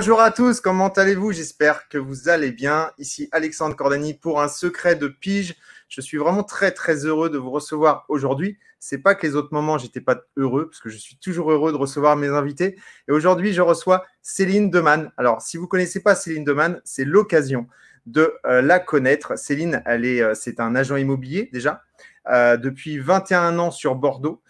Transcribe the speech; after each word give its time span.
Bonjour 0.00 0.22
à 0.22 0.30
tous, 0.30 0.62
comment 0.62 0.88
allez-vous? 0.88 1.32
J'espère 1.32 1.86
que 1.86 1.98
vous 1.98 2.30
allez 2.30 2.52
bien. 2.52 2.90
Ici 2.96 3.28
Alexandre 3.32 3.76
Cordani 3.76 4.14
pour 4.14 4.40
un 4.40 4.48
secret 4.48 4.96
de 4.96 5.08
pige. 5.08 5.56
Je 5.90 6.00
suis 6.00 6.16
vraiment 6.16 6.42
très 6.42 6.70
très 6.70 7.04
heureux 7.04 7.28
de 7.28 7.36
vous 7.36 7.50
recevoir 7.50 8.06
aujourd'hui. 8.08 8.58
C'est 8.78 8.96
pas 8.96 9.14
que 9.14 9.26
les 9.26 9.36
autres 9.36 9.52
moments 9.52 9.76
j'étais 9.76 10.00
pas 10.00 10.22
heureux 10.38 10.70
parce 10.70 10.80
que 10.80 10.88
je 10.88 10.96
suis 10.96 11.16
toujours 11.16 11.52
heureux 11.52 11.70
de 11.70 11.76
recevoir 11.76 12.16
mes 12.16 12.28
invités. 12.28 12.78
Et 13.08 13.12
aujourd'hui 13.12 13.52
je 13.52 13.60
reçois 13.60 14.06
Céline 14.22 14.70
Deman. 14.70 15.12
Alors 15.18 15.42
si 15.42 15.58
vous 15.58 15.66
connaissez 15.66 16.00
pas 16.00 16.14
Céline 16.14 16.44
Deman, 16.44 16.80
c'est 16.82 17.04
l'occasion 17.04 17.66
de 18.06 18.32
euh, 18.46 18.62
la 18.62 18.78
connaître. 18.78 19.38
Céline, 19.38 19.82
elle 19.84 20.06
est, 20.06 20.22
euh, 20.22 20.32
c'est 20.32 20.60
un 20.60 20.76
agent 20.76 20.96
immobilier 20.96 21.50
déjà 21.52 21.82
euh, 22.30 22.56
depuis 22.56 22.98
21 22.98 23.58
ans 23.58 23.70
sur 23.70 23.96
Bordeaux. 23.96 24.40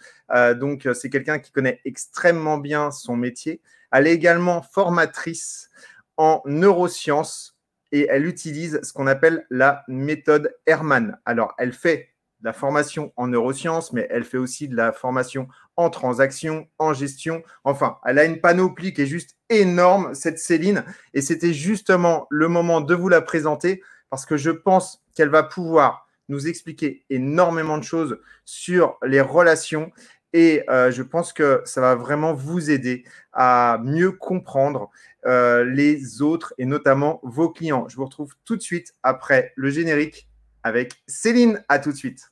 donc 0.55 0.87
c'est 0.93 1.09
quelqu'un 1.09 1.39
qui 1.39 1.51
connaît 1.51 1.81
extrêmement 1.83 2.57
bien 2.57 2.89
son 2.89 3.17
métier. 3.17 3.59
Elle 3.91 4.07
est 4.07 4.13
également 4.13 4.61
formatrice 4.61 5.69
en 6.17 6.41
neurosciences 6.45 7.57
et 7.91 8.07
elle 8.09 8.25
utilise 8.25 8.79
ce 8.83 8.93
qu'on 8.93 9.07
appelle 9.07 9.45
la 9.49 9.83
méthode 9.87 10.55
Herman. 10.65 11.17
Alors, 11.25 11.53
elle 11.57 11.73
fait 11.73 12.09
de 12.39 12.45
la 12.45 12.53
formation 12.53 13.13
en 13.17 13.27
neurosciences, 13.27 13.93
mais 13.93 14.07
elle 14.09 14.23
fait 14.23 14.37
aussi 14.37 14.67
de 14.67 14.75
la 14.75 14.91
formation 14.91 15.47
en 15.75 15.89
transaction, 15.89 16.67
en 16.79 16.93
gestion. 16.93 17.43
Enfin, 17.63 17.97
elle 18.05 18.19
a 18.19 18.25
une 18.25 18.39
panoplie 18.39 18.93
qui 18.93 19.01
est 19.01 19.07
juste 19.07 19.35
énorme, 19.49 20.13
cette 20.15 20.39
Céline. 20.39 20.83
Et 21.13 21.21
c'était 21.21 21.53
justement 21.53 22.27
le 22.29 22.47
moment 22.47 22.81
de 22.81 22.95
vous 22.95 23.09
la 23.09 23.21
présenter 23.21 23.83
parce 24.09 24.25
que 24.25 24.37
je 24.37 24.51
pense 24.51 25.03
qu'elle 25.15 25.29
va 25.29 25.43
pouvoir 25.43 26.07
nous 26.29 26.47
expliquer 26.47 27.05
énormément 27.09 27.77
de 27.77 27.83
choses 27.83 28.19
sur 28.45 28.97
les 29.03 29.21
relations 29.21 29.91
et 30.33 30.63
euh, 30.69 30.91
je 30.91 31.03
pense 31.03 31.33
que 31.33 31.61
ça 31.65 31.81
va 31.81 31.95
vraiment 31.95 32.33
vous 32.33 32.71
aider 32.71 33.03
à 33.33 33.79
mieux 33.83 34.11
comprendre 34.11 34.89
euh, 35.25 35.63
les 35.63 36.21
autres 36.21 36.53
et 36.57 36.65
notamment 36.65 37.19
vos 37.23 37.49
clients. 37.49 37.87
Je 37.89 37.95
vous 37.95 38.05
retrouve 38.05 38.33
tout 38.45 38.55
de 38.55 38.61
suite 38.61 38.93
après 39.03 39.53
le 39.55 39.69
générique 39.69 40.27
avec 40.63 40.93
Céline. 41.07 41.63
À 41.69 41.79
tout 41.79 41.91
de 41.91 41.97
suite. 41.97 42.31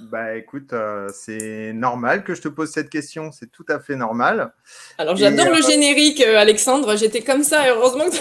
bah 0.00 0.36
écoute, 0.36 0.72
euh, 0.72 1.08
c'est 1.12 1.72
normal 1.72 2.22
que 2.22 2.34
je 2.34 2.42
te 2.42 2.48
pose 2.48 2.70
cette 2.70 2.88
question, 2.88 3.32
c'est 3.32 3.50
tout 3.50 3.66
à 3.68 3.80
fait 3.80 3.96
normal. 3.96 4.52
Alors 4.96 5.16
j'adore 5.16 5.46
le 5.46 5.58
euh, 5.58 5.66
générique, 5.66 6.20
euh, 6.20 6.38
Alexandre, 6.38 6.96
j'étais 6.96 7.22
comme 7.22 7.42
ça, 7.42 7.68
heureusement 7.68 8.08
que... 8.08 8.16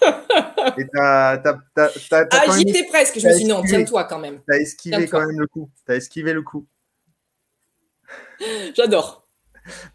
Et 0.80 0.86
t'as, 0.92 1.42
ah, 1.76 2.56
j'y 2.56 2.62
étais 2.62 2.84
presque, 2.84 3.18
je 3.18 3.26
me 3.26 3.32
suis 3.32 3.44
dit 3.44 3.50
non, 3.50 3.62
tiens-toi 3.62 4.04
quand 4.04 4.20
même. 4.20 4.40
T'as 4.46 4.58
esquivé 4.58 5.08
quand 5.08 5.26
même 5.26 5.40
le 5.40 5.48
coup, 5.48 5.70
t'as 5.86 5.96
esquivé 5.96 6.32
le 6.32 6.42
coup. 6.42 6.66
J'adore. 8.74 9.26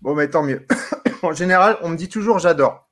Bon, 0.02 0.14
mais 0.14 0.30
tant 0.30 0.44
mieux. 0.44 0.66
en 1.24 1.34
général, 1.34 1.78
on 1.82 1.90
me 1.90 1.96
dit 1.96 2.10
toujours 2.10 2.40
j'adore. 2.40 2.90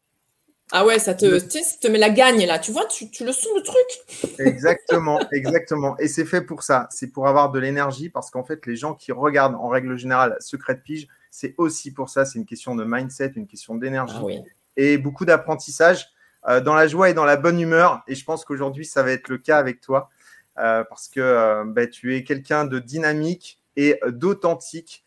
Ah 0.74 0.86
ouais, 0.86 1.00
ça 1.00 1.14
te, 1.14 1.40
te 1.40 1.88
met 1.88 1.98
la 1.98 2.10
gagne 2.10 2.46
là. 2.46 2.58
Tu 2.58 2.72
vois, 2.72 2.86
tu, 2.86 3.06
le 3.24 3.32
sens 3.32 3.52
le 3.56 3.62
truc. 3.62 4.40
exactement, 4.40 5.20
exactement. 5.32 5.98
Et 5.98 6.08
c'est 6.08 6.26
fait 6.26 6.42
pour 6.42 6.64
ça. 6.64 6.88
C'est 6.92 7.08
pour 7.08 7.28
avoir 7.28 7.52
de 7.52 7.60
l'énergie 7.60 8.10
parce 8.10 8.32
qu'en 8.32 8.44
fait, 8.44 8.66
les 8.66 8.78
gens 8.78 8.94
qui 8.94 9.12
regardent 9.12 9.56
en 9.56 9.68
règle 9.68 9.98
générale 9.98 10.38
Secret 10.40 10.76
de 10.76 10.80
Pige, 10.80 11.08
c'est 11.30 11.56
aussi 11.58 11.94
pour 11.94 12.10
ça. 12.10 12.24
C'est 12.24 12.40
une 12.40 12.46
question 12.46 12.76
de 12.76 12.86
mindset, 12.86 13.34
une 13.36 13.48
question 13.48 13.76
d'énergie 13.76 14.16
ah 14.18 14.48
et 14.78 14.98
beaucoup 14.98 15.26
d'apprentissage 15.26 16.08
euh, 16.48 16.62
dans 16.62 16.74
la 16.74 16.88
joie 16.88 17.10
et 17.10 17.14
dans 17.14 17.26
la 17.26 17.36
bonne 17.36 17.60
humeur. 17.60 18.02
Et 18.08 18.16
je 18.16 18.24
pense 18.24 18.46
qu'aujourd'hui, 18.46 18.86
ça 18.86 19.04
va 19.04 19.12
être 19.12 19.28
le 19.28 19.38
cas 19.38 19.58
avec 19.58 19.82
toi 19.82 20.10
euh, 20.58 20.86
parce 20.86 21.10
que 21.10 21.20
euh, 21.20 21.64
bah, 21.66 21.88
tu 21.88 22.16
es 22.16 22.24
quelqu'un 22.24 22.64
de 22.64 22.80
dynamique 22.80 23.60
et 23.76 24.00
d'authentique. 24.08 25.04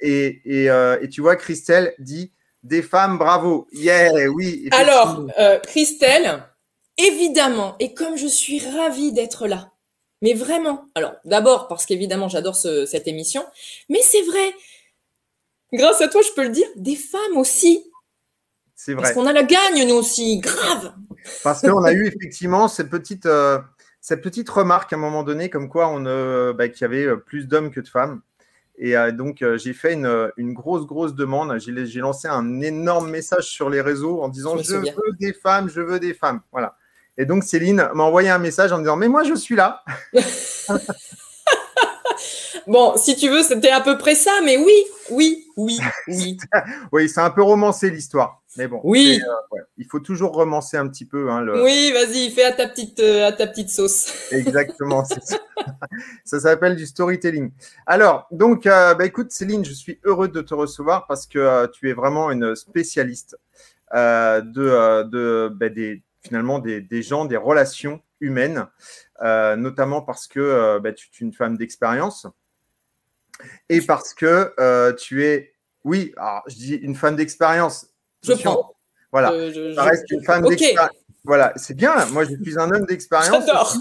Et, 0.00 0.42
et, 0.44 0.64
et 0.66 1.08
tu 1.08 1.20
vois, 1.20 1.36
Christelle 1.36 1.94
dit 2.00 2.32
des 2.62 2.82
femmes, 2.82 3.18
bravo. 3.18 3.66
Yeah, 3.72 4.30
oui. 4.30 4.68
Alors, 4.72 5.26
euh, 5.38 5.58
Christelle, 5.60 6.42
évidemment, 6.96 7.76
et 7.78 7.94
comme 7.94 8.16
je 8.16 8.26
suis 8.26 8.58
ravie 8.58 9.12
d'être 9.12 9.46
là, 9.46 9.72
mais 10.20 10.34
vraiment, 10.34 10.86
alors 10.94 11.14
d'abord 11.24 11.68
parce 11.68 11.86
qu'évidemment 11.86 12.28
j'adore 12.28 12.56
cette 12.56 13.06
émission, 13.06 13.44
mais 13.88 14.00
c'est 14.02 14.22
vrai, 14.22 14.52
grâce 15.72 16.00
à 16.00 16.08
toi 16.08 16.20
je 16.22 16.32
peux 16.34 16.42
le 16.42 16.50
dire, 16.50 16.66
des 16.76 16.96
femmes 16.96 17.36
aussi. 17.36 17.84
C'est 18.74 18.94
vrai. 18.94 19.02
Parce 19.02 19.14
qu'on 19.14 19.26
a 19.26 19.32
la 19.32 19.44
gagne 19.44 19.86
nous 19.86 19.94
aussi, 19.94 20.38
grave. 20.38 20.92
Parce 21.44 21.62
qu'on 21.62 21.84
a 21.84 21.92
eu 21.92 22.06
effectivement 22.16 22.66
cette 22.66 22.90
petite, 22.90 23.26
euh, 23.26 23.60
cette 24.00 24.22
petite 24.22 24.48
remarque 24.48 24.92
à 24.92 24.96
un 24.96 25.00
moment 25.00 25.22
donné, 25.22 25.50
comme 25.50 25.68
quoi 25.68 25.88
on, 25.88 26.02
bah, 26.52 26.68
qu'il 26.68 26.82
y 26.82 26.84
avait 26.84 27.16
plus 27.16 27.46
d'hommes 27.46 27.70
que 27.70 27.80
de 27.80 27.88
femmes. 27.88 28.22
Et 28.80 28.96
euh, 28.96 29.10
donc, 29.10 29.42
euh, 29.42 29.58
j'ai 29.58 29.72
fait 29.72 29.94
une, 29.94 30.52
grosse, 30.54 30.86
grosse 30.86 31.14
demande. 31.14 31.58
J'ai 31.58 32.00
lancé 32.00 32.28
un 32.28 32.60
énorme 32.60 33.10
message 33.10 33.44
sur 33.44 33.68
les 33.68 33.80
réseaux 33.80 34.22
en 34.22 34.28
disant 34.28 34.56
Je, 34.56 34.76
veux 34.76 35.12
des 35.18 35.32
femmes, 35.32 35.68
je 35.68 35.80
veux 35.80 35.98
des 35.98 36.14
femmes. 36.14 36.40
Voilà. 36.52 36.76
Et 37.16 37.26
donc, 37.26 37.42
Céline 37.42 37.88
m'a 37.94 38.04
envoyé 38.04 38.30
un 38.30 38.38
message 38.38 38.72
en 38.72 38.78
disant 38.78 38.96
Mais 38.96 39.08
moi, 39.08 39.24
je 39.24 39.34
suis 39.34 39.56
là. 39.56 39.84
bon, 42.66 42.96
si 42.96 43.16
tu 43.16 43.28
veux, 43.28 43.42
c'était 43.42 43.70
à 43.70 43.80
peu 43.80 43.98
près 43.98 44.14
ça, 44.14 44.32
mais 44.44 44.56
oui, 44.56 44.72
oui, 45.10 45.46
oui, 45.56 45.78
oui. 46.08 46.36
oui, 46.92 47.08
c'est 47.08 47.20
un 47.20 47.30
peu 47.30 47.42
romancé 47.42 47.90
l'histoire. 47.90 48.42
Mais 48.56 48.66
bon, 48.66 48.80
oui. 48.82 49.20
Euh, 49.24 49.58
il 49.76 49.86
faut 49.86 50.00
toujours 50.00 50.32
romancer 50.32 50.76
un 50.76 50.88
petit 50.88 51.04
peu. 51.04 51.30
Hein, 51.30 51.46
oui, 51.62 51.92
vas-y, 51.92 52.30
fais 52.30 52.44
à 52.44 52.52
ta 52.52 52.68
petite, 52.68 52.98
euh, 52.98 53.28
à 53.28 53.32
ta 53.32 53.46
petite 53.46 53.70
sauce. 53.70 54.12
Exactement, 54.32 55.04
ça, 55.04 55.16
ça 56.24 56.40
s'appelle 56.40 56.74
du 56.74 56.84
storytelling. 56.84 57.52
Alors, 57.86 58.26
donc, 58.32 58.66
euh, 58.66 58.94
bah, 58.94 59.06
écoute, 59.06 59.30
Céline, 59.30 59.64
je 59.64 59.72
suis 59.72 60.00
heureux 60.02 60.28
de 60.28 60.40
te 60.40 60.54
recevoir 60.54 61.06
parce 61.06 61.26
que 61.26 61.66
tu 61.66 61.88
es 61.88 61.92
vraiment 61.92 62.32
une 62.32 62.56
spécialiste 62.56 63.38
de, 63.92 65.02
de 65.04 65.48
bah, 65.54 65.68
des, 65.68 66.02
finalement 66.22 66.58
des, 66.58 66.80
des, 66.80 67.02
gens, 67.02 67.26
des 67.26 67.36
relations 67.36 68.00
humaines, 68.20 68.66
notamment 69.20 70.02
parce 70.02 70.26
que 70.26 70.78
bah, 70.78 70.92
tu 70.92 71.06
es 71.06 71.24
une 71.24 71.32
femme 71.32 71.56
d'expérience 71.56 72.26
et 73.68 73.80
parce 73.80 74.14
que 74.14 74.94
tu 74.98 75.24
es, 75.24 75.52
oui, 75.84 76.12
alors, 76.16 76.42
je 76.48 76.54
dis 76.54 76.74
une 76.74 76.94
femme 76.94 77.16
d'expérience 77.16 77.86
je 78.22 78.32
prends. 78.34 78.74
Voilà. 79.12 79.30
ça 79.74 79.82
reste 79.84 80.10
une 80.10 80.24
femme 80.24 80.46
d'expérience. 80.46 80.90
Voilà, 81.24 81.52
c'est 81.56 81.74
bien. 81.74 82.06
Moi, 82.06 82.24
je 82.24 82.34
suis 82.42 82.58
un 82.58 82.70
homme 82.70 82.86
d'expérience. 82.86 83.44
J'adore. 83.46 83.76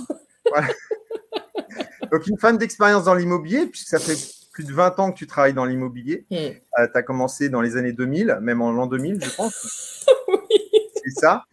Donc, 2.11 2.27
une 2.27 2.37
femme 2.37 2.57
d'expérience 2.57 3.03
dans 3.03 3.13
l'immobilier, 3.13 3.67
puisque 3.67 3.87
ça 3.87 3.99
fait 3.99 4.17
plus 4.51 4.63
de 4.63 4.73
20 4.73 4.99
ans 4.99 5.11
que 5.11 5.17
tu 5.17 5.27
travailles 5.27 5.53
dans 5.53 5.65
l'immobilier. 5.65 6.25
Hmm. 6.31 6.35
Euh, 6.35 6.87
tu 6.91 6.97
as 6.97 7.03
commencé 7.03 7.49
dans 7.49 7.61
les 7.61 7.77
années 7.77 7.91
2000, 7.93 8.39
même 8.41 8.61
en 8.61 8.71
l'an 8.71 8.87
2000, 8.87 9.23
je 9.23 9.29
pense. 9.35 10.05
oui. 10.27 10.61
C'est 11.03 11.19
ça. 11.19 11.43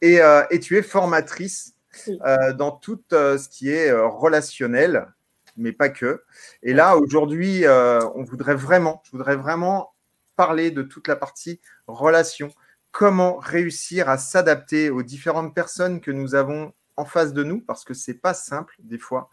Et, 0.00 0.20
euh, 0.20 0.42
et, 0.50 0.60
tu 0.60 0.76
es 0.76 0.82
formatrice 0.82 1.74
euh, 2.08 2.52
dans 2.52 2.72
tout 2.72 3.00
ce 3.10 3.48
qui 3.48 3.70
est 3.70 3.92
relationnel, 3.92 5.12
mais 5.56 5.72
pas 5.72 5.88
que. 5.88 6.22
Et 6.62 6.72
là, 6.72 6.96
aujourd'hui, 6.96 7.64
on 7.68 8.24
voudrait 8.24 8.56
vraiment, 8.56 9.02
je 9.04 9.12
voudrais 9.12 9.36
vraiment 9.36 9.94
parler 10.36 10.70
de 10.70 10.82
toute 10.82 11.08
la 11.08 11.16
partie 11.16 11.60
relation. 11.86 12.50
Comment 12.90 13.36
réussir 13.36 14.08
à 14.08 14.18
s'adapter 14.18 14.90
aux 14.90 15.02
différentes 15.02 15.54
personnes 15.54 16.00
que 16.00 16.10
nous 16.10 16.34
avons 16.34 16.72
en 16.96 17.04
face 17.04 17.32
de 17.32 17.42
nous, 17.42 17.60
parce 17.60 17.84
que 17.84 17.94
c'est 17.94 18.14
pas 18.14 18.34
simple 18.34 18.74
des 18.78 18.98
fois. 18.98 19.30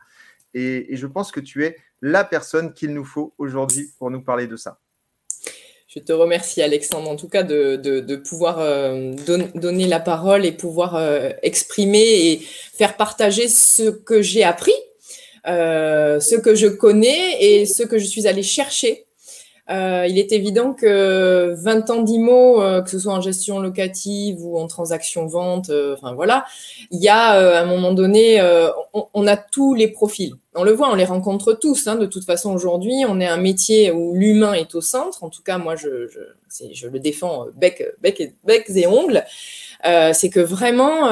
Et, 0.54 0.96
je 0.96 1.08
pense 1.08 1.32
que 1.32 1.40
tu 1.40 1.66
es 1.66 1.78
la 2.02 2.24
personne 2.24 2.74
qu'il 2.74 2.94
nous 2.94 3.06
faut 3.06 3.34
aujourd'hui 3.38 3.94
pour 3.98 4.12
nous 4.12 4.22
parler 4.22 4.48
de 4.48 4.56
ça. 4.56 4.80
Je 5.94 6.00
te 6.00 6.14
remercie 6.14 6.62
Alexandre 6.62 7.10
en 7.10 7.18
tout 7.18 7.28
cas 7.28 7.44
de, 7.44 8.16
pouvoir 8.16 8.60
euh, 8.60 9.14
donner 9.56 9.88
la 9.88 10.00
parole 10.00 10.46
et 10.46 10.54
pouvoir 10.54 10.96
euh, 10.96 11.32
exprimer 11.44 12.32
et 12.32 12.42
faire 12.74 12.96
partager 12.96 13.50
ce 13.50 13.90
que 13.90 14.22
j'ai 14.22 14.46
appris, 14.46 14.72
euh, 15.48 16.22
ce 16.22 16.36
que 16.36 16.56
je 16.56 16.68
connais 16.68 17.44
et 17.44 17.66
ce 17.66 17.84
que 17.84 18.00
je 18.00 18.06
suis 18.06 18.26
allée 18.26 18.42
chercher 18.42 19.06
Euh, 19.70 20.06
il 20.10 20.18
est 20.18 20.32
évident 20.32 20.74
que 20.74 21.54
20 21.58 21.90
ans 21.92 22.02
d'IMO, 22.02 22.62
euh, 22.62 22.82
que 22.82 22.90
ce 22.90 23.00
soit 23.00 23.14
en 23.14 23.22
gestion 23.22 23.60
locative 23.60 24.44
ou 24.44 24.58
en 24.58 24.68
transaction 24.68 25.28
vente, 25.28 25.70
euh, 25.70 25.96
voilà, 26.16 26.46
il 26.90 27.02
y 27.02 27.10
a 27.10 27.30
à 27.58 27.62
un 27.62 27.66
moment 27.66 27.94
donné, 27.94 28.42
on, 28.94 29.28
a 29.28 29.38
tous 29.38 29.74
les 29.74 29.88
profils. 29.88 30.34
On 30.56 30.64
le 30.64 30.72
voit, 30.72 30.92
on 30.92 30.96
les 30.96 31.06
rencontre 31.06 31.54
tous. 31.54 31.88
Hein, 31.88 31.96
de 31.96 32.06
toute 32.06 32.26
façon, 32.26 32.54
aujourd'hui, 32.54 33.06
on 33.08 33.20
est 33.20 33.28
un 33.28 33.38
métier 33.38 33.92
où 33.92 34.14
l'humain 34.14 34.54
est 34.54 34.76
au 34.76 34.82
centre. 34.82 35.24
En 35.24 35.30
tout 35.30 35.44
cas, 35.44 35.58
moi, 35.58 35.76
je, 35.76 35.88
le 35.88 37.00
défends 37.00 37.46
bec, 37.56 37.86
bec, 38.02 38.20
et, 38.20 38.34
bec 38.44 38.70
et 38.76 38.88
ongles. 38.88 39.24
C'est 39.84 40.30
que 40.30 40.40
vraiment, 40.40 41.08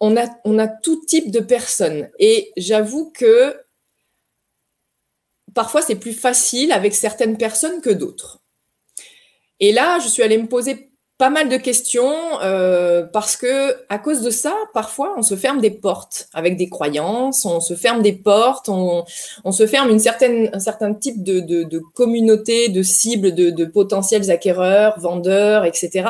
on 0.00 0.16
a 0.16 0.68
tout 0.68 1.04
type 1.06 1.30
de 1.30 1.40
personnes. 1.40 2.08
Et 2.18 2.52
j'avoue 2.56 3.10
que 3.12 3.56
parfois 5.54 5.82
c'est 5.82 5.96
plus 5.96 6.12
facile 6.12 6.72
avec 6.72 6.94
certaines 6.94 7.36
personnes 7.36 7.80
que 7.80 7.90
d'autres. 7.90 8.40
Et 9.60 9.72
là, 9.72 9.98
je 10.00 10.08
suis 10.08 10.22
allée 10.22 10.38
me 10.38 10.48
poser 10.48 10.90
pas 11.20 11.28
mal 11.28 11.50
de 11.50 11.58
questions 11.58 12.40
euh, 12.42 13.02
parce 13.02 13.36
que 13.36 13.76
à 13.90 13.98
cause 13.98 14.22
de 14.22 14.30
ça, 14.30 14.54
parfois 14.72 15.12
on 15.18 15.22
se 15.22 15.36
ferme 15.36 15.60
des 15.60 15.70
portes 15.70 16.30
avec 16.32 16.56
des 16.56 16.70
croyances, 16.70 17.44
on 17.44 17.60
se 17.60 17.74
ferme 17.74 18.00
des 18.00 18.14
portes, 18.14 18.70
on, 18.70 19.04
se 19.52 19.66
ferme 19.66 19.90
un 19.90 19.98
certain 19.98 20.94
type 20.94 21.22
de, 21.22 21.78
communauté, 21.94 22.70
de 22.70 22.82
cibles, 22.82 23.34
de, 23.34 23.50
de, 23.50 23.64
potentiels 23.66 24.30
acquéreurs, 24.30 24.98
vendeurs, 24.98 25.66
etc. 25.66 26.08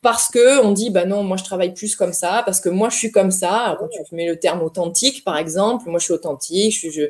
Parce 0.00 0.30
que 0.30 0.64
on 0.64 0.72
dit 0.72 0.88
bah 0.88 1.04
non, 1.04 1.22
moi 1.22 1.36
je 1.36 1.44
travaille 1.44 1.74
plus 1.74 1.94
comme 1.94 2.14
ça, 2.14 2.42
parce 2.46 2.62
que 2.62 2.70
moi 2.70 2.88
je 2.88 2.96
suis 2.96 3.12
comme 3.12 3.30
ça. 3.30 3.76
quand 3.78 3.88
tu 3.88 4.14
mets 4.14 4.26
le 4.26 4.38
terme 4.38 4.62
authentique, 4.62 5.22
par 5.22 5.36
exemple, 5.36 5.90
moi 5.90 5.98
je 5.98 6.04
suis 6.04 6.14
authentique, 6.14 6.78
je, 6.80 6.88
je, 6.88 7.02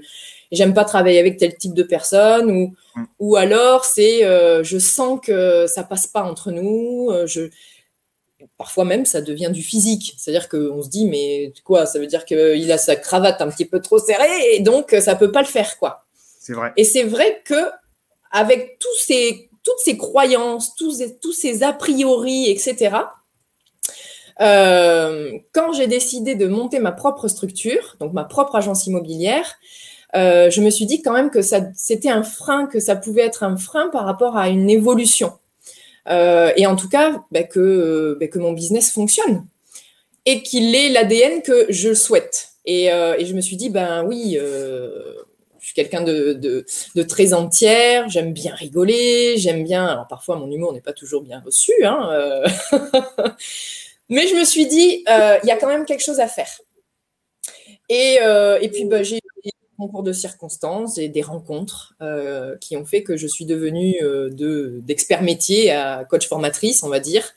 j'aime 0.53 0.75
pas 0.75 0.85
travailler 0.85 1.19
avec 1.19 1.37
tel 1.39 1.57
type 1.57 1.75
de 1.75 1.83
personne 1.83 2.51
ou 2.51 2.75
mm. 2.95 3.05
ou 3.19 3.37
alors 3.37 3.85
c'est 3.85 4.25
euh, 4.25 4.63
je 4.63 4.79
sens 4.79 5.21
que 5.23 5.67
ça 5.67 5.83
passe 5.83 6.07
pas 6.07 6.23
entre 6.23 6.51
nous 6.51 7.09
euh, 7.11 7.27
je 7.27 7.49
parfois 8.59 8.85
même 8.85 9.05
ça 9.07 9.21
devient 9.21 9.51
du 9.53 9.63
physique. 9.63 10.15
C'est-à-dire 10.19 10.49
qu'on 10.49 10.83
se 10.83 10.89
dit 10.89 11.07
mais 11.07 11.53
quoi 11.65 11.87
ça 11.87 11.99
veut 11.99 12.07
dire 12.07 12.25
qu'il 12.25 12.71
a 12.71 12.79
sa 12.79 12.97
cravate 12.97 13.41
un 13.41 13.49
petit 13.49 13.65
peu 13.65 13.81
trop 13.81 13.99
serrée 13.99 14.55
et 14.55 14.61
donc 14.61 14.95
ça 15.01 15.17
peut 15.17 15.33
pas 15.33 15.43
le 15.43 15.49
faire 15.49 15.79
quoi. 15.79 16.05
C'est 16.41 16.53
vrai. 16.53 16.73
Et 16.77 16.85
c'est 16.85 17.05
vrai 17.05 17.43
que 17.45 17.71
avec 18.31 18.79
tous 18.79 18.99
ces 18.99 19.51
toutes 19.63 19.79
ces 19.85 19.97
croyances 19.97 20.77
tous 20.77 20.99
ces, 20.99 21.19
tous 21.19 21.33
ces 21.33 21.63
a 21.63 21.73
priori 21.73 22.49
etc 22.51 22.91
euh, 24.41 25.39
quand 25.53 25.73
j'ai 25.73 25.87
décidé 25.87 26.35
de 26.35 26.47
monter 26.47 26.79
ma 26.79 26.93
propre 26.93 27.29
structure, 27.29 27.97
donc 28.01 28.13
ma 28.13 28.25
propre 28.25 28.57
agence 28.57 28.87
immobilière, 28.87 29.59
euh, 30.15 30.51
je 30.51 30.61
me 30.61 30.71
suis 30.71 30.87
dit 30.87 31.03
quand 31.03 31.13
même 31.13 31.31
que 31.31 31.41
c'était 31.43 32.09
un 32.09 32.23
frein, 32.23 32.67
que 32.67 32.81
ça 32.81 32.97
pouvait 32.97 33.23
être 33.23 33.43
un 33.43 33.57
frein 33.57 33.89
par 33.89 34.05
rapport 34.05 34.37
à 34.37 34.49
une 34.49 34.71
évolution. 34.71 35.33
Euh, 36.09 36.53
et 36.57 36.67
en 36.67 36.77
tout 36.77 36.89
cas, 36.89 37.23
bah, 37.33 37.43
que, 37.43 38.17
bah, 38.21 38.29
que 38.29 38.39
mon 38.39 38.53
business 38.53 38.93
fonctionne 38.93 39.45
et 40.25 40.43
qu'il 40.43 40.75
ait 40.75 40.89
l'ADN 40.91 41.43
que 41.43 41.67
je 41.69 41.95
souhaite. 41.95 42.51
Et, 42.65 42.93
euh, 42.93 43.17
je 43.25 43.35
me 43.35 43.41
suis 43.41 43.57
dit, 43.57 43.71
ben 43.71 44.05
oui, 44.05 44.39
je 44.39 45.17
suis 45.61 45.75
quelqu'un 45.75 46.03
de, 46.03 46.65
très 47.09 47.33
entière, 47.33 48.09
j'aime 48.09 48.33
bien 48.33 48.55
rigoler, 48.55 49.37
j'aime 49.37 49.65
bien. 49.65 49.87
Alors 49.87 50.07
parfois, 50.07 50.37
mon 50.37 50.51
humour 50.51 50.73
n'est 50.73 50.81
pas 50.81 50.93
toujours 50.93 51.23
bien 51.23 51.43
reçu, 51.45 51.73
hein, 51.85 52.43
mais 54.09 54.27
je 54.29 54.35
me 54.37 54.45
suis 54.45 54.67
dit, 54.67 55.05
il 55.07 55.47
y 55.47 55.51
a 55.51 55.57
quand 55.57 55.69
même 55.69 55.85
quelque 55.85 56.05
chose 56.05 56.21
à 56.21 56.29
faire. 56.29 56.51
Et, 57.89 58.19
et 58.61 58.69
puis, 58.69 58.85
bah, 58.85 59.03
j'ai 59.05 59.21
concours 59.77 60.03
de 60.03 60.13
circonstances 60.13 60.99
et 60.99 61.09
des 61.09 61.23
rencontres 61.23 61.95
euh, 62.01 62.57
qui 62.59 62.77
ont 62.77 62.85
fait 62.85 63.03
que 63.03 63.17
je 63.17 63.27
suis 63.27 63.45
devenue 63.45 63.97
euh, 64.03 64.31
de, 64.31 64.81
d'expert 64.83 65.23
métier 65.23 65.71
à 65.71 66.05
coach 66.05 66.29
formatrice, 66.29 66.83
on 66.83 66.89
va 66.89 67.01
dire. 67.01 67.35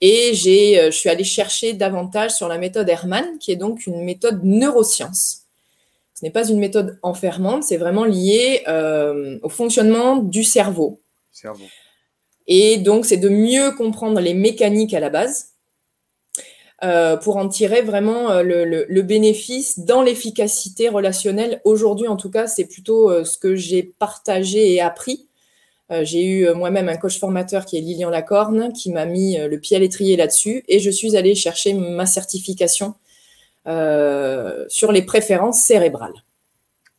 Et 0.00 0.32
j'ai, 0.34 0.80
euh, 0.80 0.90
je 0.90 0.96
suis 0.96 1.08
allée 1.08 1.24
chercher 1.24 1.72
davantage 1.72 2.32
sur 2.32 2.48
la 2.48 2.58
méthode 2.58 2.88
Herman, 2.88 3.38
qui 3.38 3.52
est 3.52 3.56
donc 3.56 3.86
une 3.86 4.02
méthode 4.04 4.40
neuroscience. 4.44 5.42
Ce 6.14 6.24
n'est 6.24 6.30
pas 6.30 6.48
une 6.48 6.58
méthode 6.58 6.98
enfermante, 7.02 7.64
c'est 7.64 7.76
vraiment 7.76 8.04
lié 8.04 8.64
au 9.42 9.50
fonctionnement 9.50 10.16
du 10.16 10.44
cerveau. 10.44 10.98
cerveau. 11.30 11.66
Et 12.46 12.78
donc, 12.78 13.04
c'est 13.04 13.18
de 13.18 13.28
mieux 13.28 13.72
comprendre 13.72 14.18
les 14.20 14.32
mécaniques 14.32 14.94
à 14.94 15.00
la 15.00 15.10
base 15.10 15.55
euh, 16.84 17.16
pour 17.16 17.38
en 17.38 17.48
tirer 17.48 17.80
vraiment 17.80 18.30
euh, 18.30 18.42
le, 18.42 19.02
bénéfice 19.02 19.78
dans 19.78 20.02
l'efficacité 20.02 20.90
relationnelle. 20.90 21.62
Aujourd'hui, 21.64 22.06
en 22.06 22.16
tout 22.16 22.30
cas, 22.30 22.46
c'est 22.46 22.66
plutôt 22.66 23.10
euh, 23.10 23.24
ce 23.24 23.38
que 23.38 23.56
j'ai 23.56 23.82
partagé 23.82 24.74
et 24.74 24.80
appris. 24.82 25.26
j'ai 26.02 26.24
eu 26.26 26.52
moi-même 26.52 26.88
un 26.88 26.96
coach 26.96 27.18
formateur 27.18 27.64
qui 27.64 27.78
est 27.78 27.80
Lilian 27.80 28.10
Lacorne, 28.10 28.72
qui 28.74 28.92
m'a 28.92 29.06
mis 29.06 29.38
le 29.38 29.58
pied 29.58 29.76
à 29.76 29.80
l'étrier 29.80 30.16
là-dessus, 30.16 30.64
et 30.68 30.80
je 30.80 30.90
suis 30.90 31.16
allée 31.16 31.34
chercher 31.34 31.74
ma 31.74 32.06
certification 32.06 32.96
sur 33.64 34.90
les 34.92 35.02
préférences 35.02 35.62
cérébrales. 35.62 36.24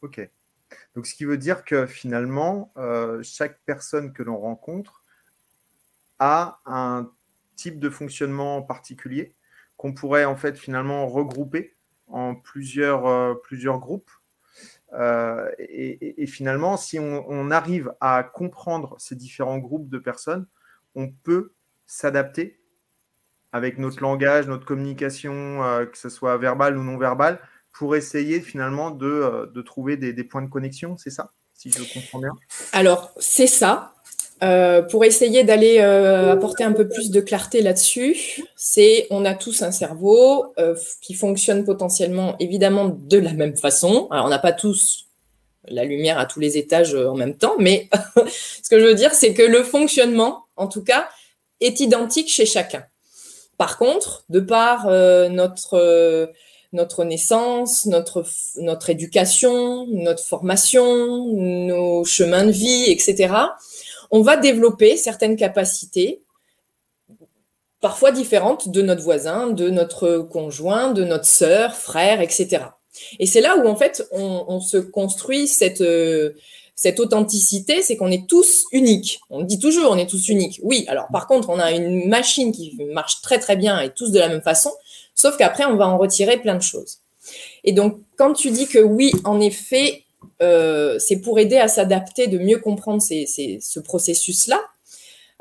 Ok. 0.02 0.28
Donc, 0.96 1.06
ce 1.06 1.14
qui 1.16 1.26
veut 1.26 1.38
dire 1.38 1.66
que 1.66 1.86
finalement, 1.86 2.72
chaque 3.24 3.60
personne 3.66 4.14
que 4.14 4.24
l'on 4.24 4.38
rencontre 4.38 5.04
a 6.20 6.60
un 6.66 7.12
type 7.58 7.80
de 7.80 7.90
fonctionnement 7.90 8.62
particulier? 8.62 9.34
Qu'on 9.78 9.94
pourrait 9.94 10.26
en 10.26 10.36
fait 10.36 10.58
finalement 10.58 11.08
regrouper 11.08 11.76
en 12.08 12.36
plusieurs, 12.36 13.06
euh, 13.06 13.36
groupes. 13.78 14.12
Euh, 14.94 15.50
et, 15.60 16.26
finalement, 16.28 16.78
si 16.78 16.98
on, 17.00 17.52
arrive 17.52 17.94
à 18.00 18.24
comprendre 18.24 18.96
ces 19.00 19.16
différents 19.16 19.58
groupes 19.58 19.90
de 19.90 20.00
personnes, 20.00 20.48
on 20.96 21.10
peut 21.10 21.54
s'adapter 21.86 22.60
avec 23.52 23.78
notre 23.78 24.02
langage, 24.02 24.48
notre 24.48 24.66
communication, 24.66 25.64
euh, 25.64 25.86
que 25.86 25.98
ce 25.98 26.10
soit 26.10 26.38
verbal 26.38 26.78
ou 26.78 26.84
non 26.84 26.98
verbal, 26.98 27.40
pour 27.74 27.96
essayer 27.96 28.42
finalement 28.42 28.92
de, 28.92 29.52
de 29.54 29.62
trouver 29.62 29.98
des, 29.98 30.14
des, 30.14 30.24
points 30.24 30.42
de 30.42 30.50
connexion, 30.50 30.98
c'est 30.98 31.12
ça, 31.12 31.32
si 31.54 31.70
je 31.70 31.94
comprends 31.94 32.20
bien? 32.20 32.34
Alors, 32.72 33.14
c'est 33.20 33.48
ça. 33.48 33.97
Euh, 34.44 34.84
pour 34.84 35.04
essayer 35.04 35.44
d'aller 35.44 35.78
euh, 35.80 36.34
apporter 36.34 36.64
un 36.64 36.72
peu 36.72 36.88
plus 36.88 37.10
de 37.10 37.22
clarté 37.22 37.62
là-dessus, 37.62 38.44
c'est 38.56 39.08
on 39.10 39.26
a 39.26 39.34
tous 39.34 39.64
un 39.64 39.72
cerveau 39.72 40.54
euh, 40.60 40.76
qui 41.02 41.16
fonctionne 41.16 41.64
potentiellement 41.66 42.36
évidemment 42.40 42.88
de 42.88 43.18
la 43.18 43.34
même 43.34 43.58
façon. 43.58 44.08
Alors 44.12 44.26
on 44.26 44.30
n'a 44.30 44.38
pas 44.38 44.52
tous 44.52 45.08
la 45.68 45.84
lumière 45.86 46.20
à 46.20 46.28
tous 46.28 46.40
les 46.40 46.58
étages 46.58 46.94
en 46.94 47.16
même 47.16 47.36
temps, 47.36 47.56
mais 47.58 47.90
ce 48.64 48.70
que 48.70 48.80
je 48.80 48.86
veux 48.86 48.94
dire, 48.94 49.14
c'est 49.14 49.34
que 49.34 49.42
le 49.42 49.64
fonctionnement, 49.64 50.46
en 50.56 50.68
tout 50.68 50.84
cas, 50.84 51.10
est 51.60 51.80
identique 51.80 52.30
chez 52.30 52.46
chacun. 52.46 52.84
Par 53.58 53.80
contre, 53.80 54.24
de 54.30 54.40
par 54.40 54.86
notre 55.32 56.30
notre 56.74 57.06
naissance, 57.06 57.86
notre, 57.86 58.26
notre 58.58 58.90
éducation, 58.90 59.88
notre 59.88 60.24
formation, 60.24 61.26
nos 61.26 62.04
chemins 62.04 62.46
de 62.46 62.52
vie, 62.52 62.86
etc., 62.92 63.34
on 64.12 64.22
va 64.22 64.38
développer 64.38 64.98
certaines 64.98 65.36
capacités, 65.36 66.22
parfois 67.82 68.12
différentes 68.12 68.70
de 68.70 68.82
notre 68.82 69.04
voisin, 69.04 69.48
de 69.48 69.70
notre 69.70 70.20
conjoint, 70.20 70.92
de 70.92 71.04
notre 71.04 71.26
sœur, 71.26 71.76
frère, 71.76 72.22
etc. 72.22 72.66
Et 73.20 73.28
c'est 73.28 73.42
là 73.42 73.58
où 73.58 73.68
en 73.68 73.76
fait 73.76 74.08
on, 74.12 74.60
se 74.60 74.78
construit 74.78 75.48
cette, 75.48 75.84
cette 76.76 77.00
authenticité, 77.00 77.82
c'est 77.82 77.96
qu'on 77.96 78.12
est 78.12 78.28
tous 78.28 78.66
uniques. 78.72 79.20
On 79.30 79.44
dit 79.44 79.60
toujours 79.60 79.92
on 79.92 79.98
est 79.98 80.10
tous 80.10 80.30
uniques. 80.30 80.60
Oui, 80.64 80.86
alors 80.88 81.08
par 81.12 81.28
contre 81.28 81.50
on 81.50 81.60
a 81.60 81.72
une 81.72 82.08
machine 82.08 82.52
qui 82.52 82.76
marche 82.94 83.22
très 83.22 83.40
très 83.40 83.56
bien 83.56 83.80
et 83.80 83.92
tous 83.92 84.12
de 84.12 84.20
la 84.20 84.30
même 84.30 84.42
façon, 84.42 84.72
sauf 85.16 85.38
qu'après 85.38 85.66
on 85.66 85.76
va 85.76 85.88
en 85.88 85.98
retirer 85.98 86.38
plein 86.38 86.56
de 86.56 86.62
choses. 86.62 87.00
Et 87.64 87.74
donc 87.74 88.00
quand 88.18 88.34
tu 88.34 88.52
dis 88.52 88.68
que 88.68 88.80
oui, 88.80 89.12
en 89.24 89.40
effet, 89.40 90.04
euh, 90.42 91.00
c'est 91.00 91.18
pour 91.18 91.40
aider 91.40 91.58
à 91.58 91.68
s'adapter, 91.68 92.28
de 92.28 92.38
mieux 92.38 92.60
comprendre 92.60 93.02
ce 93.02 93.80
processus-là. 93.80 94.60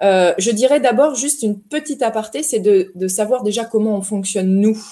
Euh, 0.03 0.35
je 0.39 0.51
dirais 0.51 0.81
d'abord 0.81 1.15
juste 1.15 1.43
une 1.43 1.61
petite 1.61 2.03
aparté, 2.03 2.43
c'est 2.43 2.61
de, 2.61 3.09
savoir 3.09 3.43
déjà 3.43 3.65
comment 3.65 3.97
on 3.97 4.03
fonctionne 4.03 4.61
nous. 4.61 4.83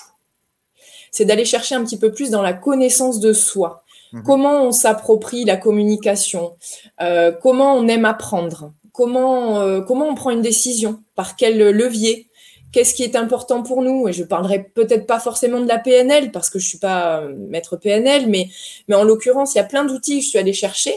C'est 1.11 1.25
d'aller 1.25 1.45
chercher 1.45 1.75
un 1.75 1.85
petit 1.85 1.99
peu 1.99 2.11
plus 2.13 2.31
dans 2.31 2.43
la 2.43 2.53
connaissance 2.53 3.21
de 3.21 3.33
soi. 3.33 3.85
Mhm. 4.13 4.23
Comment 4.25 4.63
on 4.63 4.73
s'approprie 4.73 5.45
la 5.45 5.57
communication, 5.57 6.57
euh, 7.01 7.33
comment 7.33 7.75
on 7.75 7.87
aime 7.89 8.05
apprendre, 8.05 8.73
comment, 8.93 9.83
comment 9.83 10.09
on 10.09 10.15
prend 10.15 10.31
une 10.31 10.43
décision, 10.43 11.03
par 11.15 11.37
quel 11.37 11.59
levier, 11.59 12.29
qu'est-ce 12.75 12.93
qui 12.93 13.05
est 13.05 13.15
important 13.15 13.63
pour 13.63 13.83
nous? 13.83 14.09
Et 14.09 14.13
je 14.13 14.25
parlerai 14.25 14.65
peut-être 14.75 15.07
pas 15.07 15.21
forcément 15.21 15.61
de 15.61 15.69
la 15.69 15.79
PNL 15.79 16.33
parce 16.33 16.51
que 16.51 16.59
je 16.59 16.67
suis 16.67 16.79
pas 16.79 17.21
euh, 17.21 17.33
maître 17.49 17.77
PNL, 17.77 18.27
mais, 18.29 18.49
mais 18.89 18.97
en 18.97 19.05
l'occurrence, 19.05 19.55
il 19.55 19.59
y 19.59 19.61
a 19.61 19.65
plein 19.65 19.85
d'outils 19.85 20.19
que 20.19 20.25
je 20.25 20.29
suis 20.31 20.39
allée 20.41 20.53
chercher. 20.53 20.93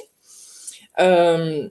Euh, 0.99 1.69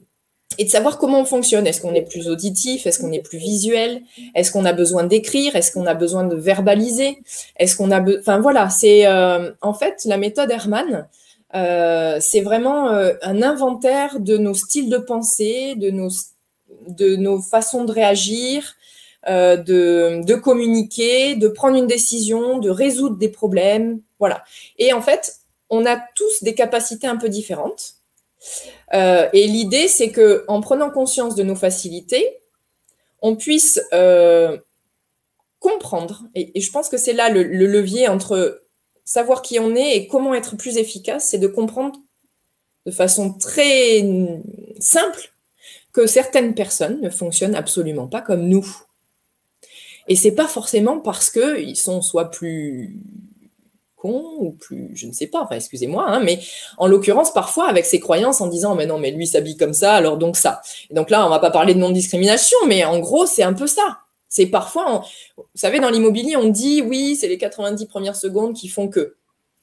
et 0.59 0.65
de 0.65 0.71
savoir 0.71 0.99
comment 0.99 1.21
on 1.21 1.25
fonctionne. 1.25 1.67
Est-ce 1.67 1.81
qu'on 1.81 1.93
est 1.93 2.09
plus 2.09 2.29
auditif? 2.29 2.87
Est-ce 2.87 3.01
qu'on 3.01 3.11
est 3.11 3.21
plus 3.21 3.39
visuel? 3.39 4.01
Est-ce 4.37 4.53
qu'on 4.53 4.65
a 4.65 4.73
besoin 4.73 5.03
d'écrire? 5.03 5.57
Est-ce 5.57 5.73
qu'on 5.73 5.87
a 5.87 5.95
besoin 5.95 6.23
de 6.23 6.37
verbaliser? 6.37 7.19
Est-ce 7.57 7.77
qu'on 7.77 7.91
a 7.91 8.01
Enfin 8.21 8.39
voilà, 8.39 8.71
c'est 8.71 9.09
euh, 9.09 9.51
en 9.61 9.75
fait 9.75 10.05
la 10.05 10.19
méthode 10.19 10.53
Herman. 10.53 11.09
C'est 12.21 12.43
vraiment 12.43 12.89
un 12.89 13.43
inventaire 13.43 14.21
de 14.21 14.37
nos 14.37 14.53
styles 14.53 14.91
de 14.91 14.99
pensée, 14.99 15.75
de 15.75 15.91
nos, 15.91 16.11
de 16.87 17.17
nos 17.17 17.41
façons 17.41 17.85
de 17.85 17.93
réagir, 17.93 18.76
euh, 19.29 19.57
de, 19.57 20.23
de, 20.25 20.35
communiquer, 20.35 21.35
de 21.35 21.49
prendre 21.49 21.77
une 21.77 21.87
décision, 21.87 22.59
de 22.59 22.71
résoudre 22.71 23.17
des 23.17 23.29
problèmes. 23.29 24.01
Voilà. 24.19 24.45
Et 24.79 24.93
en 24.93 25.03
fait, 25.03 25.37
on 25.71 25.85
a 25.87 25.97
tous 26.15 26.43
des 26.43 26.55
capacités 26.55 27.07
un 27.07 27.17
peu 27.17 27.29
différentes. 27.29 27.95
et 28.93 29.47
l'idée, 29.47 29.89
c'est 29.89 30.11
que 30.11 30.45
en 30.47 30.61
prenant 30.61 30.91
conscience 30.91 31.35
de 31.35 31.43
nos 31.43 31.57
facilités, 31.57 32.39
on 33.21 33.35
puisse 33.35 33.81
comprendre. 35.59 36.23
Et, 36.35 36.61
je 36.61 36.71
pense 36.71 36.89
que 36.89 36.97
c'est 36.97 37.13
là 37.13 37.29
le, 37.29 37.43
le 37.43 37.67
levier 37.67 38.09
entre 38.09 38.63
savoir 39.05 39.41
qui 39.41 39.59
on 39.59 39.75
est 39.75 39.97
et 39.97 40.07
comment 40.07 40.35
être 40.35 40.57
plus 40.57 40.77
efficace, 40.77 41.29
c'est 41.31 41.39
de 41.39 41.47
comprendre 41.47 41.99
de 42.87 42.91
façon 42.91 43.33
très 43.33 44.05
simple 44.79 45.33
que 45.93 46.07
certaines 46.07 46.55
personnes 46.55 47.01
ne 47.01 47.09
fonctionnent 47.09 47.55
absolument 47.55 48.07
pas 48.07 48.21
comme 48.21 48.49
nous. 48.49 48.67
Et 50.09 50.17
c'est 50.17 50.33
pas 50.33 50.47
forcément 50.47 51.01
parce 51.01 51.31
qu'ils 51.31 51.77
sont 51.77 52.03
soit 52.03 52.31
plus 52.31 53.01
cons 53.97 54.37
ou 54.39 54.53
plus, 54.53 54.91
je 54.95 55.07
ne 55.07 55.13
sais 55.13 55.27
pas, 55.27 55.41
enfin 55.41 55.57
excusez-moi, 55.57 56.05
hein, 56.07 56.21
mais 56.21 56.41
en 56.77 56.87
l'occurrence 56.87 57.33
parfois 57.33 57.69
avec 57.69 57.87
ses 57.87 57.99
croyances 57.99 58.41
en 58.41 58.47
disant 58.47 58.75
mais 58.75 58.85
non 58.85 58.99
mais 58.99 59.11
lui 59.11 59.27
s'habille 59.27 59.57
comme 59.57 59.73
ça 59.73 59.95
alors 59.95 60.19
donc 60.19 60.37
ça. 60.37 60.61
Et 60.91 60.95
donc 60.95 61.11
là 61.11 61.27
on 61.27 61.31
va 61.31 61.39
pas 61.39 61.51
parler 61.51 61.75
de 61.75 61.81
non 61.81 61.91
discrimination, 61.91 62.59
mais 62.67 62.85
en 62.85 62.99
gros 62.99 63.27
c'est 63.27 63.43
un 63.43 63.55
peu 63.55 63.67
ça. 63.67 64.01
C'est 64.29 64.47
parfois, 64.47 65.05
vous 65.37 65.45
savez, 65.55 65.79
dans 65.81 65.91
l'immobilier, 65.91 66.37
on 66.37 66.49
dit 66.49 66.83
oui, 66.83 67.17
c'est 67.17 67.29
les 67.29 67.39
90 67.39 67.87
premières 67.87 68.17
secondes 68.17 68.55
qui 68.55 68.69
font 68.69 68.89
que. 68.89 69.17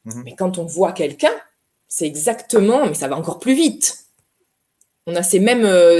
Mhm. 0.05 0.23
Mais 0.25 0.35
quand 0.35 0.57
on 0.57 0.65
voit 0.65 0.93
quelqu'un, 0.93 1.33
c'est 1.87 2.05
exactement, 2.05 2.85
mais 2.87 2.93
ça 2.93 3.07
va 3.07 3.17
encore 3.17 3.39
plus 3.39 3.53
vite. 3.53 4.05
On 5.05 5.15
a 5.15 5.23
ces 5.23 5.39
mêmes, 5.39 5.65
euh, 5.65 5.99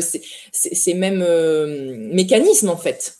ces, 0.51 0.93
mêmes 0.93 1.21
euh, 1.21 1.95
mécanismes 2.13 2.69
en 2.69 2.77
fait. 2.77 3.17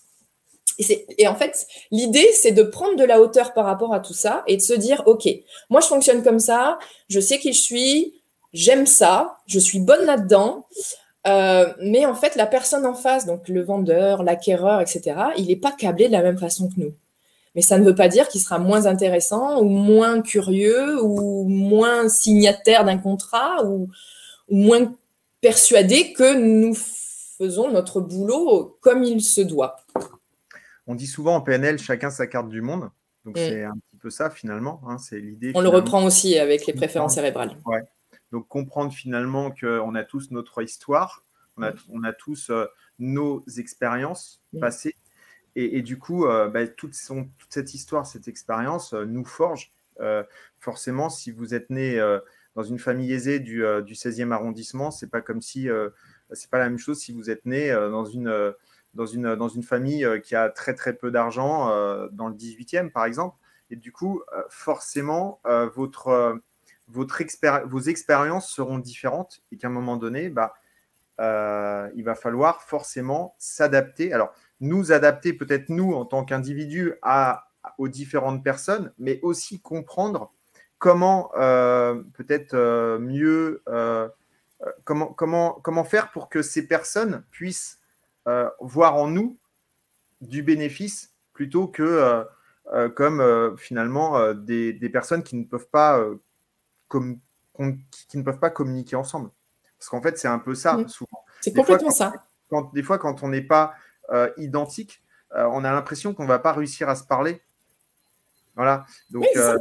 Et, 0.79 1.27
en 1.27 1.35
fait, 1.35 1.67
l'idée, 1.91 2.27
c'est 2.33 2.51
de 2.51 2.63
prendre 2.63 2.95
de 2.95 3.03
la 3.03 3.21
hauteur 3.21 3.53
par 3.53 3.65
rapport 3.65 3.93
à 3.93 3.99
tout 3.99 4.13
ça 4.13 4.43
et 4.47 4.57
de 4.57 4.61
se 4.61 4.73
dire, 4.73 5.03
OK, 5.05 5.27
moi 5.69 5.81
je 5.81 5.87
fonctionne 5.87 6.23
comme 6.23 6.39
ça, 6.39 6.79
je 7.09 7.19
sais 7.19 7.37
qui 7.39 7.53
je 7.53 7.61
suis, 7.61 8.13
j'aime 8.53 8.85
ça, 8.85 9.37
je 9.45 9.59
suis 9.59 9.79
bonne 9.79 10.05
là-dedans. 10.05 10.65
Euh, 11.25 11.71
mais 11.81 12.05
en 12.05 12.15
fait, 12.15 12.35
la 12.35 12.45
personne 12.45 12.85
en 12.85 12.93
face, 12.93 13.25
donc 13.25 13.47
le 13.47 13.63
vendeur, 13.63 14.23
l'acquéreur, 14.23 14.81
etc., 14.81 15.15
il 15.37 15.47
n'est 15.47 15.55
pas 15.55 15.71
câblé 15.71 16.07
de 16.07 16.11
la 16.11 16.21
même 16.21 16.37
façon 16.37 16.67
que 16.67 16.79
nous. 16.79 16.93
Mais 17.55 17.61
ça 17.61 17.77
ne 17.77 17.85
veut 17.85 17.95
pas 17.95 18.07
dire 18.07 18.27
qu'il 18.27 18.41
sera 18.41 18.57
moins 18.57 18.87
intéressant 18.87 19.61
ou 19.61 19.65
moins 19.65 20.21
curieux 20.21 21.01
ou 21.01 21.47
moins 21.47 22.09
signataire 22.09 22.83
d'un 22.83 22.97
contrat 22.97 23.63
ou, 23.63 23.89
moins 24.49 24.93
persuadé 25.39 26.13
que 26.13 26.35
nous 26.35 26.75
faisons 27.37 27.71
notre 27.71 28.01
boulot 28.01 28.77
comme 28.81 29.03
il 29.03 29.21
se 29.21 29.41
doit. 29.41 29.77
On 30.87 30.95
dit 30.95 31.07
souvent 31.07 31.35
en 31.35 31.41
PNL, 31.41 31.79
chacun 31.79 32.09
sa 32.09 32.27
carte 32.27 32.49
du 32.49 32.61
monde. 32.61 32.89
Donc 33.25 33.37
mm. 33.37 33.39
c'est 33.39 33.63
un 33.63 33.73
petit 33.73 33.97
peu 33.99 34.09
ça 34.09 34.29
finalement. 34.29 34.81
Hein, 34.87 34.97
c'est 34.97 35.19
l'idée. 35.19 35.51
On 35.55 35.61
le 35.61 35.69
reprend 35.69 36.03
aussi 36.05 36.37
avec 36.37 36.65
les 36.65 36.73
préférences 36.73 37.15
cérébrales. 37.15 37.57
Ouais. 37.65 37.81
Donc 38.31 38.47
comprendre 38.47 38.91
finalement 38.91 39.51
qu'on 39.51 39.95
a 39.95 40.03
tous 40.03 40.31
notre 40.31 40.61
histoire, 40.63 41.23
on 41.57 41.63
a, 41.63 41.71
on 41.89 42.03
a 42.03 42.13
tous 42.13 42.49
euh, 42.49 42.65
nos 42.99 43.43
expériences 43.57 44.41
passées. 44.59 44.95
Et, 45.55 45.83
du 45.83 45.99
coup, 45.99 46.25
euh, 46.25 46.49
bah, 46.49 46.65
toute, 46.65 46.95
son, 46.95 47.25
toute, 47.37 47.53
cette 47.53 47.75
histoire, 47.75 48.07
cette 48.07 48.27
expérience 48.27 48.93
euh, 48.93 49.05
nous 49.05 49.23
forge. 49.23 49.71
forcément, 50.59 51.11
si 51.11 51.29
vous 51.29 51.53
êtes 51.53 51.69
né 51.69 51.99
dans 52.55 52.63
une 52.63 52.79
famille 52.79 53.13
aisée 53.13 53.39
du, 53.39 53.63
du 53.85 53.93
16e 53.93 54.31
arrondissement, 54.31 54.89
c'est 54.89 55.11
pas 55.11 55.21
comme 55.21 55.43
si 55.43 55.67
c'est 56.31 56.49
pas 56.49 56.57
la 56.57 56.69
même 56.69 56.79
chose 56.79 56.99
si 56.99 57.13
vous 57.13 57.29
êtes 57.29 57.45
né 57.45 57.71
dans 57.71 58.05
une 58.05 58.53
dans 58.93 59.05
une, 59.05 59.35
dans 59.35 59.47
une 59.49 59.63
famille 59.63 60.07
qui 60.23 60.35
a 60.35 60.49
très 60.49 60.73
très 60.73 60.93
peu 60.93 61.11
d'argent 61.11 61.67
dans 62.11 62.27
le 62.27 62.35
18e 62.35 62.91
par 62.91 63.05
exemple. 63.05 63.37
Et 63.69 63.75
du 63.75 63.91
coup, 63.91 64.21
forcément, 64.49 65.39
votre, 65.75 66.39
votre 66.87 67.21
vos 67.65 67.79
expériences 67.79 68.49
seront 68.49 68.77
différentes 68.77 69.41
et 69.51 69.57
qu'à 69.57 69.67
un 69.67 69.71
moment 69.71 69.97
donné, 69.97 70.29
bah, 70.29 70.53
euh, 71.19 71.89
il 71.95 72.03
va 72.03 72.15
falloir 72.15 72.63
forcément 72.63 73.35
s'adapter. 73.37 74.13
Alors, 74.13 74.33
nous 74.59 74.91
adapter 74.91 75.33
peut-être 75.33 75.69
nous 75.69 75.93
en 75.93 76.05
tant 76.05 76.25
qu'individus 76.25 76.93
aux 77.77 77.87
différentes 77.87 78.43
personnes, 78.43 78.91
mais 78.97 79.19
aussi 79.21 79.61
comprendre 79.61 80.31
comment 80.79 81.31
euh, 81.37 82.01
peut-être 82.13 82.55
euh, 82.55 82.99
mieux, 82.99 83.63
comment, 84.83 85.07
comment, 85.07 85.59
comment 85.61 85.83
faire 85.83 86.11
pour 86.11 86.29
que 86.29 86.41
ces 86.41 86.67
personnes 86.67 87.23
puissent 87.31 87.79
voir 88.59 88.95
en 88.95 89.07
nous 89.07 89.37
du 90.21 90.43
bénéfice 90.43 91.13
plutôt 91.33 91.67
que 91.67 92.25
comme 92.95 93.55
finalement 93.57 94.33
des, 94.33 94.73
des, 94.73 94.89
personnes 94.89 95.23
qui 95.23 95.35
ne 95.35 95.43
peuvent 95.43 95.69
pas 95.69 96.03
qui 96.89 98.17
ne 98.17 98.23
peuvent 98.23 98.39
pas 98.39 98.49
communiquer 98.49 98.95
ensemble. 98.95 99.29
Parce 99.83 99.89
qu'en 99.89 100.01
fait, 100.01 100.17
c'est 100.17 100.29
un 100.29 100.39
peu 100.39 100.55
ça, 100.55 100.77
souvent. 100.87 101.25
C'est 101.41 101.53
complètement 101.53 101.91
ça. 101.91 102.13
Quand, 102.49 102.73
des 102.73 102.83
fois, 102.83 102.97
quand 102.97 103.23
on 103.23 103.27
n'est 103.27 103.41
pas 103.41 103.73
euh, 104.11 104.31
identique, 104.37 105.03
euh, 105.35 105.43
on 105.51 105.63
a 105.65 105.71
l'impression 105.73 106.13
qu'on 106.13 106.23
ne 106.23 106.29
va 106.29 106.39
pas 106.39 106.53
réussir 106.53 106.87
à 106.87 106.95
se 106.95 107.03
parler. 107.03 107.41
Voilà. 108.55 108.85
Donc, 109.09 109.25
euh, 109.35 109.57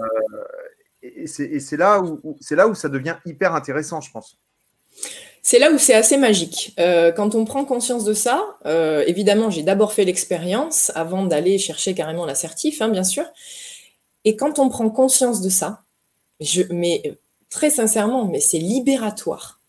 et 1.02 1.26
c'est 1.26 1.76
là, 1.76 2.00
où, 2.00 2.38
là 2.50 2.68
où 2.68 2.74
ça 2.76 2.88
devient 2.88 3.16
hyper 3.24 3.54
intéressant, 3.54 4.00
je 4.00 4.12
pense. 4.12 4.38
C'est 5.42 5.58
là 5.58 5.72
où 5.72 5.78
c'est 5.78 5.94
assez 5.94 6.16
magique. 6.16 6.74
quand 6.76 7.34
on 7.34 7.44
prend 7.44 7.64
conscience 7.64 8.04
de 8.04 8.14
ça, 8.14 8.56
évidemment, 9.06 9.50
j'ai 9.50 9.62
d'abord 9.62 9.92
fait 9.92 10.04
l'expérience 10.04 10.92
avant 10.94 11.24
d'aller 11.24 11.58
chercher 11.58 11.94
carrément 11.94 12.26
l'assertif, 12.26 12.80
hein, 12.80 12.88
bien 12.88 13.02
sûr. 13.02 13.24
Et 14.24 14.36
quand 14.36 14.60
on 14.60 14.68
prend 14.68 14.88
conscience 14.88 15.40
de 15.40 15.48
ça, 15.48 15.82
mais 16.70 17.02
très 17.50 17.70
sincèrement, 17.70 18.24
mais 18.24 18.40
c'est 18.40 18.58
libératoire. 18.58 19.60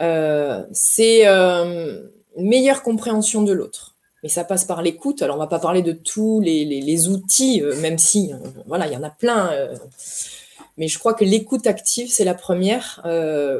Euh, 0.00 0.64
c'est 0.72 1.26
euh, 1.26 2.02
une 2.36 2.48
meilleure 2.48 2.82
compréhension 2.82 3.42
de 3.42 3.52
l'autre. 3.52 3.94
Mais 4.22 4.28
ça 4.28 4.44
passe 4.44 4.64
par 4.64 4.82
l'écoute. 4.82 5.22
Alors, 5.22 5.36
on 5.36 5.38
va 5.38 5.46
pas 5.46 5.58
parler 5.58 5.82
de 5.82 5.92
tous 5.92 6.40
les, 6.40 7.08
outils, 7.08 7.62
euh, 7.62 7.76
même 7.80 7.98
si, 7.98 8.32
voilà, 8.66 8.86
il 8.86 8.92
y 8.92 8.96
en 8.96 9.02
a 9.02 9.10
plein. 9.10 9.50
Mais 10.76 10.88
je 10.88 10.98
crois 10.98 11.14
que 11.14 11.24
l'écoute 11.24 11.66
active, 11.66 12.10
c'est 12.10 12.24
la 12.24 12.34
première, 12.34 13.00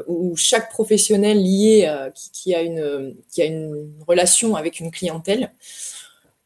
où 0.07 0.35
chaque 0.35 0.69
professionnel 0.69 1.41
lié, 1.41 1.89
qui, 2.33 2.53
a 2.53 2.61
une, 2.61 3.15
qui 3.31 3.41
a 3.41 3.45
une 3.45 3.91
relation 4.07 4.55
avec 4.55 4.79
une 4.79 4.91
clientèle, 4.91 5.51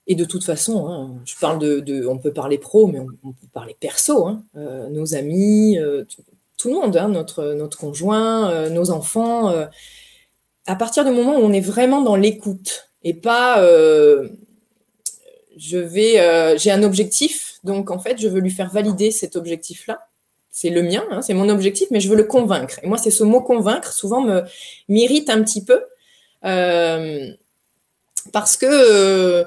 et 0.07 0.15
de 0.15 0.25
toute 0.25 0.43
façon, 0.43 0.88
hein, 0.88 1.21
je 1.25 1.35
parle 1.39 1.59
de, 1.59 2.07
on 2.07 2.17
peut 2.17 2.33
parler 2.33 2.57
pro, 2.57 2.88
mais 2.88 2.99
on, 2.99 3.31
peut 3.31 3.47
parler 3.53 3.75
perso. 3.79 4.27
Hein. 4.27 4.43
nos 4.89 5.15
amis, 5.15 5.77
tout 6.59 6.67
le 6.67 6.75
monde, 6.75 6.95
hein, 6.97 7.07
notre, 7.07 7.53
notre 7.53 7.77
conjoint, 7.77 8.51
euh, 8.51 8.69
nos 8.69 8.91
enfants. 8.91 9.49
Euh, 9.49 9.65
à 10.67 10.75
partir 10.75 11.05
du 11.05 11.11
moment 11.11 11.38
où 11.38 11.41
on 11.41 11.53
est 11.53 11.61
vraiment 11.61 12.01
dans 12.01 12.17
l'écoute 12.17 12.91
et 13.01 13.13
pas 13.13 13.63
euh, 13.63 14.29
je 15.57 15.77
vais, 15.77 16.57
j'ai 16.57 16.71
un 16.71 16.83
objectif, 16.83 17.59
donc 17.63 17.91
en 17.91 17.99
fait, 17.99 18.19
je 18.19 18.27
veux 18.27 18.39
lui 18.39 18.51
faire 18.51 18.69
valider 18.69 19.09
cet 19.11 19.35
objectif-là. 19.35 20.08
C'est 20.51 20.69
le 20.69 20.81
mien, 20.81 21.03
hein, 21.11 21.21
c'est 21.21 21.33
mon 21.33 21.49
objectif, 21.49 21.87
mais 21.91 21.99
je 21.99 22.09
veux 22.09 22.15
le 22.15 22.23
convaincre. 22.23 22.79
Et 22.83 22.87
moi, 22.87 22.97
c'est 22.97 23.11
ce 23.11 23.23
mot 23.23 23.41
convaincre, 23.41 23.93
souvent, 23.93 24.21
me 24.21 24.43
m'irrite 24.87 25.29
un 25.29 25.43
petit 25.43 25.63
peu. 25.63 25.81
parce 28.31 28.57
que 28.57 29.45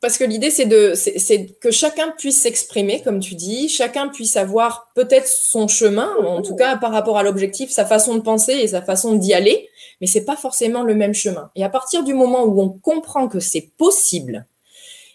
parce 0.00 0.18
que 0.18 0.24
l'idée, 0.24 0.50
c'est 0.50 1.46
que 1.60 1.70
chacun 1.70 2.12
puisse 2.16 2.42
s'exprimer, 2.42 3.02
comme 3.02 3.20
tu 3.20 3.34
dis, 3.34 3.68
chacun 3.68 4.08
puisse 4.08 4.36
avoir 4.36 4.90
peut-être 4.94 5.26
son 5.26 5.68
chemin, 5.68 6.10
en 6.24 6.42
tout 6.42 6.56
cas 6.56 6.76
par 6.76 6.92
rapport 6.92 7.18
à 7.18 7.22
l'objectif, 7.22 7.70
sa 7.70 7.86
façon 7.86 8.14
de 8.14 8.20
penser 8.20 8.52
et 8.52 8.68
sa 8.68 8.82
façon 8.82 9.14
d'y 9.14 9.32
aller, 9.32 9.68
mais 10.00 10.06
c'est 10.06 10.24
pas 10.24 10.36
forcément 10.36 10.82
le 10.82 10.94
même 10.94 11.14
chemin. 11.14 11.50
Et 11.56 11.64
à 11.64 11.68
partir 11.68 12.04
du 12.04 12.14
moment 12.14 12.44
où 12.44 12.60
on 12.60 12.68
comprend 12.68 13.28
que 13.28 13.40
c'est 13.40 13.70
possible 13.76 14.46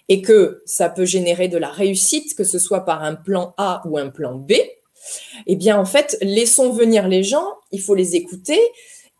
et 0.09 0.21
que 0.21 0.61
ça 0.65 0.89
peut 0.89 1.05
générer 1.05 1.47
de 1.47 1.57
la 1.57 1.69
réussite, 1.69 2.35
que 2.35 2.43
ce 2.43 2.59
soit 2.59 2.85
par 2.85 3.03
un 3.03 3.15
plan 3.15 3.53
A 3.57 3.81
ou 3.85 3.97
un 3.97 4.09
plan 4.09 4.35
B, 4.35 4.53
eh 5.47 5.55
bien 5.55 5.77
en 5.77 5.85
fait, 5.85 6.17
laissons 6.21 6.71
venir 6.71 7.07
les 7.07 7.23
gens, 7.23 7.47
il 7.71 7.81
faut 7.81 7.95
les 7.95 8.15
écouter 8.15 8.59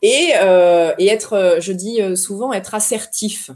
et, 0.02 0.32
euh, 0.42 0.94
être, 1.00 1.58
je 1.60 1.72
dis 1.72 2.00
souvent, 2.18 2.54
être 2.54 2.76
assertif 2.76 3.50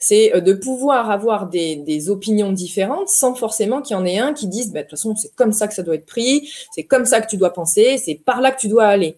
c'est 0.00 0.34
euh, 0.34 0.40
de 0.40 0.54
pouvoir 0.54 1.10
avoir 1.10 1.48
des, 1.48 2.10
opinions 2.10 2.50
différentes 2.50 3.08
sans 3.08 3.34
forcément 3.36 3.82
qu'il 3.82 3.94
y 3.94 4.00
en 4.00 4.04
ait 4.04 4.18
un 4.18 4.32
qui 4.32 4.48
dise, 4.48 4.72
bah, 4.72 4.80
de 4.80 4.84
toute 4.84 4.98
façon, 4.98 5.14
c'est 5.14 5.32
comme 5.36 5.52
ça 5.52 5.68
que 5.68 5.74
ça 5.74 5.82
doit 5.82 5.94
être 5.94 6.06
pris, 6.06 6.50
c'est 6.74 6.84
comme 6.84 7.04
ça 7.04 7.20
que 7.20 7.28
tu 7.28 7.36
dois 7.36 7.52
penser, 7.52 7.98
c'est 7.98 8.14
par 8.16 8.40
là 8.40 8.50
que 8.50 8.58
tu 8.58 8.68
dois 8.68 8.86
aller. 8.86 9.16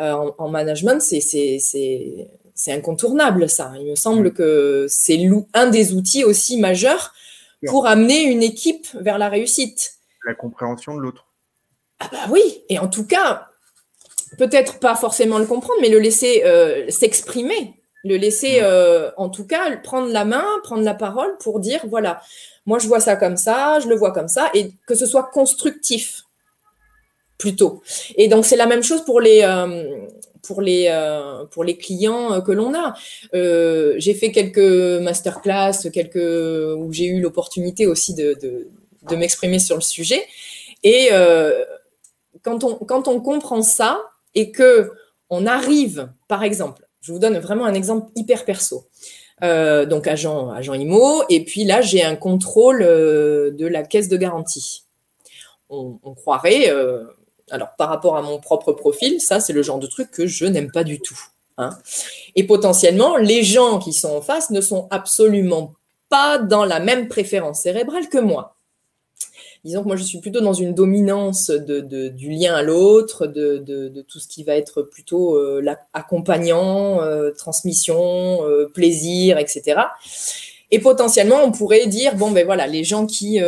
Euh, 0.00 0.30
en, 0.38 0.48
management, 0.48 1.02
c'est 1.02 1.20
incontournable, 2.68 3.48
ça. 3.48 3.72
Il 3.78 3.90
me 3.90 3.96
semble 3.96 4.28
mm. 4.28 4.32
que 4.32 4.86
c'est 4.88 5.18
un 5.54 5.66
des 5.68 5.92
outils 5.92 6.24
aussi 6.24 6.58
majeurs 6.58 7.12
pour 7.66 7.86
amener 7.86 8.22
une 8.22 8.42
équipe 8.42 8.86
vers 8.94 9.18
la 9.18 9.28
réussite. 9.28 9.94
La 10.24 10.34
compréhension 10.34 10.94
de 10.94 11.00
l'autre. 11.00 11.26
Ah 11.98 12.08
bah 12.10 12.18
oui, 12.30 12.62
et 12.68 12.78
en 12.78 12.88
tout 12.88 13.06
cas, 13.06 13.48
peut-être 14.38 14.78
pas 14.78 14.94
forcément 14.94 15.38
le 15.38 15.46
comprendre, 15.46 15.78
mais 15.80 15.88
le 15.90 15.98
laisser 15.98 16.42
euh, 16.44 16.88
s'exprimer, 16.88 17.74
le 18.04 18.16
laisser 18.16 18.60
euh, 18.62 19.10
en 19.16 19.28
tout 19.28 19.46
cas 19.46 19.76
prendre 19.76 20.10
la 20.10 20.24
main, 20.24 20.44
prendre 20.62 20.82
la 20.82 20.94
parole 20.94 21.36
pour 21.38 21.60
dire 21.60 21.80
voilà, 21.88 22.22
moi 22.64 22.78
je 22.78 22.86
vois 22.86 23.00
ça 23.00 23.16
comme 23.16 23.36
ça, 23.36 23.80
je 23.80 23.88
le 23.88 23.96
vois 23.96 24.12
comme 24.12 24.28
ça, 24.28 24.50
et 24.54 24.72
que 24.86 24.94
ce 24.94 25.06
soit 25.06 25.24
constructif 25.24 26.22
plutôt. 27.36 27.82
Et 28.16 28.28
donc 28.28 28.46
c'est 28.46 28.56
la 28.56 28.66
même 28.66 28.82
chose 28.82 29.04
pour 29.04 29.20
les 29.20 29.42
euh, 29.42 30.06
pour 30.42 30.62
les 30.62 30.90
pour 31.50 31.64
les 31.64 31.76
clients 31.76 32.40
que 32.40 32.52
l'on 32.52 32.74
a. 32.74 32.94
j'ai 33.32 34.14
fait 34.14 34.32
quelques 34.32 35.02
masterclass, 35.02 35.90
quelques 35.92 36.16
où 36.16 36.92
j'ai 36.92 37.06
eu 37.06 37.20
l'opportunité 37.20 37.86
aussi 37.86 38.14
de, 38.14 38.38
de, 38.40 39.16
m'exprimer 39.16 39.58
sur 39.58 39.76
le 39.76 39.82
sujet. 39.82 40.22
Et 40.82 41.10
quand 42.42 42.64
on 42.64 42.74
quand 42.76 43.08
on 43.08 43.20
comprend 43.20 43.62
ça, 43.62 44.00
et 44.34 44.50
que 44.50 44.92
on 45.28 45.46
arrive, 45.46 46.10
par 46.28 46.42
exemple, 46.42 46.86
je 47.00 47.12
vous 47.12 47.18
donne 47.18 47.38
vraiment 47.38 47.64
un 47.64 47.74
exemple 47.74 48.10
hyper 48.16 48.44
perso. 48.44 48.84
Euh, 49.42 49.86
donc 49.86 50.06
agent, 50.06 50.50
agent 50.50 50.74
IMO, 50.74 51.22
et 51.30 51.44
puis 51.44 51.64
là 51.64 51.80
j'ai 51.80 52.02
un 52.02 52.16
contrôle 52.16 52.82
euh, 52.82 53.50
de 53.52 53.66
la 53.66 53.82
caisse 53.82 54.08
de 54.08 54.16
garantie. 54.16 54.84
On, 55.72 55.98
croirait, 56.16 56.68
euh, 56.70 57.04
alors 57.50 57.70
par 57.76 57.88
rapport 57.88 58.16
à 58.16 58.22
mon 58.22 58.38
propre 58.38 58.72
profil, 58.72 59.20
ça 59.20 59.40
c'est 59.40 59.52
le 59.52 59.62
genre 59.62 59.78
de 59.78 59.86
truc 59.86 60.10
que 60.10 60.26
je 60.26 60.46
n'aime 60.46 60.70
pas 60.70 60.84
du 60.84 61.00
tout. 61.00 61.18
Hein. 61.58 61.76
Et 62.36 62.44
potentiellement, 62.44 63.16
les 63.16 63.42
gens 63.42 63.78
qui 63.78 63.92
sont 63.92 64.10
en 64.10 64.22
face 64.22 64.50
ne 64.50 64.60
sont 64.60 64.88
absolument 64.90 65.74
pas 66.08 66.38
dans 66.38 66.64
la 66.64 66.80
même 66.80 67.08
préférence 67.08 67.62
cérébrale 67.62 68.08
que 68.08 68.18
moi 68.18 68.56
disons 69.64 69.82
que 69.82 69.88
moi 69.88 69.96
je 69.96 70.02
suis 70.02 70.20
plutôt 70.20 70.40
dans 70.40 70.52
une 70.52 70.74
dominance 70.74 71.50
du 71.50 72.30
lien 72.30 72.54
à 72.54 72.62
l'autre, 72.62 73.26
de, 73.26 74.04
tout 74.08 74.18
ce 74.18 74.28
qui 74.28 74.42
va 74.42 74.56
être 74.56 74.82
plutôt 74.82 75.36
euh, 75.36 75.64
accompagnant, 75.92 77.02
euh, 77.02 77.30
transmission, 77.30 78.44
euh, 78.46 78.66
plaisir, 78.72 79.38
etc. 79.38 79.82
Et 80.70 80.78
potentiellement, 80.78 81.42
on 81.42 81.50
pourrait 81.50 81.86
dire, 81.86 82.14
bon, 82.14 82.30
ben 82.30 82.44
voilà, 82.44 82.66
les 82.66 82.84
gens 82.84 83.06
qui, 83.06 83.40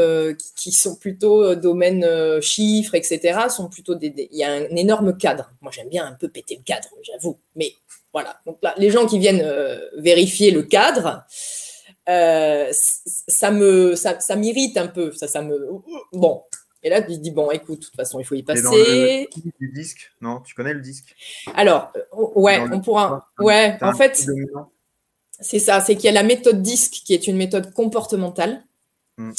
qui 0.56 0.72
sont 0.72 0.96
plutôt 0.96 1.54
domaine 1.54 2.04
chiffres, 2.40 2.94
etc., 2.96 3.38
sont 3.48 3.68
plutôt 3.68 3.94
des, 3.94 4.28
Il 4.32 4.38
y 4.38 4.44
a 4.44 4.50
un 4.50 4.74
énorme 4.76 5.16
cadre. 5.16 5.52
Moi, 5.60 5.70
j'aime 5.72 5.88
bien 5.88 6.04
un 6.04 6.14
peu 6.14 6.28
péter 6.28 6.56
le 6.56 6.64
cadre, 6.64 6.88
j'avoue. 7.02 7.38
Mais 7.54 7.72
voilà. 8.12 8.40
Donc 8.44 8.58
là, 8.60 8.74
les 8.76 8.90
gens 8.90 9.06
qui 9.06 9.20
viennent 9.20 9.46
vérifier 9.98 10.50
le 10.50 10.62
cadre, 10.62 11.24
euh, 12.08 12.72
ça 12.72 13.50
me 13.50 13.94
ça, 13.94 14.18
ça 14.20 14.36
m'irrite 14.36 14.76
un 14.76 14.88
peu. 14.88 15.12
Ça, 15.12 15.28
ça 15.28 15.42
me 15.42 15.56
bon. 16.12 16.42
Et 16.82 16.90
là, 16.90 17.00
tu 17.00 17.16
dis 17.18 17.30
bon, 17.30 17.50
écoute, 17.52 17.78
de 17.78 17.84
toute 17.84 17.94
façon, 17.94 18.18
il 18.18 18.24
faut 18.24 18.34
y 18.34 18.42
passer. 18.42 18.62
Dans 18.62 18.72
le 18.72 19.52
du 19.60 19.72
disque, 19.72 20.12
non? 20.20 20.40
Tu 20.40 20.54
connais 20.54 20.74
le 20.74 20.80
disque? 20.80 21.14
Alors, 21.54 21.92
euh, 21.96 22.00
ouais, 22.34 22.58
on 22.72 22.80
pourra. 22.80 23.28
Ouais, 23.38 23.78
en 23.80 23.94
fait, 23.94 24.26
c'est 25.42 25.58
ça. 25.58 25.80
C'est 25.80 25.96
qu'il 25.96 26.04
y 26.04 26.08
a 26.08 26.12
la 26.12 26.22
méthode 26.22 26.62
disque 26.62 27.02
qui 27.04 27.14
est 27.14 27.26
une 27.26 27.36
méthode 27.36 27.72
comportementale, 27.72 28.64
hmm. 29.18 29.32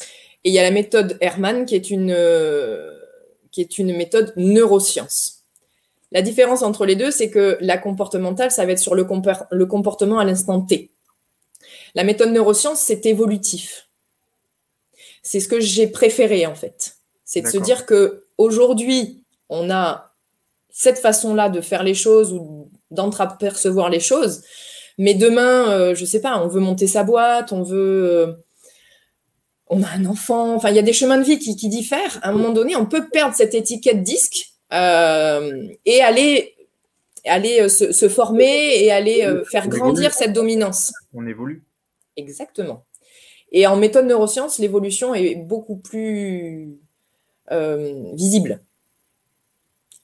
et 0.44 0.50
il 0.50 0.54
y 0.54 0.60
a 0.60 0.64
la 0.64 0.72
méthode 0.72 1.18
Herman 1.22 1.66
qui 1.66 1.76
est 1.76 1.90
une 1.90 2.12
euh, 2.12 2.92
qui 3.52 3.62
est 3.62 3.78
une 3.78 3.96
méthode 3.96 4.34
neuroscience. 4.36 5.44
La 6.12 6.22
différence 6.22 6.62
entre 6.62 6.86
les 6.86 6.96
deux, 6.96 7.10
c'est 7.10 7.30
que 7.30 7.58
la 7.60 7.78
comportementale, 7.78 8.52
ça 8.52 8.66
va 8.66 8.72
être 8.72 8.80
sur 8.80 8.94
le, 8.94 9.08
le 9.52 9.66
comportement 9.66 10.20
à 10.20 10.26
l'instant 10.26 10.62
T. 10.62 10.92
La 11.96 12.04
méthode 12.04 12.30
neuroscience, 12.30 12.80
c'est 12.80 13.06
évolutif. 13.06 13.90
C'est 15.24 15.40
ce 15.40 15.48
que 15.48 15.60
j'ai 15.60 15.88
préféré 15.88 16.46
en 16.46 16.56
fait. 16.56 16.98
C'est 17.26 17.42
de 17.42 17.48
se 17.48 17.58
dire 17.58 17.86
que 17.86 18.26
aujourd'hui, 18.38 19.24
on 19.50 19.72
a 19.72 20.14
cette 20.70 21.00
façon-là 21.00 21.50
de 21.50 21.62
faire 21.62 21.84
les 21.84 21.94
choses 21.94 22.34
ou 22.34 22.70
d'entreapercevoir 22.92 23.90
les 23.90 24.00
choses, 24.00 24.44
mais 24.98 25.14
demain, 25.14 25.72
euh, 25.72 25.96
je 25.96 26.02
ne 26.02 26.06
sais 26.06 26.22
pas, 26.22 26.44
on 26.44 26.48
veut 26.48 26.60
monter 26.60 26.88
sa 26.88 27.04
boîte, 27.04 27.52
on 27.52 27.64
veut, 27.64 28.10
euh, 28.12 28.34
on 29.68 29.84
a 29.84 29.90
un 29.90 30.06
enfant, 30.06 30.56
enfin, 30.56 30.70
il 30.70 30.76
y 30.76 30.80
a 30.80 30.84
des 30.84 30.94
chemins 30.94 31.18
de 31.18 31.24
vie 31.24 31.40
qui, 31.40 31.56
diffèrent. 31.70 32.20
À 32.22 32.30
un 32.30 32.32
moment 32.34 32.52
donné, 32.52 32.76
on 32.76 32.86
peut 32.86 33.08
perdre 33.10 33.36
cette 33.36 33.54
étiquette 33.54 34.04
disque 34.04 34.54
euh, 34.74 35.68
et 35.86 36.02
aller 36.02 36.56
aller 37.26 37.70
se, 37.70 38.10
former 38.10 38.84
et 38.84 38.92
aller 38.92 39.26
faire 39.50 39.70
grandir 39.70 40.14
cette 40.14 40.34
dominance. 40.34 40.92
On 41.14 41.26
évolue. 41.26 41.64
Exactement. 42.18 42.84
Et 43.54 43.68
en 43.68 43.78
méthode 43.78 44.08
neurosciences, 44.08 44.60
l'évolution 44.60 45.16
est 45.16 45.36
beaucoup 45.36 45.78
plus 45.78 46.80
euh, 47.52 48.12
visible. 48.14 48.60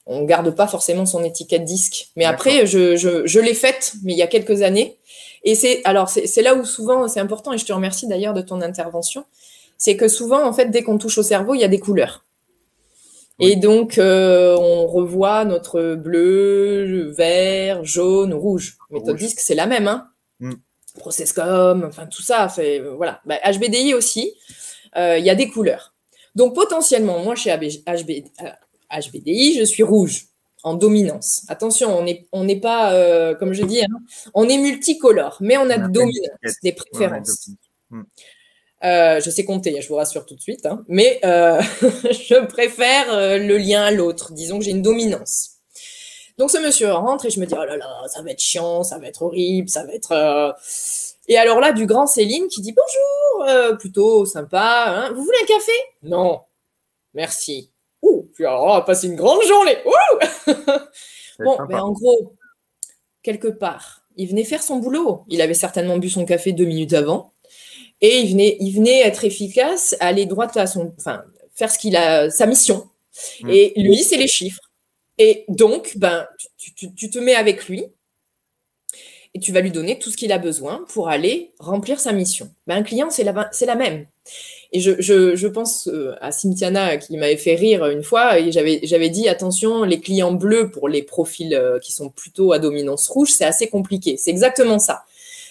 On 0.06 0.22
ne 0.22 0.26
garde 0.26 0.50
pas 0.54 0.66
forcément 0.66 1.06
son 1.06 1.22
étiquette 1.24 1.64
disque. 1.64 2.08
Mais 2.16 2.24
après, 2.24 2.66
je, 2.66 2.96
je, 2.96 3.38
l'ai 3.38 3.54
faite, 3.54 3.94
mais 4.02 4.12
il 4.12 4.18
y 4.18 4.22
a 4.22 4.26
quelques 4.26 4.62
années. 4.62 4.98
Et 5.44 5.54
c'est 5.54 5.80
alors 5.84 6.08
c'est 6.10 6.42
là 6.42 6.54
où 6.54 6.64
souvent 6.64 7.08
c'est 7.08 7.20
important, 7.20 7.52
et 7.52 7.58
je 7.58 7.64
te 7.64 7.72
remercie 7.72 8.06
d'ailleurs 8.06 8.34
de 8.34 8.42
ton 8.42 8.60
intervention, 8.60 9.24
c'est 9.78 9.96
que 9.96 10.08
souvent, 10.08 10.46
en 10.46 10.52
fait, 10.52 10.66
dès 10.66 10.82
qu'on 10.82 10.98
touche 10.98 11.16
au 11.16 11.22
cerveau, 11.22 11.54
il 11.54 11.60
y 11.60 11.64
a 11.64 11.68
des 11.68 11.80
couleurs. 11.80 12.24
Et 13.38 13.56
donc, 13.56 13.96
euh, 13.96 14.54
on 14.58 14.86
revoit 14.86 15.46
notre 15.46 15.94
bleu, 15.94 17.10
vert, 17.16 17.82
jaune, 17.84 18.34
rouge. 18.34 18.76
Méthode 18.90 19.16
disque, 19.16 19.40
c'est 19.40 19.54
la 19.54 19.66
même. 19.66 19.88
Hein 19.88 20.08
mm. 20.40 20.52
Processcom, 20.98 21.84
enfin 21.86 22.06
tout 22.06 22.20
ça, 22.20 22.48
fait 22.48 22.80
voilà. 22.80 23.22
HBDI 23.26 23.92
bah, 23.92 23.96
aussi, 23.96 24.34
euh, 24.96 25.16
il 25.18 25.24
y 25.24 25.30
a 25.30 25.34
des 25.34 25.48
couleurs. 25.48 25.94
Donc 26.34 26.54
potentiellement, 26.54 27.20
moi 27.20 27.34
chez 27.34 27.56
HBDI, 28.90 29.56
euh, 29.56 29.60
je 29.60 29.64
suis 29.64 29.82
rouge 29.82 30.26
en 30.62 30.74
dominance. 30.74 31.44
Attention, 31.48 31.96
on 31.96 32.02
n'est 32.02 32.28
on 32.32 32.46
pas, 32.60 32.92
euh, 32.92 33.34
comme 33.34 33.52
je 33.52 33.64
dis, 33.64 33.82
hein, 33.82 33.98
on 34.34 34.48
est 34.48 34.58
multicolore, 34.58 35.38
mais 35.40 35.56
on 35.56 35.70
a 35.70 35.78
de 35.78 35.90
dominance, 35.90 36.56
des 36.62 36.72
préférences. 36.72 37.48
Hmm. 37.88 38.02
je 38.82 39.30
sais 39.30 39.44
compter, 39.44 39.80
je 39.80 39.88
vous 39.88 39.96
rassure 39.96 40.26
tout 40.26 40.34
de 40.34 40.40
suite, 40.40 40.66
hein, 40.66 40.84
mais 40.86 41.18
je 41.22 42.44
préfère 42.46 43.38
le 43.38 43.56
lien 43.56 43.82
à 43.82 43.90
l'autre. 43.90 44.32
Disons 44.32 44.58
que 44.58 44.64
j'ai 44.64 44.72
une 44.72 44.82
dominance. 44.82 45.60
Donc 46.40 46.50
ce 46.50 46.56
monsieur 46.56 46.90
rentre 46.94 47.26
et 47.26 47.30
je 47.30 47.38
me 47.38 47.44
dis, 47.44 47.52
oh 47.54 47.64
là 47.66 47.76
là, 47.76 48.02
ça 48.08 48.22
va 48.22 48.30
être 48.30 48.40
chiant, 48.40 48.82
ça 48.82 48.98
va 48.98 49.08
être 49.08 49.20
horrible, 49.20 49.68
ça 49.68 49.84
va 49.84 49.92
être... 49.92 50.12
Euh. 50.12 50.50
Et 51.28 51.36
alors 51.36 51.60
là, 51.60 51.72
du 51.72 51.84
grand 51.84 52.06
Céline 52.06 52.48
qui 52.48 52.62
dit, 52.62 52.72
bonjour, 52.72 53.50
euh, 53.50 53.76
plutôt 53.76 54.24
sympa, 54.24 54.86
hein. 54.86 55.12
vous 55.12 55.22
voulez 55.22 55.36
un 55.42 55.46
café? 55.46 55.72
Non, 56.02 56.40
merci. 57.12 57.69
Puis 58.40 58.46
alors 58.46 58.64
on 58.64 58.72
va 58.72 58.80
passer 58.80 59.06
une 59.06 59.16
grande 59.16 59.42
journée. 59.42 59.76
bon, 61.40 61.58
mais 61.68 61.74
ben, 61.74 61.80
en 61.80 61.92
gros, 61.92 62.32
quelque 63.22 63.48
part, 63.48 64.06
il 64.16 64.30
venait 64.30 64.44
faire 64.44 64.62
son 64.62 64.76
boulot. 64.76 65.24
Il 65.28 65.42
avait 65.42 65.52
certainement 65.52 65.98
bu 65.98 66.08
son 66.08 66.24
café 66.24 66.52
deux 66.52 66.64
minutes 66.64 66.94
avant. 66.94 67.34
Et 68.00 68.20
il 68.20 68.30
venait, 68.30 68.56
il 68.58 68.74
venait 68.74 69.00
être 69.00 69.26
efficace, 69.26 69.94
aller 70.00 70.24
droit 70.24 70.46
à 70.56 70.66
son, 70.66 70.90
enfin, 70.96 71.22
faire 71.54 71.70
ce 71.70 71.78
qu'il 71.78 71.96
a, 71.96 72.30
sa 72.30 72.46
mission. 72.46 72.88
Mmh. 73.42 73.50
Et 73.50 73.72
lui, 73.76 73.98
c'est 73.98 74.16
les 74.16 74.26
chiffres. 74.26 74.70
Et 75.18 75.44
donc, 75.48 75.98
ben, 75.98 76.26
tu, 76.56 77.10
te 77.10 77.18
mets 77.18 77.34
avec 77.34 77.68
lui 77.68 77.84
et 79.34 79.38
tu 79.38 79.52
vas 79.52 79.60
lui 79.60 79.70
donner 79.70 79.98
tout 79.98 80.10
ce 80.10 80.16
qu'il 80.16 80.32
a 80.32 80.38
besoin 80.38 80.86
pour 80.88 81.10
aller 81.10 81.52
remplir 81.58 82.00
sa 82.00 82.12
mission. 82.12 82.50
Ben, 82.66 82.76
un 82.76 82.82
client, 82.84 83.10
c'est 83.10 83.22
la, 83.22 83.50
la 83.60 83.74
même. 83.74 84.06
Et 84.72 84.78
je, 84.78 85.46
pense 85.48 85.88
euh, 85.88 86.14
à 86.20 86.30
Cynthiana 86.30 86.96
qui 86.96 87.16
m'avait 87.16 87.36
fait 87.36 87.56
rire 87.56 87.86
une 87.86 88.04
fois, 88.04 88.38
et 88.38 88.52
j'avais 88.52 89.08
dit 89.08 89.28
attention, 89.28 89.82
les 89.82 89.98
clients 89.98 90.32
bleus 90.32 90.70
pour 90.70 90.88
les 90.88 91.02
profils 91.02 91.54
euh, 91.54 91.80
qui 91.80 91.92
sont 91.92 92.08
plutôt 92.08 92.52
à 92.52 92.60
dominance 92.60 93.08
rouge, 93.08 93.30
c'est 93.30 93.44
assez 93.44 93.68
compliqué. 93.68 94.16
C'est 94.16 94.30
exactement 94.30 94.78
ça. 94.78 95.02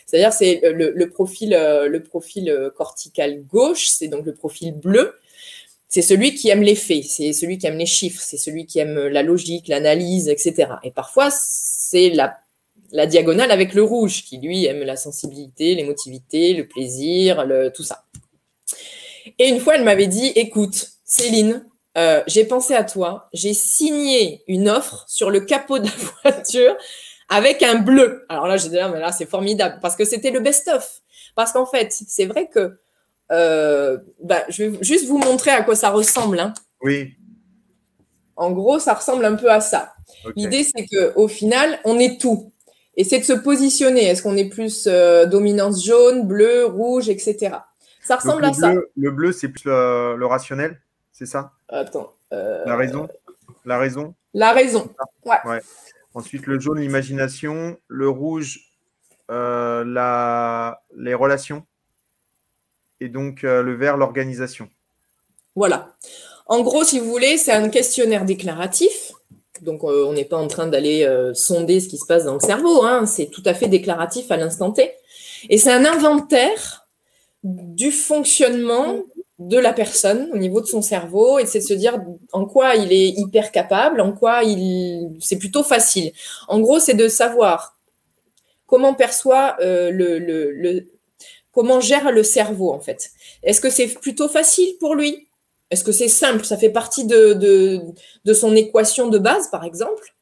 C'est-à-dire, 0.06 0.32
c'est 0.32 0.62
le, 0.64 1.10
profil, 1.10 1.50
le 1.50 2.00
profil 2.02 2.50
euh, 2.50 2.70
cortical 2.70 3.44
gauche, 3.44 3.90
c'est 3.90 4.08
donc 4.08 4.26
le 4.26 4.34
profil 4.34 4.74
bleu 4.74 5.14
c'est 5.92 6.04
celui 6.04 6.36
qui 6.36 6.50
aime 6.50 6.62
les 6.62 6.76
faits, 6.76 7.04
c'est 7.04 7.34
celui 7.34 7.58
qui 7.58 7.66
aime 7.66 7.80
les 7.80 7.88
chiffres, 7.88 8.22
c'est 8.24 8.38
celui 8.38 8.68
qui 8.68 8.78
aime 8.78 9.08
la 9.08 9.24
logique, 9.24 9.68
l'analyse, 9.68 10.30
etc. 10.30 10.74
Et 10.84 10.92
parfois, 10.92 11.30
c'est 11.32 12.12
la, 12.12 13.08
diagonale 13.08 13.50
avec 13.50 13.74
le 13.74 13.82
rouge, 13.82 14.24
qui 14.24 14.38
lui 14.38 14.66
aime 14.66 14.84
la 14.84 14.96
sensibilité, 14.96 15.74
l'émotivité, 15.74 16.54
le 16.54 16.68
plaisir, 16.68 17.44
tout 17.74 17.84
ça. 17.84 18.04
Et 19.38 19.50
une 19.50 19.60
fois, 19.60 19.76
elle 19.76 19.84
m'avait 19.84 20.08
dit, 20.08 20.28
écoute, 20.36 20.90
Céline, 21.06 21.66
euh, 21.98 22.24
j'ai 22.28 22.46
pensé 22.46 22.74
à 22.76 22.84
toi, 22.84 23.30
j'ai 23.34 23.54
signé 23.54 24.44
une 24.48 24.70
offre 24.70 25.06
sur 25.08 25.30
le 25.30 25.42
capot 25.42 25.80
de 25.80 25.86
la 25.86 25.92
voiture 26.32 26.76
avec 27.30 27.62
un 27.64 27.76
bleu. 27.76 28.26
Alors 28.30 28.48
là, 28.48 28.58
j'ai 28.58 28.70
dit, 28.70 28.80
ah, 28.80 28.90
mais 28.90 29.00
là, 29.00 29.12
c'est 29.12 29.26
formidable, 29.26 29.80
parce 29.82 29.96
que 29.96 30.06
c'était 30.06 30.32
le 30.32 30.40
best-of. 30.40 31.02
Parce 31.36 31.52
qu'en 31.52 31.66
fait, 31.66 31.92
c'est 31.92 32.26
vrai 32.26 32.48
que 32.48 32.80
euh, 33.32 33.98
bah, 34.24 34.44
je 34.50 34.64
vais 34.64 34.78
juste 34.82 35.06
vous 35.06 35.18
montrer 35.18 35.52
à 35.52 35.62
quoi 35.62 35.76
ça 35.76 35.90
ressemble. 35.92 36.40
Hein. 36.40 36.54
Oui. 36.82 37.14
En 38.36 38.52
gros, 38.52 38.80
ça 38.80 38.94
ressemble 38.94 39.26
un 39.26 39.36
peu 39.36 39.52
à 39.52 39.60
ça. 39.60 39.94
L'idée, 40.36 40.64
c'est 40.64 40.86
qu'au 40.86 41.28
final, 41.28 41.80
on 41.84 42.00
est 42.00 42.20
tout. 42.20 42.52
Et 42.96 43.04
c'est 43.04 43.20
de 43.20 43.24
se 43.26 43.34
positionner. 43.34 44.06
Est-ce 44.06 44.24
qu'on 44.24 44.38
est 44.38 44.50
plus 44.50 44.88
euh, 44.88 45.26
dominance 45.26 45.86
jaune, 45.86 46.26
bleu, 46.26 46.66
rouge, 46.66 47.10
etc. 47.10 47.52
Ça 48.10 48.16
ressemble 48.16 48.44
à 48.44 48.54
ça. 48.54 48.74
Le 48.98 49.12
bleu, 49.12 49.32
c'est 49.32 49.50
plus 49.50 49.66
le, 49.66 50.26
rationnel, 50.26 50.82
c'est 51.12 51.28
ça? 51.28 51.52
Attends. 51.68 52.12
Euh, 52.34 52.66
La 52.66 52.76
raison? 52.76 53.08
La 53.66 53.78
raison? 53.78 54.16
La 54.34 54.52
raison. 54.52 54.90
Ouais. 55.26 55.38
Ouais. 55.46 55.62
Ensuite, 56.16 56.48
le 56.48 56.60
jaune, 56.60 56.80
l'imagination. 56.80 57.78
Le 57.88 58.10
rouge, 58.10 58.62
euh, 59.30 59.84
la... 59.86 60.82
les 60.98 61.14
relations. 61.14 61.68
Et 63.00 63.10
donc, 63.10 63.44
euh, 63.44 63.62
le 63.62 63.76
vert, 63.76 63.96
l'organisation. 63.96 64.70
Voilà. 65.56 65.94
En 66.48 66.62
gros, 66.62 66.84
si 66.84 67.00
vous 67.00 67.12
voulez, 67.12 67.38
c'est 67.38 67.54
un 67.54 67.70
questionnaire 67.70 68.26
déclaratif. 68.26 69.12
Donc, 69.62 69.84
euh, 69.84 70.06
on 70.08 70.14
n'est 70.14 70.26
pas 70.26 70.38
en 70.38 70.48
train 70.48 70.66
d'aller 70.66 71.04
euh, 71.04 71.36
sonder 71.36 71.80
ce 71.80 71.88
qui 71.88 72.00
se 72.00 72.08
passe 72.08 72.26
dans 72.26 72.34
le 72.34 72.40
cerveau. 72.40 72.84
hein. 72.84 73.06
C'est 73.06 73.28
tout 73.28 73.44
à 73.46 73.54
fait 73.54 73.68
déclaratif 73.68 74.32
à 74.32 74.38
l'instant 74.38 74.72
T. 74.72 74.92
Et 75.48 75.60
c'est 75.60 75.72
un 75.72 75.86
inventaire 75.86 76.88
du 77.44 77.92
fonctionnement 77.92 79.04
de 79.40 79.58
la 79.58 79.72
personne 79.72 80.30
au 80.34 80.38
niveau 80.38 80.60
de 80.60 80.66
son 80.66 80.82
cerveau 80.82 81.40
et 81.40 81.46
c'est 81.46 81.60
de 81.60 81.64
se 81.64 81.74
dire 81.74 81.98
en 82.34 82.46
quoi 82.46 82.76
il 82.76 82.92
est 82.92 83.10
hyper 83.18 83.52
capable, 83.52 84.02
en 84.02 84.12
quoi 84.12 84.44
il 84.44 85.16
c'est 85.22 85.38
plutôt 85.38 85.64
facile. 85.64 86.12
En 86.50 86.60
gros, 86.60 86.80
c'est 86.80 86.94
de 86.94 87.08
savoir 87.08 87.78
comment 88.68 88.94
perçoit 88.94 89.58
euh, 89.62 89.92
le, 89.92 90.20
le- 90.20 90.88
comment 91.52 91.80
gère 91.80 92.12
le 92.12 92.24
cerveau 92.24 92.72
en 92.72 92.80
fait. 92.80 93.12
Est-ce 93.44 93.62
que 93.62 93.70
c'est 93.70 93.88
plutôt 93.88 94.28
facile 94.30 94.76
pour 94.80 94.96
lui? 94.96 95.28
Est-ce 95.72 95.84
que 95.84 95.92
c'est 95.92 96.08
simple? 96.08 96.46
Ça 96.46 96.58
fait 96.58 96.70
partie 96.70 97.06
de, 97.06 97.34
de, 97.34 97.82
de 98.26 98.34
son 98.34 98.56
équation 98.56 99.08
de 99.10 99.18
base, 99.20 99.50
par 99.50 99.64
exemple 99.64 100.16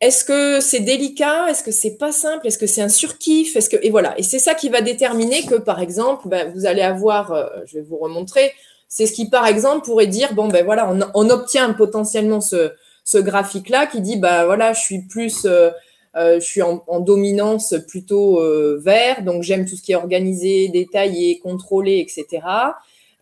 Est-ce 0.00 0.24
que 0.24 0.60
c'est 0.60 0.80
délicat? 0.80 1.48
Est-ce 1.50 1.62
que 1.62 1.70
c'est 1.70 1.96
pas 1.96 2.12
simple? 2.12 2.46
Est-ce 2.46 2.58
que 2.58 2.66
c'est 2.66 2.80
un 2.80 2.88
surkiff? 2.88 3.54
Est-ce 3.56 3.68
que 3.68 3.76
et 3.82 3.90
voilà. 3.90 4.18
Et 4.18 4.22
c'est 4.22 4.38
ça 4.38 4.54
qui 4.54 4.68
va 4.70 4.80
déterminer 4.80 5.42
que, 5.42 5.56
par 5.56 5.80
exemple, 5.80 6.28
ben, 6.28 6.50
vous 6.54 6.64
allez 6.64 6.82
avoir, 6.82 7.32
euh, 7.32 7.46
je 7.66 7.74
vais 7.78 7.82
vous 7.82 7.98
remontrer, 7.98 8.52
c'est 8.88 9.06
ce 9.06 9.12
qui, 9.12 9.28
par 9.28 9.46
exemple, 9.46 9.84
pourrait 9.84 10.06
dire 10.06 10.34
bon 10.34 10.48
ben 10.48 10.64
voilà, 10.64 10.90
on, 10.90 11.00
on 11.14 11.30
obtient 11.30 11.72
potentiellement 11.74 12.40
ce, 12.40 12.72
ce 13.04 13.18
graphique-là 13.18 13.86
qui 13.86 14.00
dit 14.00 14.16
bah 14.16 14.46
voilà, 14.46 14.72
je 14.72 14.80
suis 14.80 15.02
plus 15.06 15.44
euh, 15.44 15.70
euh, 16.16 16.40
je 16.40 16.44
suis 16.44 16.62
en, 16.62 16.82
en 16.88 17.00
dominance 17.00 17.74
plutôt 17.86 18.40
euh, 18.40 18.80
vert, 18.82 19.22
donc 19.22 19.42
j'aime 19.42 19.64
tout 19.64 19.76
ce 19.76 19.82
qui 19.82 19.92
est 19.92 19.96
organisé, 19.96 20.68
détaillé, 20.68 21.38
contrôlé, 21.38 21.98
etc. 21.98 22.42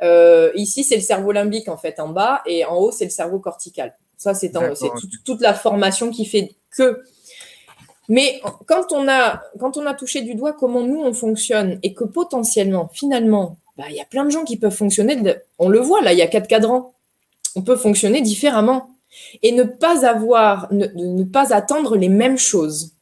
Euh, 0.01 0.51
ici, 0.55 0.85
c'est 0.85 0.97
le 0.97 1.03
cerveau 1.03 1.33
limbique 1.33 1.69
en 1.69 1.77
fait 1.77 2.01
en 2.01 2.09
bas, 2.09 2.41
et 2.47 2.65
en 2.65 2.77
haut, 2.77 2.93
c'est 2.93 3.05
le 3.05 3.11
cerveau 3.11 3.41
cortical. 3.41 3.95
Ça, 4.17 4.35
c'est 4.35 4.51
toute 5.25 5.41
la 5.41 5.55
formation 5.55 6.11
qui 6.11 6.25
fait 6.25 6.55
que. 6.71 7.03
Mais 8.09 8.41
quand 8.67 8.93
on 8.93 9.07
a 9.09 9.43
quand 9.59 9.77
on 9.77 9.85
a 9.87 9.95
touché 9.95 10.23
du 10.23 10.35
doigt 10.35 10.55
comment 10.55 10.81
nous 10.83 11.01
on 11.01 11.13
fonctionne 11.13 11.79
et 11.83 11.93
que 11.95 12.05
potentiellement, 12.05 12.89
finalement, 12.93 13.57
bah, 13.77 13.85
il 13.91 13.97
y 13.97 14.01
a 14.01 14.05
plein 14.07 14.25
de 14.25 14.31
gens 14.31 14.45
qui 14.45 14.57
peuvent 14.57 14.75
fonctionner. 14.75 15.17
de- 15.17 15.41
on 15.59 15.69
le 15.69 15.79
voit 15.81 16.01
là, 16.01 16.13
il 16.13 16.19
y 16.19 16.23
a 16.23 16.27
quatre 16.27 16.49
cadrans. 16.49 16.95
On 17.55 17.63
peut 17.63 17.77
fonctionner 17.77 18.21
différemment 18.23 18.91
et 19.43 19.53
ne 19.53 19.65
pas 19.65 20.07
avoir, 20.07 20.73
ne, 20.73 20.87
ne 20.95 21.25
pas 21.25 21.53
attendre 21.53 21.97
les 21.97 22.09
mêmes 22.09 22.39
choses. 22.39 22.93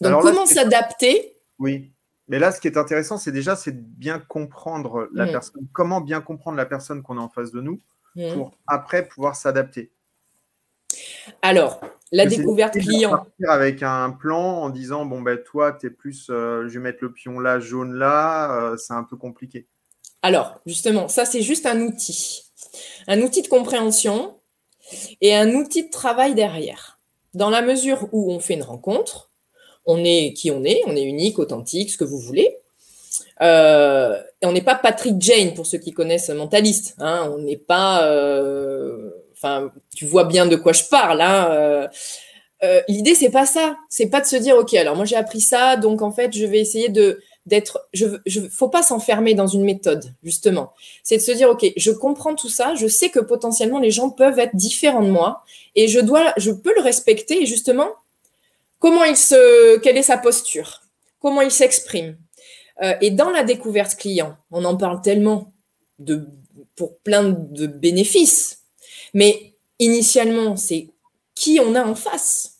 Donc, 0.00 0.08
Alors 0.08 0.22
comment 0.22 0.46
s'adapter? 0.46 1.34
Oui. 1.58 1.90
Mais 2.28 2.38
là, 2.38 2.52
ce 2.52 2.60
qui 2.60 2.68
est 2.68 2.76
intéressant, 2.78 3.18
c'est 3.18 3.32
déjà 3.32 3.54
c'est 3.56 3.72
de 3.72 3.80
bien 3.82 4.18
comprendre 4.18 5.08
la 5.12 5.26
Mm. 5.26 5.30
personne. 5.32 5.66
Comment 5.72 6.00
bien 6.00 6.20
comprendre 6.20 6.56
la 6.56 6.66
personne 6.66 7.02
qu'on 7.02 7.18
a 7.18 7.20
en 7.20 7.28
face 7.28 7.50
de 7.52 7.60
nous 7.60 7.80
Hmm. 8.16 8.32
pour 8.32 8.52
après 8.68 9.06
pouvoir 9.08 9.34
s'adapter? 9.34 9.90
Alors, 11.42 11.80
la 12.14 12.26
découverte 12.26 12.78
client. 12.78 13.26
avec 13.48 13.82
un 13.82 14.10
plan 14.10 14.62
en 14.62 14.70
disant 14.70 15.04
bon 15.04 15.20
ben 15.20 15.38
toi 15.38 15.72
tu 15.72 15.86
es 15.88 15.90
plus 15.90 16.28
euh, 16.30 16.68
je 16.68 16.74
vais 16.74 16.80
mettre 16.80 16.98
le 17.02 17.12
pion 17.12 17.40
là 17.40 17.58
jaune 17.60 17.94
là 17.94 18.52
euh, 18.56 18.76
c'est 18.76 18.94
un 18.94 19.04
peu 19.04 19.16
compliqué 19.16 19.66
Alors, 20.22 20.58
justement, 20.64 21.08
ça, 21.08 21.26
c'est 21.26 21.42
juste 21.42 21.66
un 21.66 21.82
outil. 21.82 22.44
Un 23.08 23.20
outil 23.20 23.42
de 23.42 23.48
compréhension 23.48 24.36
et 25.20 25.34
un 25.34 25.50
outil 25.50 25.84
de 25.84 25.90
travail 25.90 26.34
derrière. 26.34 26.98
Dans 27.34 27.50
la 27.50 27.60
mesure 27.60 28.08
où 28.12 28.32
on 28.32 28.40
fait 28.40 28.54
une 28.54 28.62
rencontre, 28.62 29.30
on 29.84 30.02
est 30.02 30.32
qui 30.32 30.50
on 30.50 30.64
est, 30.64 30.80
on 30.86 30.96
est 30.96 31.02
unique, 31.02 31.38
authentique, 31.38 31.90
ce 31.90 31.98
que 31.98 32.04
vous 32.04 32.18
voulez. 32.18 32.56
Euh, 33.42 34.18
et 34.40 34.46
on 34.46 34.52
n'est 34.52 34.62
pas 34.62 34.76
Patrick 34.76 35.20
Jane 35.20 35.52
pour 35.52 35.66
ceux 35.66 35.78
qui 35.78 35.92
connaissent 35.92 36.30
Mentaliste. 36.30 36.94
Hein, 36.98 37.30
on 37.34 37.42
n'est 37.42 37.58
pas. 37.58 38.08
Enfin, 39.34 39.70
tu 39.94 40.06
vois 40.06 40.24
bien 40.24 40.46
de 40.46 40.56
quoi 40.56 40.72
je 40.72 40.84
parle. 40.84 41.20
Hein, 41.20 41.48
euh, 41.50 41.88
euh, 42.62 42.80
L'idée, 42.88 43.14
c'est 43.14 43.30
pas 43.30 43.46
ça. 43.46 43.76
C'est 43.88 44.08
pas 44.08 44.20
de 44.20 44.26
se 44.26 44.36
dire, 44.36 44.56
ok, 44.56 44.74
alors 44.74 44.96
moi 44.96 45.04
j'ai 45.04 45.16
appris 45.16 45.40
ça, 45.40 45.76
donc 45.76 46.02
en 46.02 46.12
fait, 46.12 46.32
je 46.32 46.46
vais 46.46 46.60
essayer 46.60 46.88
de 46.88 47.20
d'être. 47.46 47.88
Je, 47.92 48.06
faut 48.50 48.68
pas 48.68 48.82
s'enfermer 48.82 49.34
dans 49.34 49.46
une 49.46 49.64
méthode, 49.64 50.14
justement. 50.22 50.72
C'est 51.02 51.18
de 51.18 51.22
se 51.22 51.32
dire, 51.32 51.50
ok, 51.50 51.66
je 51.76 51.90
comprends 51.90 52.34
tout 52.34 52.48
ça, 52.48 52.74
je 52.74 52.86
sais 52.86 53.10
que 53.10 53.20
potentiellement 53.20 53.80
les 53.80 53.90
gens 53.90 54.10
peuvent 54.10 54.38
être 54.38 54.56
différents 54.56 55.02
de 55.02 55.10
moi, 55.10 55.44
et 55.74 55.88
je 55.88 56.00
dois, 56.00 56.32
je 56.38 56.50
peux 56.50 56.74
le 56.74 56.80
respecter. 56.80 57.44
Justement, 57.44 57.88
comment 58.78 59.04
il 59.04 59.16
se, 59.16 59.78
quelle 59.78 59.96
est 59.96 60.02
sa 60.02 60.16
posture, 60.16 60.82
comment 61.20 61.42
il 61.42 61.50
s'exprime. 61.50 62.16
Euh, 62.82 62.94
et 63.00 63.10
dans 63.10 63.30
la 63.30 63.44
découverte 63.44 63.96
client, 63.96 64.36
on 64.50 64.64
en 64.64 64.76
parle 64.76 65.00
tellement 65.00 65.52
de, 65.98 66.26
pour 66.76 66.98
plein 66.98 67.22
de 67.24 67.66
bénéfices, 67.66 68.63
mais 69.14 69.54
initialement, 69.78 70.56
c'est 70.56 70.88
qui 71.34 71.60
on 71.60 71.74
a 71.74 71.84
en 71.84 71.94
face? 71.94 72.50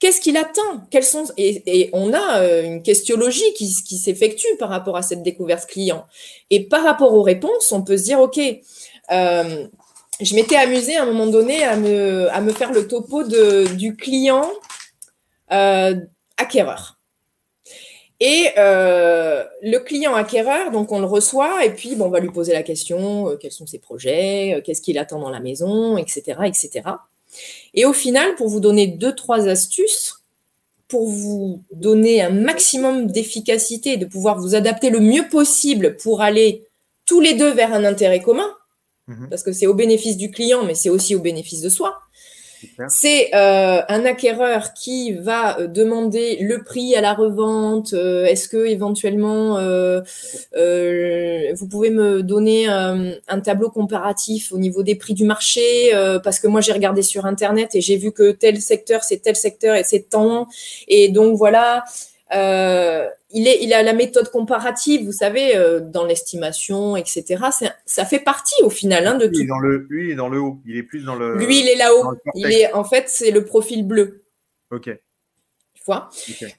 Qu'est-ce 0.00 0.20
qu'il 0.20 0.36
attend? 0.36 0.86
Quels 0.90 1.04
sont 1.04 1.26
et, 1.38 1.88
on 1.92 2.12
a 2.12 2.40
euh, 2.40 2.62
une 2.62 2.82
questiologie 2.82 3.52
qui, 3.56 3.72
qui 3.86 3.96
s'effectue 3.96 4.56
par 4.58 4.68
rapport 4.68 4.96
à 4.96 5.02
cette 5.02 5.22
découverte 5.22 5.66
client. 5.66 6.04
Et 6.50 6.64
par 6.66 6.82
rapport 6.82 7.14
aux 7.14 7.22
réponses, 7.22 7.72
on 7.72 7.82
peut 7.82 7.96
se 7.96 8.04
dire 8.04 8.20
ok, 8.20 8.38
euh, 9.12 9.66
je 10.20 10.34
m'étais 10.34 10.56
amusée 10.56 10.96
à 10.96 11.02
un 11.02 11.06
moment 11.06 11.26
donné 11.26 11.64
à 11.64 11.76
me, 11.76 12.52
faire 12.52 12.72
le 12.72 12.86
topo 12.86 13.24
du 13.24 13.96
client 13.96 14.50
euh, 15.52 15.94
acquéreur. 16.36 16.98
Et 18.20 18.48
euh, 18.58 19.44
le 19.62 19.78
client 19.78 20.14
acquéreur, 20.14 20.70
donc 20.70 20.92
on 20.92 21.00
le 21.00 21.06
reçoit 21.06 21.64
et 21.64 21.70
puis 21.70 21.96
bon, 21.96 22.06
on 22.06 22.10
va 22.10 22.20
lui 22.20 22.30
poser 22.30 22.52
la 22.52 22.62
question 22.62 23.28
euh, 23.28 23.36
quels 23.36 23.52
sont 23.52 23.66
ses 23.66 23.78
projets, 23.78 24.54
euh, 24.54 24.60
qu'est-ce 24.62 24.80
qu'il 24.80 24.98
attend 24.98 25.18
dans 25.18 25.30
la 25.30 25.40
maison, 25.40 25.96
etc., 25.96 26.38
etc. 26.44 26.82
Et 27.74 27.84
au 27.84 27.92
final, 27.92 28.36
pour 28.36 28.48
vous 28.48 28.60
donner 28.60 28.86
deux 28.86 29.14
trois 29.14 29.48
astuces, 29.48 30.20
pour 30.86 31.08
vous 31.08 31.60
donner 31.72 32.22
un 32.22 32.30
maximum 32.30 33.08
d'efficacité, 33.08 33.96
de 33.96 34.06
pouvoir 34.06 34.38
vous 34.38 34.54
adapter 34.54 34.90
le 34.90 35.00
mieux 35.00 35.28
possible 35.28 35.96
pour 35.96 36.20
aller 36.20 36.64
tous 37.06 37.20
les 37.20 37.34
deux 37.34 37.50
vers 37.52 37.74
un 37.74 37.84
intérêt 37.84 38.20
commun, 38.20 38.48
Mhm. 39.06 39.28
parce 39.28 39.42
que 39.42 39.52
c'est 39.52 39.66
au 39.66 39.74
bénéfice 39.74 40.16
du 40.16 40.30
client, 40.30 40.62
mais 40.64 40.74
c'est 40.74 40.88
aussi 40.88 41.14
au 41.14 41.20
bénéfice 41.20 41.60
de 41.60 41.68
soi. 41.68 41.98
C'est 42.88 43.34
euh, 43.34 43.82
un 43.88 44.04
acquéreur 44.04 44.72
qui 44.74 45.12
va 45.12 45.58
euh, 45.58 45.66
demander 45.66 46.38
le 46.40 46.62
prix 46.62 46.94
à 46.94 47.00
la 47.00 47.14
revente. 47.14 47.92
euh, 47.92 48.24
Est-ce 48.24 48.48
que 48.48 48.66
éventuellement 48.66 49.54
vous 51.54 51.68
pouvez 51.68 51.90
me 51.90 52.22
donner 52.22 52.66
un 52.66 53.40
tableau 53.40 53.70
comparatif 53.70 54.52
au 54.52 54.58
niveau 54.58 54.82
des 54.82 54.94
prix 54.94 55.14
du 55.14 55.24
marché 55.24 55.92
Parce 56.22 56.40
que 56.40 56.46
moi 56.46 56.60
j'ai 56.60 56.72
regardé 56.72 57.02
sur 57.02 57.26
internet 57.26 57.74
et 57.74 57.80
j'ai 57.80 57.96
vu 57.96 58.12
que 58.12 58.32
tel 58.32 58.60
secteur 58.60 59.04
c'est 59.04 59.18
tel 59.18 59.36
secteur 59.36 59.76
et 59.76 59.84
c'est 59.84 60.08
tant. 60.10 60.46
Et 60.88 61.08
donc 61.08 61.36
voilà. 61.36 61.84
Il, 63.34 63.46
est, 63.48 63.58
il 63.62 63.74
a 63.74 63.82
la 63.82 63.92
méthode 63.92 64.30
comparative, 64.30 65.04
vous 65.04 65.12
savez, 65.12 65.56
euh, 65.56 65.80
dans 65.80 66.04
l'estimation, 66.06 66.96
etc. 66.96 67.44
Ça 67.84 68.04
fait 68.04 68.20
partie 68.20 68.62
au 68.62 68.70
final 68.70 69.06
hein, 69.06 69.14
de 69.18 69.26
lui, 69.26 69.36
tout. 69.36 69.42
est 69.42 69.46
dans 69.46 69.58
le 69.58 69.86
lui 69.90 70.06
il 70.06 70.10
est 70.12 70.14
dans 70.14 70.28
le 70.28 70.40
haut 70.40 70.58
il 70.64 70.76
est 70.76 70.82
plus 70.82 71.04
dans 71.04 71.16
le 71.16 71.36
Lui, 71.36 71.60
il 71.60 71.68
est 71.68 71.76
là-haut. 71.76 72.14
Il 72.34 72.50
est, 72.52 72.72
en 72.72 72.84
fait, 72.84 73.04
c'est 73.08 73.30
le 73.30 73.44
profil 73.44 73.86
bleu. 73.86 74.24
ok 74.70 74.90
Tu 75.74 75.82
vois? 75.84 76.08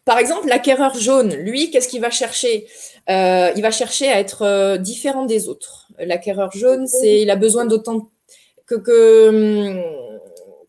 Par 0.05 0.17
exemple, 0.19 0.47
l'acquéreur 0.47 0.93
jaune, 0.95 1.33
lui, 1.35 1.71
qu'est-ce 1.71 1.87
qu'il 1.87 2.01
va 2.01 2.11
chercher? 2.11 2.67
Euh, 3.09 3.51
Il 3.55 3.61
va 3.61 3.71
chercher 3.71 4.09
à 4.09 4.19
être 4.19 4.41
euh, 4.43 4.77
différent 4.77 5.25
des 5.25 5.47
autres. 5.47 5.87
L'acquéreur 5.97 6.51
jaune, 6.51 6.87
c'est 6.87 7.21
il 7.21 7.29
a 7.29 7.35
besoin 7.37 7.65
d'autant 7.65 8.11
que, 8.65 8.75
que, 8.75 9.29
hum, 9.29 9.81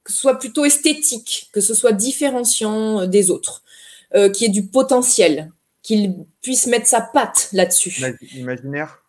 que 0.05 0.13
ce 0.13 0.19
soit 0.19 0.39
plutôt 0.39 0.65
esthétique, 0.65 1.49
que 1.53 1.61
ce 1.61 1.75
soit 1.75 1.93
différenciant 1.93 3.07
des 3.07 3.31
autres, 3.31 3.63
euh, 4.15 4.29
qu'il 4.31 4.47
y 4.47 4.51
ait 4.51 4.53
du 4.53 4.69
potentiel, 4.69 5.51
qu'il 5.87 6.27
puisse 6.43 6.67
mettre 6.67 6.87
sa 6.87 7.01
patte 7.01 7.49
là-dessus. 7.53 7.91
Imagi- 7.91 8.37
imaginaire 8.37 9.03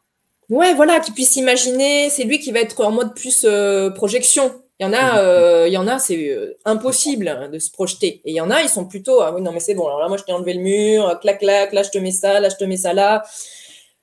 Ouais, 0.49 0.73
voilà, 0.75 0.99
qu'il 0.99 1.13
puisse 1.13 1.35
imaginer. 1.35 2.09
C'est 2.09 2.23
lui 2.23 2.39
qui 2.39 2.51
va 2.51 2.59
être 2.59 2.79
en 2.85 2.91
mode 2.91 3.15
plus 3.15 3.43
euh, 3.43 3.89
projection. 3.89 4.61
Il 4.79 4.83
y 4.83 4.85
en 4.85 4.93
a, 4.93 5.19
euh, 5.19 5.67
il 5.67 5.73
y 5.73 5.77
en 5.77 5.87
a, 5.87 5.97
c'est 5.97 6.29
euh, 6.29 6.55
impossible 6.63 7.27
hein, 7.27 7.49
de 7.49 7.57
se 7.57 7.71
projeter. 7.71 8.21
Et 8.25 8.31
il 8.31 8.35
y 8.35 8.41
en 8.41 8.51
a, 8.51 8.61
ils 8.61 8.69
sont 8.69 8.85
plutôt, 8.85 9.21
ah 9.21 9.33
oui, 9.33 9.41
non, 9.41 9.51
mais 9.51 9.59
c'est 9.59 9.73
bon. 9.73 9.87
Alors 9.87 9.99
là, 9.99 10.07
moi, 10.07 10.17
je 10.17 10.23
t'ai 10.23 10.31
enlevé 10.31 10.53
le 10.53 10.61
mur, 10.61 11.19
clac, 11.19 11.39
clac, 11.39 11.73
là, 11.73 11.81
je 11.81 11.89
te 11.89 11.97
mets 11.97 12.11
ça, 12.11 12.39
là, 12.39 12.49
je 12.49 12.55
te 12.55 12.63
mets 12.63 12.77
ça 12.77 12.93
là. 12.93 13.23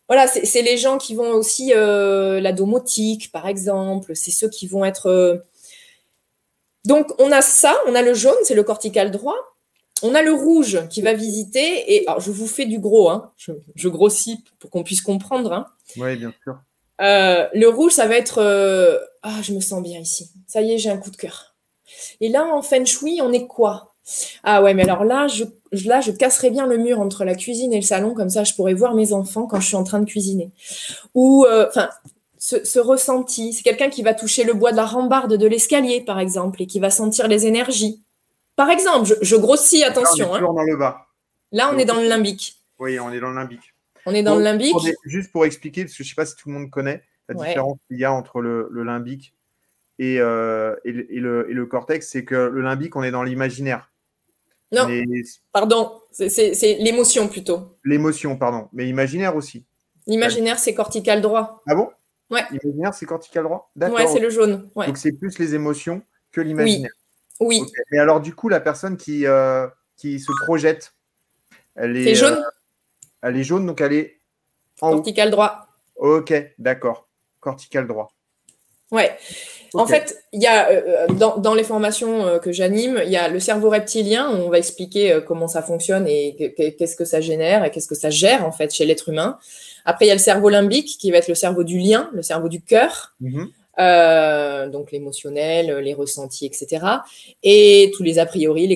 Voilà, 0.08 0.26
c'est 0.26 0.62
les 0.62 0.76
gens 0.76 0.98
qui 0.98 1.14
vont 1.14 1.30
aussi 1.30 1.72
la 1.74 2.52
domotique, 2.52 3.32
par 3.32 3.46
exemple. 3.46 4.14
C'est 4.14 4.32
ceux 4.32 4.50
qui 4.50 4.66
vont 4.66 4.84
être. 4.84 5.42
Donc, 6.84 7.06
on 7.18 7.32
a 7.32 7.40
ça, 7.40 7.74
on 7.86 7.94
a 7.94 8.02
le 8.02 8.12
jaune, 8.12 8.36
c'est 8.42 8.54
le 8.54 8.64
cortical 8.64 9.10
droit. 9.10 9.38
On 10.04 10.14
a 10.14 10.22
le 10.22 10.32
rouge 10.32 10.86
qui 10.90 11.02
va 11.02 11.12
visiter. 11.14 11.94
Et 11.94 12.06
alors, 12.06 12.20
je 12.20 12.30
vous 12.30 12.46
fais 12.46 12.66
du 12.66 12.78
gros, 12.78 13.08
hein. 13.08 13.32
je, 13.36 13.52
je 13.74 13.88
grossis 13.88 14.44
pour 14.58 14.70
qu'on 14.70 14.84
puisse 14.84 15.00
comprendre. 15.00 15.52
Hein. 15.52 15.66
oui 15.96 16.16
bien 16.16 16.32
sûr 16.44 16.56
Euh, 17.00 17.48
le 17.54 17.68
rouge, 17.68 17.92
ça 17.92 18.06
va 18.06 18.16
être 18.16 18.38
euh, 18.38 18.98
Ah, 19.22 19.40
je 19.42 19.52
me 19.52 19.60
sens 19.60 19.82
bien 19.82 19.98
ici. 19.98 20.30
Ça 20.46 20.62
y 20.62 20.72
est, 20.72 20.78
j'ai 20.78 20.90
un 20.90 20.98
coup 20.98 21.10
de 21.10 21.16
cœur. 21.16 21.54
Et 22.20 22.28
là, 22.28 22.44
en 22.44 22.62
feng 22.62 22.84
shui, 22.84 23.20
on 23.22 23.32
est 23.32 23.46
quoi? 23.46 23.94
Ah 24.42 24.62
ouais, 24.62 24.74
mais 24.74 24.82
alors 24.82 25.04
là 25.04 25.26
je, 25.28 25.44
là, 25.86 26.00
je 26.02 26.10
casserais 26.10 26.50
bien 26.50 26.66
le 26.66 26.76
mur 26.76 27.00
entre 27.00 27.24
la 27.24 27.34
cuisine 27.34 27.72
et 27.72 27.76
le 27.76 27.82
salon, 27.82 28.12
comme 28.14 28.28
ça, 28.28 28.44
je 28.44 28.52
pourrais 28.54 28.74
voir 28.74 28.94
mes 28.94 29.12
enfants 29.12 29.46
quand 29.46 29.60
je 29.60 29.66
suis 29.66 29.76
en 29.76 29.84
train 29.84 30.00
de 30.00 30.04
cuisiner. 30.04 30.50
Ou, 31.14 31.46
euh, 31.46 31.66
enfin, 31.68 31.88
ce, 32.38 32.78
ressenti, 32.78 33.54
c'est 33.54 33.62
quelqu'un 33.62 33.88
qui 33.88 34.02
va 34.02 34.12
toucher 34.12 34.44
le 34.44 34.52
bois 34.52 34.72
de 34.72 34.76
la 34.76 34.84
rambarde 34.84 35.36
de 35.36 35.46
l'escalier, 35.46 36.02
par 36.02 36.18
exemple, 36.20 36.60
et 36.62 36.66
qui 36.66 36.78
va 36.78 36.90
sentir 36.90 37.28
les 37.28 37.46
énergies. 37.46 38.03
Par 38.56 38.70
exemple, 38.70 39.16
je, 39.20 39.36
grossis, 39.36 39.82
attention. 39.82 40.32
Là, 40.32 40.32
on 40.32 40.36
est 40.36 40.38
hein. 40.38 40.54
dans 40.54 40.62
le 40.62 40.76
bas. 40.76 41.06
Là, 41.52 41.70
on 41.72 41.78
est 41.78 41.84
dans 41.84 42.00
le 42.00 42.08
limbique. 42.08 42.56
Oui, 42.78 42.98
on 42.98 43.12
est 43.12 43.20
dans 43.20 43.30
le 43.30 43.36
limbique. 43.36 43.74
On 44.06 44.14
est 44.14 44.22
dans 44.22 44.36
le 44.36 44.42
limbique. 44.42 44.76
juste 45.04 45.32
pour 45.32 45.44
expliquer, 45.44 45.84
parce 45.84 45.96
que 45.96 46.02
je 46.02 46.08
ne 46.08 46.08
sais 46.08 46.14
pas 46.14 46.26
si 46.26 46.36
tout 46.36 46.48
le 46.48 46.54
monde 46.54 46.70
connaît 46.70 47.02
la 47.28 47.34
différence 47.34 47.78
qu'il 47.88 47.98
y 47.98 48.04
a 48.04 48.12
entre 48.12 48.40
le, 48.40 48.68
limbique 48.82 49.34
euh, 50.00 50.76
et, 50.84 50.92
le, 50.92 51.66
cortex, 51.66 52.08
c'est 52.08 52.24
que 52.24 52.34
le 52.34 52.60
limbique, 52.60 52.96
on 52.96 53.02
est 53.02 53.10
dans 53.10 53.22
l'imaginaire. 53.22 53.90
Non, 54.72 54.88
pardon, 55.52 56.00
c'est 56.10 56.78
l'émotion 56.80 57.28
plutôt. 57.28 57.76
L'émotion, 57.84 58.36
pardon, 58.36 58.68
mais 58.72 58.88
imaginaire 58.88 59.36
aussi. 59.36 59.64
L'imaginaire, 60.06 60.58
c'est 60.58 60.74
cortical 60.74 61.22
droit. 61.22 61.62
Ah 61.66 61.74
bon? 61.74 61.90
Ouais. 62.30 62.42
L'imaginaire, 62.50 62.94
c'est 62.94 63.06
cortical 63.06 63.44
droit? 63.44 63.70
D'accord. 63.76 63.98
Ouais, 63.98 64.06
c'est 64.06 64.20
le 64.20 64.30
jaune. 64.30 64.68
Donc 64.74 64.98
c'est 64.98 65.12
plus 65.12 65.38
les 65.38 65.54
émotions 65.54 66.02
que 66.32 66.40
l'imaginaire. 66.40 66.90
Oui. 66.92 67.03
Mais 67.40 67.98
alors, 67.98 68.20
du 68.20 68.34
coup, 68.34 68.48
la 68.48 68.60
personne 68.60 68.96
qui, 68.96 69.26
euh, 69.26 69.66
qui 69.96 70.20
se 70.20 70.32
projette, 70.44 70.94
elle 71.74 71.96
est. 71.96 72.14
jaune 72.14 72.34
euh, 72.34 72.50
Elle 73.22 73.36
est 73.36 73.44
jaune, 73.44 73.66
donc 73.66 73.80
elle 73.80 73.92
est 73.92 74.20
en 74.80 74.92
Cortical 74.92 75.30
droit. 75.30 75.66
Ok, 75.96 76.32
d'accord. 76.58 77.08
Cortical 77.40 77.86
droit. 77.86 78.12
Ouais. 78.90 79.16
En 79.72 79.86
fait, 79.86 80.22
il 80.32 80.40
y 80.40 80.46
a 80.46 80.68
euh, 80.68 81.08
dans, 81.08 81.54
les 81.54 81.64
formations 81.64 82.38
que 82.38 82.52
j'anime, 82.52 83.02
il 83.04 83.10
y 83.10 83.16
a 83.16 83.28
le 83.28 83.40
cerveau 83.40 83.70
reptilien. 83.70 84.30
Où 84.30 84.34
on 84.34 84.48
va 84.48 84.58
expliquer 84.58 85.20
comment 85.26 85.48
ça 85.48 85.62
fonctionne 85.62 86.06
et 86.06 86.54
qu'est-ce 86.78 86.94
que 86.94 87.04
ça 87.04 87.20
génère 87.20 87.64
et 87.64 87.70
qu'est-ce 87.72 87.88
que 87.88 87.96
ça 87.96 88.10
gère 88.10 88.46
en 88.46 88.52
fait 88.52 88.72
chez 88.72 88.84
l'être 88.84 89.08
humain. 89.08 89.38
Après, 89.84 90.06
il 90.06 90.08
y 90.08 90.12
a 90.12 90.14
le 90.14 90.20
cerveau 90.20 90.48
limbique 90.48 90.96
qui 90.98 91.10
va 91.10 91.18
être 91.18 91.28
le 91.28 91.34
cerveau 91.34 91.64
du 91.64 91.78
lien, 91.78 92.08
le 92.12 92.22
cerveau 92.22 92.48
du 92.48 92.60
cœur. 92.60 93.14
Mhm. 93.20 93.50
Euh, 93.78 94.68
donc 94.68 94.92
l'émotionnel, 94.92 95.78
les 95.78 95.94
ressentis, 95.94 96.46
etc. 96.46 96.86
Et 97.42 97.90
tous 97.96 98.02
les 98.02 98.18
a 98.18 98.26
priori, 98.26 98.66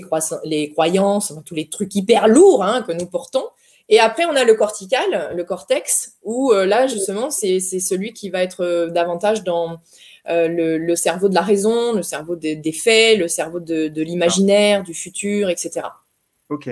les, 0.45 0.71
croyances, 0.71 1.33
tous 1.45 1.55
les 1.55 1.69
trucs 1.69 1.95
hyper 1.95 2.29
lourds 2.29 2.65
hein, 2.65 2.83
que 2.83 2.93
nous 2.93 3.07
portons. 3.07 3.45
Et 3.89 4.01
après, 4.01 4.27
on 4.27 4.37
a 4.37 4.45
le 4.45 4.55
cortical, 4.55 5.33
le 5.35 5.45
cortex, 5.45 6.17
où 6.23 6.53
euh, 6.53 6.67
là, 6.67 6.87
justement, 6.87 7.31
c'est 7.31 7.61
celui 7.61 8.13
qui 8.13 8.29
va 8.29 8.43
être 8.43 8.63
euh, 8.63 8.89
davantage 8.89 9.45
dans 9.45 9.79
le, 10.27 10.95
cerveau 10.95 11.31
de 11.31 11.35
la 11.35 11.41
raison, 11.41 11.95
le 11.95 12.03
cerveau 12.03 12.37
des, 12.37 12.73
faits, 12.73 13.19
le 13.19 13.29
cerveau 13.29 13.61
de, 13.61 13.89
de 13.89 14.03
l'imaginaire, 14.03 14.83
du 14.83 14.93
futur, 14.93 15.49
etc. 15.49 15.87
Ok. 16.51 16.69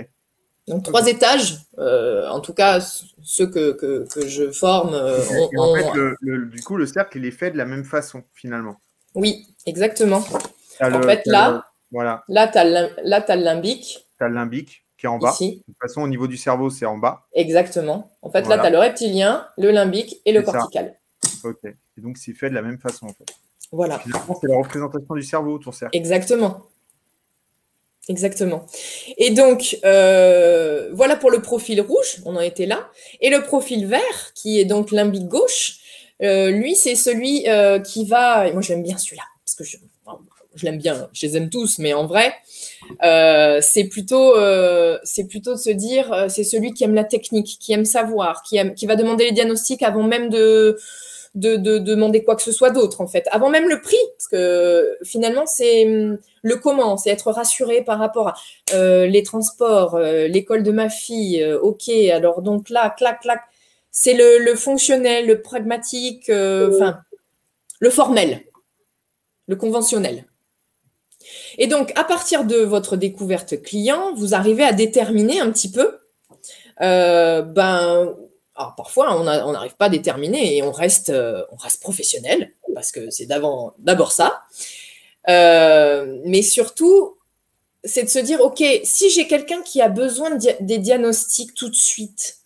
Donc 0.68 0.82
trois 0.82 1.06
étages, 1.06 1.58
euh, 1.78 2.28
en 2.28 2.40
tout 2.40 2.52
cas 2.52 2.80
ceux 3.22 3.46
que, 3.46 3.72
que, 3.72 4.06
que 4.12 4.26
je 4.26 4.50
forme. 4.50 4.94
Euh, 4.94 5.20
en 5.58 5.74
fait, 5.74 5.86
le, 6.20 6.46
du 6.46 6.62
coup, 6.62 6.76
le 6.76 6.86
cercle, 6.86 7.18
il 7.18 7.24
est 7.24 7.30
fait 7.30 7.52
de 7.52 7.56
la 7.56 7.66
même 7.66 7.84
façon 7.84 8.24
finalement. 8.34 8.76
Oui, 9.14 9.46
exactement. 9.64 10.24
En 10.80 11.02
fait, 11.02 11.22
là, 11.26 11.64
voilà. 11.90 12.24
là, 12.28 12.48
tu 12.48 12.58
as, 12.58 12.64
le 12.64 13.42
limbique. 13.42 14.06
Tu 14.18 14.24
as 14.24 14.28
le 14.28 14.34
limbique 14.34 14.84
qui 14.98 15.06
est 15.06 15.08
en 15.08 15.18
bas. 15.18 15.34
De 15.40 15.46
toute 15.46 15.76
façon, 15.80 16.02
au 16.02 16.08
niveau 16.08 16.26
du 16.26 16.36
cerveau, 16.36 16.68
c'est 16.68 16.86
en 16.86 16.98
bas. 16.98 17.26
Exactement. 17.32 18.10
En 18.22 18.30
fait, 18.30 18.46
là, 18.48 18.58
tu 18.58 18.66
as 18.66 18.70
le 18.70 18.78
reptilien, 18.78 19.46
le 19.56 19.70
limbique 19.70 20.20
et 20.24 20.32
le 20.32 20.42
cortical. 20.42 20.96
Ok. 21.44 21.64
Et 21.64 22.00
donc, 22.00 22.18
c'est 22.18 22.32
fait 22.32 22.50
de 22.50 22.54
la 22.54 22.62
même 22.62 22.78
façon, 22.78 23.06
en 23.06 23.12
fait. 23.12 23.26
Voilà. 23.72 24.00
C'est 24.04 24.48
la 24.48 24.56
représentation 24.56 25.14
du 25.14 25.22
cerveau, 25.22 25.58
ton 25.58 25.72
cercle. 25.72 25.96
Exactement. 25.96 26.66
Exactement. 28.08 28.66
Et 29.18 29.30
donc, 29.30 29.78
euh, 29.84 30.90
voilà 30.92 31.16
pour 31.16 31.30
le 31.30 31.42
profil 31.42 31.80
rouge, 31.80 32.18
on 32.24 32.36
en 32.36 32.40
était 32.40 32.66
là. 32.66 32.88
Et 33.20 33.30
le 33.30 33.42
profil 33.42 33.86
vert, 33.86 34.32
qui 34.34 34.60
est 34.60 34.64
donc 34.64 34.92
limbique 34.92 35.26
gauche, 35.26 35.78
euh, 36.22 36.50
lui, 36.50 36.76
c'est 36.76 36.94
celui 36.94 37.48
euh, 37.48 37.80
qui 37.80 38.04
va. 38.04 38.50
Moi, 38.52 38.62
j'aime 38.62 38.84
bien 38.84 38.96
celui-là, 38.96 39.24
parce 39.44 39.56
que 39.56 39.64
je, 39.64 39.76
je 40.54 40.64
l'aime 40.64 40.78
bien, 40.78 41.08
je 41.12 41.26
les 41.26 41.36
aime 41.36 41.50
tous, 41.50 41.80
mais 41.80 41.94
en 41.94 42.06
vrai, 42.06 42.32
c'est 43.60 43.84
plutôt, 43.90 44.34
plutôt 45.28 45.54
de 45.54 45.58
se 45.58 45.70
dire, 45.70 46.26
c'est 46.28 46.44
celui 46.44 46.72
qui 46.74 46.84
aime 46.84 46.94
la 46.94 47.04
technique, 47.04 47.58
qui 47.60 47.72
aime 47.72 47.84
savoir, 47.84 48.44
qui, 48.44 48.56
aime, 48.56 48.74
qui 48.74 48.86
va 48.86 48.94
demander 48.94 49.24
les 49.24 49.32
diagnostics 49.32 49.82
avant 49.82 50.04
même 50.04 50.30
de, 50.30 50.78
de, 51.36 51.78
demander 51.78 52.24
quoi 52.24 52.34
que 52.34 52.42
ce 52.42 52.50
soit 52.50 52.70
d'autre, 52.70 53.00
en 53.00 53.06
fait, 53.06 53.28
avant 53.30 53.50
même 53.50 53.68
le 53.68 53.80
prix, 53.80 53.98
parce 54.16 54.28
que 54.28 54.96
finalement, 55.04 55.44
c'est 55.46 55.84
le 55.84 56.56
comment, 56.56 56.96
c'est 56.96 57.10
être 57.10 57.30
rassuré 57.30 57.82
par 57.82 57.98
rapport 57.98 58.28
à 58.28 58.34
euh, 58.72 59.06
les 59.06 59.22
transports, 59.22 59.96
euh, 59.96 60.28
l'école 60.28 60.62
de 60.62 60.72
ma 60.72 60.88
fille, 60.88 61.42
euh, 61.42 61.60
ok, 61.60 61.88
alors 62.12 62.40
donc 62.40 62.70
là, 62.70 62.90
clac, 62.96 63.20
clac, 63.20 63.40
c'est 63.90 64.14
le, 64.14 64.54
fonctionnel, 64.54 65.26
le 65.26 65.42
pragmatique, 65.42 66.30
enfin, 66.30 67.00
le 67.80 67.90
formel, 67.90 68.42
le 69.46 69.56
conventionnel. 69.56 70.26
Et 71.58 71.66
donc, 71.66 71.92
à 71.98 72.04
partir 72.04 72.44
de 72.44 72.56
votre 72.56 72.96
découverte 72.96 73.62
client, 73.62 74.14
vous 74.14 74.34
arrivez 74.34 74.64
à 74.64 74.72
déterminer 74.72 75.40
un 75.40 75.50
petit 75.50 75.70
peu 75.70 75.98
ben, 76.78 78.14
alors 78.56 78.74
parfois, 78.74 79.18
on 79.20 79.24
n'arrive 79.24 79.76
pas 79.76 79.86
à 79.86 79.88
déterminer 79.88 80.56
et 80.56 80.62
on 80.62 80.72
reste, 80.72 81.10
euh, 81.10 81.44
professionnel, 81.80 82.52
parce 82.74 82.90
que 82.90 83.10
c'est 83.10 83.26
d'abord 83.26 84.12
ça. 84.12 84.42
Euh, 85.28 86.20
mais 86.24 86.42
surtout, 86.42 87.18
c'est 87.84 88.02
de 88.02 88.08
se 88.08 88.18
dire, 88.18 88.40
OK, 88.40 88.62
si 88.84 89.10
j'ai 89.10 89.26
quelqu'un 89.26 89.62
qui 89.62 89.80
a 89.82 89.88
besoin 89.88 90.30
des 90.60 90.78
diagnostics 90.78 91.54
tout 91.54 91.68
de 91.68 91.74
suite, 91.74 92.38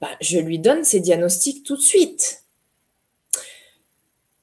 bah, 0.00 0.10
je 0.20 0.38
lui 0.38 0.58
donne 0.58 0.84
ces 0.84 1.00
diagnostics 1.00 1.64
tout 1.64 1.76
de 1.76 1.82
suite 1.82 2.45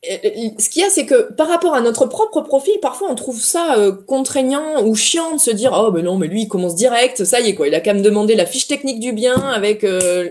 ce 0.03 0.69
qu'il 0.69 0.81
y 0.81 0.85
a, 0.85 0.89
c'est 0.89 1.05
que 1.05 1.31
par 1.33 1.47
rapport 1.47 1.73
à 1.73 1.81
notre 1.81 2.05
propre 2.05 2.41
profil, 2.41 2.73
parfois 2.81 3.09
on 3.09 3.15
trouve 3.15 3.39
ça 3.39 3.77
euh, 3.77 3.91
contraignant 3.91 4.85
ou 4.85 4.95
chiant 4.95 5.35
de 5.35 5.39
se 5.39 5.51
dire 5.51 5.71
Oh, 5.73 5.91
ben 5.91 6.03
non, 6.03 6.17
mais 6.17 6.27
lui, 6.27 6.43
il 6.43 6.47
commence 6.47 6.75
direct, 6.75 7.23
ça 7.23 7.39
y 7.39 7.49
est, 7.49 7.55
quoi. 7.55 7.67
Il 7.67 7.75
a 7.75 7.79
qu'à 7.79 7.93
me 7.93 8.01
demander 8.01 8.35
la 8.35 8.45
fiche 8.45 8.67
technique 8.67 8.99
du 8.99 9.13
bien 9.13 9.35
avec. 9.35 9.83
Euh, 9.83 10.29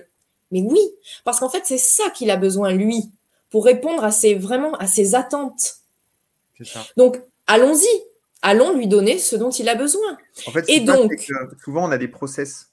mais 0.50 0.60
oui, 0.60 0.80
parce 1.24 1.40
qu'en 1.40 1.48
fait, 1.48 1.62
c'est 1.64 1.78
ça 1.78 2.10
qu'il 2.10 2.30
a 2.30 2.36
besoin, 2.36 2.72
lui, 2.72 3.10
pour 3.50 3.64
répondre 3.64 4.04
à 4.04 4.10
ses, 4.10 4.34
vraiment 4.34 4.74
à 4.74 4.86
ses 4.86 5.14
attentes. 5.14 5.76
Ça. 6.62 6.84
Donc, 6.96 7.20
allons-y, 7.46 7.88
allons 8.42 8.76
lui 8.76 8.86
donner 8.86 9.18
ce 9.18 9.34
dont 9.34 9.50
il 9.50 9.68
a 9.68 9.74
besoin. 9.74 10.18
En 10.46 10.52
fait, 10.52 10.64
Et 10.68 10.80
donc, 10.80 11.10
souvent, 11.64 11.88
on 11.88 11.90
a 11.90 11.98
des 11.98 12.08
process. 12.08 12.70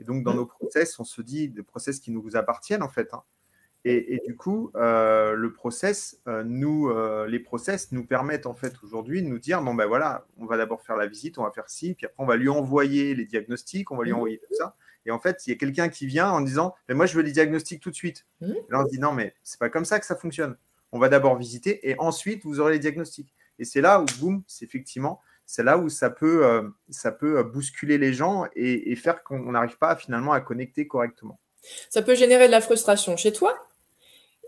Et 0.00 0.04
donc, 0.04 0.24
dans 0.24 0.34
mm. 0.34 0.36
nos 0.36 0.46
process, 0.46 0.98
on 0.98 1.04
se 1.04 1.22
dit 1.22 1.48
des 1.48 1.62
process 1.62 2.00
qui 2.00 2.10
nous 2.10 2.28
appartiennent, 2.34 2.82
en 2.82 2.88
fait. 2.88 3.14
Hein. 3.14 3.22
Et, 3.86 4.22
du 4.26 4.34
coup, 4.34 4.70
euh, 4.76 5.34
le 5.34 5.52
process, 5.52 6.18
euh, 6.26 6.42
nous, 6.42 6.88
euh, 6.88 7.26
les 7.26 7.38
process 7.38 7.92
nous 7.92 8.06
permettent 8.06 8.46
en 8.46 8.54
fait 8.54 8.72
aujourd'hui 8.82 9.22
de 9.22 9.28
nous 9.28 9.38
dire 9.38 9.60
bon 9.60 9.74
ben 9.74 9.84
voilà, 9.84 10.26
on 10.38 10.46
va 10.46 10.56
d'abord 10.56 10.80
faire 10.80 10.96
la 10.96 11.06
visite, 11.06 11.36
on 11.36 11.42
va 11.42 11.50
faire 11.50 11.68
ci, 11.68 11.92
puis 11.92 12.06
après 12.06 12.22
on 12.22 12.26
va 12.26 12.36
lui 12.36 12.48
envoyer 12.48 13.14
les 13.14 13.26
diagnostics, 13.26 13.90
on 13.90 13.98
va 13.98 14.04
lui 14.04 14.12
mmh. 14.12 14.16
envoyer 14.16 14.38
tout 14.38 14.54
ça. 14.54 14.74
Et 15.04 15.10
en 15.10 15.18
fait, 15.18 15.46
il 15.46 15.50
y 15.50 15.52
a 15.52 15.56
quelqu'un 15.56 15.90
qui 15.90 16.06
vient 16.06 16.30
en 16.30 16.40
disant 16.40 16.74
mais 16.88 16.94
moi 16.94 17.04
je 17.04 17.14
veux 17.14 17.22
les 17.22 17.32
diagnostics 17.32 17.82
tout 17.82 17.90
de 17.90 17.94
suite. 17.94 18.24
Mmh. 18.40 18.52
Et 18.52 18.72
là 18.72 18.80
on 18.80 18.86
se 18.86 18.90
dit 18.90 18.98
non 18.98 19.12
mais 19.12 19.34
c'est 19.42 19.60
pas 19.60 19.68
comme 19.68 19.84
ça 19.84 20.00
que 20.00 20.06
ça 20.06 20.16
fonctionne. 20.16 20.56
On 20.90 20.98
va 20.98 21.10
d'abord 21.10 21.36
visiter 21.36 21.86
et 21.90 21.94
ensuite 21.98 22.42
vous 22.44 22.60
aurez 22.60 22.72
les 22.72 22.78
diagnostics. 22.78 23.34
Et 23.58 23.66
c'est 23.66 23.82
là 23.82 24.00
où 24.00 24.06
boum, 24.18 24.42
c'est 24.46 24.64
effectivement 24.64 25.20
c'est 25.44 25.62
là 25.62 25.76
où 25.76 25.90
ça 25.90 26.08
peut, 26.08 26.72
ça 26.88 27.12
peut 27.12 27.42
bousculer 27.42 27.98
les 27.98 28.14
gens 28.14 28.46
et, 28.56 28.90
et 28.90 28.96
faire 28.96 29.22
qu'on 29.22 29.52
n'arrive 29.52 29.76
pas 29.76 29.94
finalement 29.94 30.32
à 30.32 30.40
connecter 30.40 30.86
correctement. 30.86 31.38
Ça 31.90 32.00
peut 32.00 32.14
générer 32.14 32.46
de 32.46 32.50
la 32.50 32.62
frustration 32.62 33.18
chez 33.18 33.30
toi, 33.30 33.54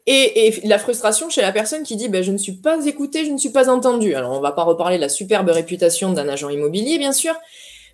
et, 0.07 0.61
la 0.64 0.79
frustration 0.79 1.29
chez 1.31 1.42
la 1.42 1.53
personne 1.53 1.83
qui 1.83 1.97
dit 1.97 2.09
ben, 2.09 2.23
Je 2.23 2.33
ne 2.33 2.38
suis 2.38 2.53
pas 2.53 2.85
écouté, 2.87 3.25
je 3.25 3.33
ne 3.33 3.38
suis 3.38 3.51
pas 3.51 3.69
entendu. 3.69 4.14
Alors, 4.14 4.33
on 4.33 4.37
ne 4.37 4.42
va 4.42 4.53
pas 4.53 4.62
reparler 4.62 4.97
de 4.97 5.03
la 5.03 5.09
superbe 5.09 5.49
réputation 5.49 6.12
d'un 6.12 6.29
agent 6.29 6.49
immobilier, 6.49 6.99
bien 6.99 7.12
sûr. 7.12 7.35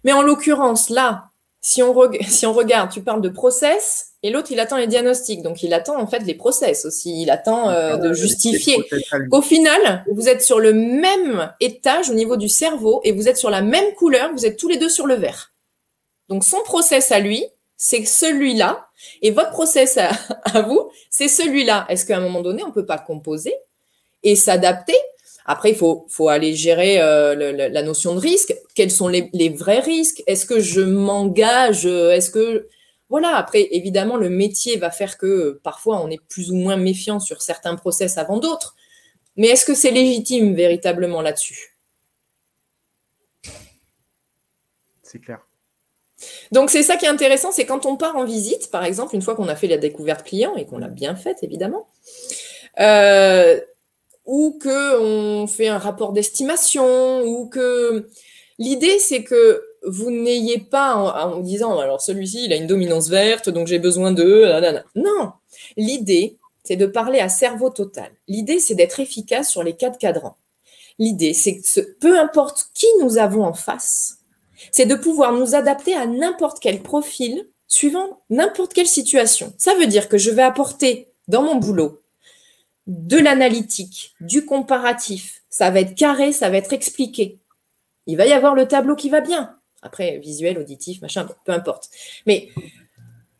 Mais 0.04 0.12
en 0.12 0.22
l'occurrence, 0.22 0.90
là, 0.90 1.24
si 1.60 1.82
on, 1.82 1.94
si 2.28 2.44
on 2.46 2.52
regarde, 2.52 2.90
tu 2.90 3.02
parles 3.02 3.22
de 3.22 3.28
process, 3.28 4.12
et 4.24 4.30
l'autre, 4.30 4.52
il 4.52 4.60
attend 4.60 4.76
les 4.76 4.86
diagnostics. 4.86 5.42
Donc, 5.42 5.62
il 5.62 5.74
attend 5.74 6.00
en 6.00 6.06
fait 6.06 6.20
les 6.20 6.34
process 6.34 6.84
aussi. 6.84 7.22
Il 7.22 7.30
attend 7.30 7.70
euh, 7.70 7.96
de 7.96 8.12
justifier. 8.12 8.84
Au 9.32 9.42
final, 9.42 10.04
vous 10.12 10.28
êtes 10.28 10.42
sur 10.42 10.60
le 10.60 10.72
même 10.72 11.52
étage 11.60 12.08
au 12.08 12.14
niveau 12.14 12.36
du 12.36 12.48
cerveau 12.48 13.00
et 13.02 13.10
vous 13.10 13.28
êtes 13.28 13.36
sur 13.36 13.50
la 13.50 13.62
même 13.62 13.94
couleur. 13.94 14.30
Vous 14.32 14.46
êtes 14.46 14.56
tous 14.56 14.68
les 14.68 14.76
deux 14.76 14.88
sur 14.88 15.08
le 15.08 15.14
vert. 15.14 15.52
Donc, 16.28 16.44
son 16.44 16.62
process 16.62 17.10
à 17.10 17.18
lui, 17.18 17.44
c'est 17.76 18.04
celui-là. 18.04 18.86
Et 19.22 19.32
votre 19.32 19.50
process 19.50 19.98
à, 19.98 20.62
vous, 20.62 20.88
c'est 21.12 21.28
celui-là. 21.28 21.86
Est-ce 21.90 22.06
qu'à 22.06 22.16
un 22.16 22.20
moment 22.20 22.40
donné, 22.40 22.64
on 22.64 22.68
ne 22.68 22.72
peut 22.72 22.86
pas 22.86 22.98
composer 22.98 23.54
et 24.24 24.34
s'adapter? 24.34 24.96
Après, 25.44 25.70
il 25.70 25.76
faut, 25.76 26.28
aller 26.28 26.54
gérer 26.54 27.00
euh, 27.00 27.68
la 27.68 27.82
notion 27.82 28.14
de 28.14 28.20
risque. 28.20 28.54
Quels 28.74 28.90
sont 28.90 29.08
les, 29.08 29.48
vrais 29.50 29.80
risques? 29.80 30.22
Est-ce 30.26 30.46
que 30.46 30.58
je 30.58 30.80
m'engage? 30.80 31.84
Est-ce 31.84 32.30
que 32.30 32.66
voilà, 33.10 33.36
après, 33.36 33.68
évidemment, 33.72 34.16
le 34.16 34.30
métier 34.30 34.78
va 34.78 34.90
faire 34.90 35.18
que 35.18 35.60
parfois 35.62 36.00
on 36.02 36.08
est 36.08 36.20
plus 36.30 36.50
ou 36.50 36.56
moins 36.56 36.78
méfiant 36.78 37.20
sur 37.20 37.42
certains 37.42 37.76
process 37.76 38.16
avant 38.16 38.38
d'autres. 38.38 38.74
Mais 39.36 39.48
est-ce 39.48 39.66
que 39.66 39.74
c'est 39.74 39.90
légitime 39.90 40.54
véritablement 40.54 41.20
là-dessus? 41.20 41.76
C'est 45.02 45.18
clair. 45.18 45.46
Donc 46.52 46.70
c'est 46.70 46.82
ça 46.82 46.96
qui 46.96 47.06
est 47.06 47.08
intéressant, 47.08 47.52
c'est 47.52 47.66
quand 47.66 47.86
on 47.86 47.96
part 47.96 48.16
en 48.16 48.24
visite, 48.24 48.70
par 48.70 48.84
exemple, 48.84 49.14
une 49.14 49.22
fois 49.22 49.34
qu'on 49.34 49.48
a 49.48 49.56
fait 49.56 49.68
la 49.68 49.78
découverte 49.78 50.24
client 50.24 50.54
et 50.56 50.66
qu'on 50.66 50.78
l'a 50.78 50.88
bien 50.88 51.16
faite 51.16 51.38
évidemment, 51.42 51.86
euh, 52.80 53.60
ou 54.26 54.58
qu'on 54.62 55.46
fait 55.46 55.68
un 55.68 55.78
rapport 55.78 56.12
d'estimation, 56.12 57.22
ou 57.22 57.48
que 57.48 58.08
l'idée 58.58 58.98
c'est 58.98 59.24
que 59.24 59.62
vous 59.84 60.10
n'ayez 60.10 60.58
pas 60.58 60.94
en, 60.94 61.40
disant 61.40 61.78
alors 61.78 62.00
celui-ci 62.00 62.44
il 62.44 62.52
a 62.52 62.56
une 62.56 62.68
dominance 62.68 63.08
verte 63.08 63.48
donc 63.48 63.66
j'ai 63.66 63.80
besoin 63.80 64.12
de 64.12 64.46
non! 64.94 65.32
L'idée 65.76 66.38
c'est 66.64 66.76
de 66.76 66.86
parler 66.86 67.18
à 67.18 67.28
cerveau 67.28 67.70
total. 67.70 68.10
L'idée 68.28 68.60
c'est 68.60 68.74
d'être 68.74 69.00
efficace 69.00 69.50
sur 69.50 69.64
les 69.64 69.74
quatre 69.74 69.98
cadrans. 69.98 70.36
L'idée 70.98 71.34
c'est 71.34 71.56
que 71.56 71.80
peu 71.98 72.18
importe 72.18 72.66
qui 72.74 72.86
nous 73.00 73.18
avons 73.18 73.44
en 73.44 73.54
face 73.54 74.21
c'est 74.70 74.86
de 74.86 74.94
pouvoir 74.94 75.32
nous 75.32 75.54
adapter 75.54 75.94
à 75.94 76.06
n'importe 76.06 76.58
quel 76.60 76.82
profil 76.82 77.46
suivant 77.66 78.20
n'importe 78.30 78.74
quelle 78.74 78.86
situation. 78.86 79.52
Ça 79.58 79.74
veut 79.74 79.86
dire 79.86 80.08
que 80.08 80.18
je 80.18 80.30
vais 80.30 80.42
apporter 80.42 81.08
dans 81.28 81.42
mon 81.42 81.56
boulot 81.56 82.00
de 82.86 83.16
l'analytique 83.16 84.14
du 84.20 84.44
comparatif 84.44 85.42
ça 85.52 85.70
va 85.70 85.80
être 85.80 85.94
carré 85.94 86.32
ça 86.32 86.50
va 86.50 86.56
être 86.56 86.72
expliqué. 86.72 87.38
Il 88.06 88.16
va 88.16 88.26
y 88.26 88.32
avoir 88.32 88.54
le 88.54 88.66
tableau 88.66 88.96
qui 88.96 89.10
va 89.10 89.20
bien. 89.20 89.56
Après, 89.82 90.18
visuel, 90.18 90.58
auditif, 90.58 91.00
machin, 91.02 91.28
peu 91.44 91.52
importe. 91.52 91.90
Mais 92.26 92.48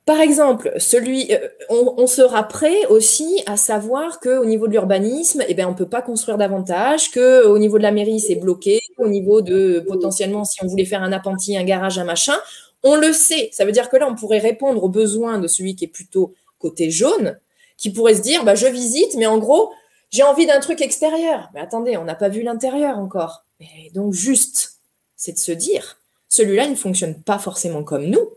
par 0.04 0.20
exemple, 0.20 0.72
celui, 0.78 1.32
euh, 1.32 1.48
on, 1.68 2.06
sera 2.08 2.42
prêt 2.42 2.86
aussi 2.86 3.42
à 3.46 3.56
savoir 3.56 4.18
qu'au 4.18 4.44
niveau 4.44 4.66
de 4.66 4.72
l'urbanisme, 4.72 5.44
eh 5.46 5.54
ben, 5.54 5.66
on 5.66 5.70
ne 5.70 5.76
peut 5.76 5.88
pas 5.88 6.02
construire 6.02 6.38
davantage, 6.38 7.12
qu'au 7.12 7.56
niveau 7.58 7.78
de 7.78 7.84
la 7.84 7.92
mairie, 7.92 8.18
c'est 8.18 8.34
bloqué, 8.34 8.80
au 8.98 9.06
niveau 9.06 9.42
de 9.42 9.84
potentiellement, 9.86 10.44
si 10.44 10.62
on 10.64 10.66
voulait 10.66 10.84
faire 10.84 11.04
un 11.04 11.12
appentis, 11.12 11.56
un 11.56 11.62
garage, 11.62 11.98
un 11.98 12.04
machin, 12.04 12.36
on 12.82 12.96
le 12.96 13.12
sait. 13.12 13.50
Ça 13.52 13.64
veut 13.64 13.70
dire 13.70 13.90
que 13.90 13.96
là, 13.96 14.08
on 14.08 14.16
pourrait 14.16 14.40
répondre 14.40 14.82
aux 14.82 14.88
besoins 14.88 15.38
de 15.38 15.46
celui 15.46 15.76
qui 15.76 15.84
est 15.84 15.88
plutôt 15.88 16.34
côté 16.58 16.90
jaune, 16.90 17.38
qui 17.76 17.90
pourrait 17.92 18.14
se 18.14 18.22
dire, 18.22 18.44
bah, 18.44 18.56
je 18.56 18.66
visite, 18.66 19.14
mais 19.16 19.26
en 19.26 19.38
gros, 19.38 19.70
j'ai 20.10 20.24
envie 20.24 20.46
d'un 20.46 20.58
truc 20.58 20.80
extérieur. 20.80 21.48
Mais 21.54 21.60
attendez, 21.60 21.96
on 21.96 22.04
n'a 22.04 22.16
pas 22.16 22.28
vu 22.28 22.42
l'intérieur 22.42 22.98
encore. 22.98 23.44
Et 23.60 23.90
donc, 23.90 24.14
juste, 24.14 24.80
c'est 25.16 25.32
de 25.32 25.38
se 25.38 25.52
dire, 25.52 25.98
celui-là, 26.28 26.64
il 26.64 26.72
ne 26.72 26.76
fonctionne 26.76 27.22
pas 27.22 27.38
forcément 27.38 27.84
comme 27.84 28.06
nous. 28.06 28.28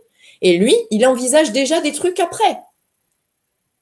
Et 0.41 0.57
lui, 0.57 0.75
il 0.91 1.05
envisage 1.05 1.51
déjà 1.51 1.81
des 1.81 1.91
trucs 1.91 2.19
après. 2.19 2.57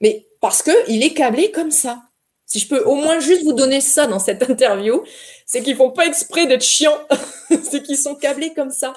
Mais 0.02 0.26
parce 0.42 0.62
qu'il 0.62 1.04
est 1.04 1.14
câblé 1.14 1.52
comme 1.52 1.72
ça. 1.72 2.02
Si 2.46 2.60
je 2.60 2.68
peux 2.68 2.84
au 2.84 2.96
moins 2.96 3.20
juste 3.20 3.44
vous 3.44 3.54
donner 3.54 3.82
ça 3.82 4.06
dans 4.06 4.20
cette 4.20 4.44
interview, 4.50 5.04
c'est 5.46 5.62
qu'ils 5.62 5.76
font 5.76 5.92
pas 5.92 6.06
exprès 6.06 6.46
d'être 6.46 6.64
chiants. 6.64 7.00
c'est 7.64 7.82
qu'ils 7.82 7.98
sont 7.98 8.16
câblés 8.16 8.54
comme 8.54 8.70
ça. 8.70 8.94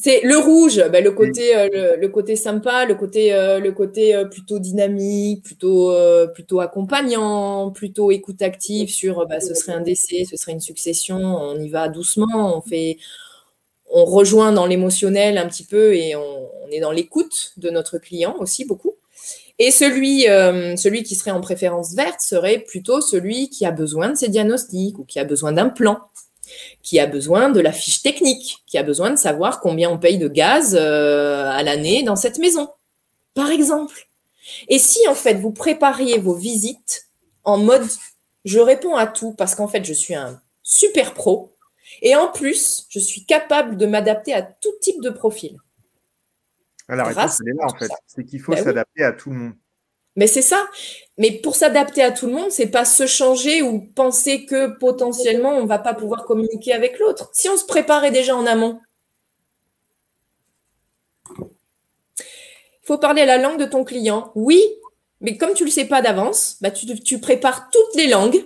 C'est 0.00 0.20
le 0.22 0.38
rouge, 0.38 0.78
le 0.78 1.10
côté, 1.10 1.56
euh, 1.56 1.96
le, 1.96 2.08
côté 2.08 2.36
sympa, 2.36 2.84
le 2.84 2.94
côté, 2.94 3.34
euh, 3.34 3.58
le 3.58 3.72
côté 3.72 4.14
euh, 4.14 4.26
plutôt 4.26 4.60
dynamique, 4.60 5.42
plutôt, 5.42 5.92
plutôt 6.32 6.60
accompagnant, 6.60 7.72
plutôt 7.72 8.12
écoute 8.12 8.40
active 8.40 8.90
sur, 8.90 9.26
bah, 9.26 9.40
ce 9.40 9.54
serait 9.54 9.72
un 9.72 9.80
décès, 9.80 10.24
ce 10.24 10.36
serait 10.36 10.52
une 10.52 10.60
succession, 10.60 11.18
on 11.18 11.58
y 11.58 11.68
va 11.68 11.88
doucement, 11.88 12.56
on 12.56 12.60
fait, 12.60 12.98
on 13.90 14.04
rejoint 14.04 14.52
dans 14.52 14.66
l'émotionnel 14.66 15.38
un 15.38 15.46
petit 15.48 15.64
peu 15.64 15.94
et 15.94 16.14
on, 16.16 16.48
est 16.70 16.80
dans 16.80 16.92
l'écoute 16.92 17.52
de 17.56 17.70
notre 17.70 17.96
client 17.96 18.36
aussi 18.40 18.66
beaucoup. 18.66 18.94
Et 19.58 19.70
celui, 19.70 20.24
celui 20.76 21.02
qui 21.02 21.14
serait 21.14 21.30
en 21.30 21.40
préférence 21.40 21.94
verte 21.94 22.20
serait 22.20 22.58
plutôt 22.58 23.00
celui 23.00 23.48
qui 23.48 23.64
a 23.64 23.70
besoin 23.70 24.10
de 24.10 24.16
ses 24.16 24.28
diagnostics 24.28 24.98
ou 24.98 25.04
qui 25.04 25.18
a 25.18 25.24
besoin 25.24 25.52
d'un 25.52 25.70
plan 25.70 25.98
qui 26.82 26.98
a 26.98 27.06
besoin 27.06 27.50
de 27.50 27.60
la 27.60 27.72
fiche 27.72 28.02
technique, 28.02 28.62
qui 28.66 28.78
a 28.78 28.82
besoin 28.82 29.10
de 29.10 29.16
savoir 29.16 29.60
combien 29.60 29.90
on 29.90 29.98
paye 29.98 30.18
de 30.18 30.28
gaz 30.28 30.76
euh, 30.78 31.44
à 31.46 31.62
l'année 31.62 32.02
dans 32.02 32.16
cette 32.16 32.38
maison, 32.38 32.68
par 33.34 33.50
exemple. 33.50 34.08
Et 34.68 34.78
si 34.78 35.06
en 35.08 35.14
fait 35.14 35.34
vous 35.34 35.50
prépariez 35.50 36.18
vos 36.18 36.34
visites 36.34 37.08
en 37.44 37.58
mode 37.58 37.86
je 38.44 38.58
réponds 38.58 38.96
à 38.96 39.06
tout 39.06 39.34
parce 39.36 39.54
qu'en 39.54 39.68
fait 39.68 39.84
je 39.84 39.92
suis 39.92 40.14
un 40.14 40.40
super 40.62 41.12
pro 41.12 41.50
et 42.02 42.16
en 42.16 42.30
plus 42.30 42.86
je 42.88 42.98
suis 42.98 43.24
capable 43.24 43.76
de 43.76 43.86
m'adapter 43.86 44.34
à 44.34 44.42
tout 44.42 44.72
type 44.80 45.00
de 45.02 45.10
profil. 45.10 45.58
Alors, 46.88 47.10
la 47.10 47.14
réponse, 47.14 47.40
est 47.40 47.52
là 47.52 47.66
en 47.66 47.78
fait. 47.78 47.90
C'est 48.06 48.24
qu'il 48.24 48.40
faut 48.40 48.52
ben 48.52 48.64
s'adapter 48.64 49.04
à 49.04 49.12
tout 49.12 49.30
le 49.30 49.36
monde. 49.36 49.52
Mais 50.16 50.26
c'est 50.26 50.42
ça. 50.42 50.66
Mais 51.16 51.30
pour 51.30 51.54
s'adapter 51.54 52.02
à 52.02 52.10
tout 52.10 52.26
le 52.26 52.32
monde, 52.32 52.50
c'est 52.50 52.66
pas 52.66 52.84
se 52.84 53.06
changer 53.06 53.62
ou 53.62 53.80
penser 53.80 54.46
que 54.46 54.76
potentiellement 54.78 55.50
on 55.50 55.66
va 55.66 55.78
pas 55.78 55.94
pouvoir 55.94 56.24
communiquer 56.24 56.72
avec 56.72 56.98
l'autre. 56.98 57.30
Si 57.32 57.48
on 57.48 57.56
se 57.56 57.64
préparait 57.64 58.10
déjà 58.10 58.34
en 58.34 58.46
amont. 58.46 58.80
Il 61.38 61.46
faut 62.82 62.98
parler 62.98 63.26
la 63.26 63.36
langue 63.36 63.60
de 63.60 63.66
ton 63.66 63.84
client. 63.84 64.32
Oui, 64.34 64.60
mais 65.20 65.36
comme 65.36 65.52
tu 65.52 65.64
le 65.64 65.70
sais 65.70 65.84
pas 65.84 66.00
d'avance, 66.00 66.56
bah 66.60 66.70
tu, 66.70 67.20
prépares 67.20 67.70
toutes 67.70 67.94
les 67.94 68.08
langues 68.08 68.44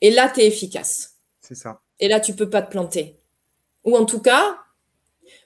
et 0.00 0.10
là 0.10 0.28
tu 0.28 0.40
es 0.40 0.46
efficace. 0.46 1.14
C'est 1.40 1.54
ça. 1.54 1.80
Et 2.04 2.08
là 2.08 2.20
tu 2.20 2.34
peux 2.34 2.50
pas 2.50 2.60
te 2.60 2.70
planter. 2.70 3.16
Ou 3.84 3.96
en 3.96 4.04
tout 4.04 4.20
cas, 4.20 4.58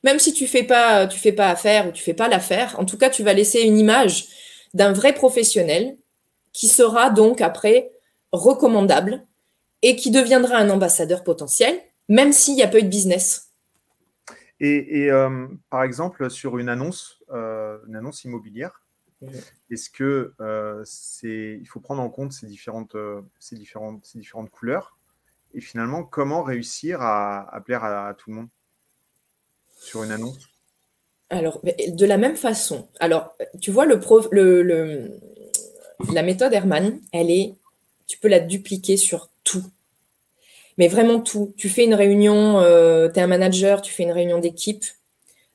même 0.02 0.18
si 0.18 0.32
tu 0.32 0.48
fais 0.48 0.64
pas 0.64 1.06
tu 1.06 1.16
fais 1.16 1.30
pas 1.30 1.50
affaire 1.50 1.86
ou 1.86 1.92
tu 1.92 2.02
fais 2.02 2.14
pas 2.14 2.26
l'affaire, 2.26 2.74
en 2.80 2.84
tout 2.84 2.98
cas 2.98 3.10
tu 3.10 3.22
vas 3.22 3.32
laisser 3.32 3.60
une 3.60 3.78
image 3.78 4.26
d'un 4.74 4.92
vrai 4.92 5.14
professionnel 5.14 5.96
qui 6.52 6.66
sera 6.66 7.10
donc 7.10 7.40
après 7.40 7.92
recommandable 8.32 9.24
et 9.82 9.94
qui 9.94 10.10
deviendra 10.10 10.56
un 10.56 10.68
ambassadeur 10.68 11.22
potentiel, 11.22 11.78
même 12.08 12.32
s'il 12.32 12.56
n'y 12.56 12.64
a 12.64 12.66
pas 12.66 12.80
eu 12.80 12.82
de 12.82 12.88
business. 12.88 13.52
Et, 14.58 15.08
euh, 15.12 15.46
par 15.70 15.84
exemple, 15.84 16.28
sur 16.28 16.58
une 16.58 16.68
annonce, 16.68 17.22
euh, 17.30 17.78
une 17.86 17.94
annonce 17.94 18.24
immobilière, 18.24 18.82
est-ce 19.70 19.90
que 19.90 20.34
euh, 20.40 20.82
c'est, 20.84 21.56
il 21.60 21.66
faut 21.66 21.78
prendre 21.78 22.02
en 22.02 22.10
compte 22.10 22.32
ces 22.32 22.48
différentes, 22.48 22.96
ces 23.38 23.54
différentes, 23.54 24.04
ces 24.04 24.18
différentes 24.18 24.50
couleurs? 24.50 24.97
Et 25.54 25.60
finalement 25.60 26.04
comment 26.04 26.42
réussir 26.42 27.00
à, 27.02 27.60
plaire 27.64 27.84
à, 27.84 28.14
tout 28.14 28.30
le 28.30 28.36
monde 28.36 28.48
sur 29.80 30.02
une 30.02 30.12
annonce? 30.12 30.38
Alors, 31.30 31.60
de 31.62 32.06
la 32.06 32.16
même 32.16 32.36
façon. 32.36 32.88
Alors, 33.00 33.36
tu 33.60 33.70
vois, 33.70 33.84
le, 33.84 35.10
la 36.12 36.22
méthode 36.22 36.52
Herman, 36.52 37.00
elle 37.12 37.30
est, 37.30 37.54
tu 38.06 38.18
peux 38.18 38.28
la 38.28 38.40
dupliquer 38.40 38.96
sur 38.96 39.28
tout. 39.44 39.64
Mais 40.78 40.88
vraiment 40.88 41.20
tout. 41.20 41.52
Tu 41.56 41.68
fais 41.68 41.84
une 41.84 41.94
réunion, 41.94 42.60
euh, 42.60 43.08
tu 43.08 43.18
es 43.18 43.22
un 43.22 43.26
manager, 43.26 43.82
tu 43.82 43.92
fais 43.92 44.04
une 44.04 44.12
réunion 44.12 44.38
d'équipe. 44.38 44.84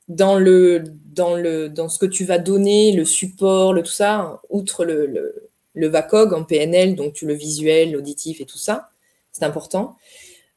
Dans, 0.06 0.38
le, 0.38 0.84
dans, 1.06 1.34
le, 1.34 1.70
dans 1.70 1.88
ce 1.88 1.98
que 1.98 2.04
tu 2.04 2.24
vas 2.26 2.36
donner, 2.36 2.92
le 2.92 3.06
support, 3.06 3.72
le 3.72 3.82
tout 3.82 3.90
ça, 3.90 4.42
outre 4.50 4.84
le, 4.84 5.06
le, 5.06 5.48
le 5.72 5.88
VACOG 5.88 6.34
en 6.34 6.44
PNL, 6.44 6.94
donc 6.94 7.14
tu 7.14 7.26
le 7.26 7.34
visuel, 7.34 7.92
l'auditif 7.92 8.40
et 8.40 8.44
tout 8.44 8.58
ça, 8.58 8.90
c'est 9.34 9.44
important. 9.44 9.98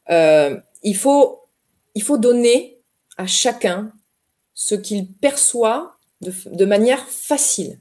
Euh, 0.10 0.58
il, 0.84 0.96
faut, 0.96 1.42
il 1.96 2.04
faut 2.04 2.18
donner 2.18 2.80
à 3.18 3.28
chacun 3.28 3.92
ce 4.54 4.76
qu'il 4.76 5.12
perçoit 5.12 5.98
de, 6.22 6.66
manière 6.66 7.06
facile. 7.08 7.80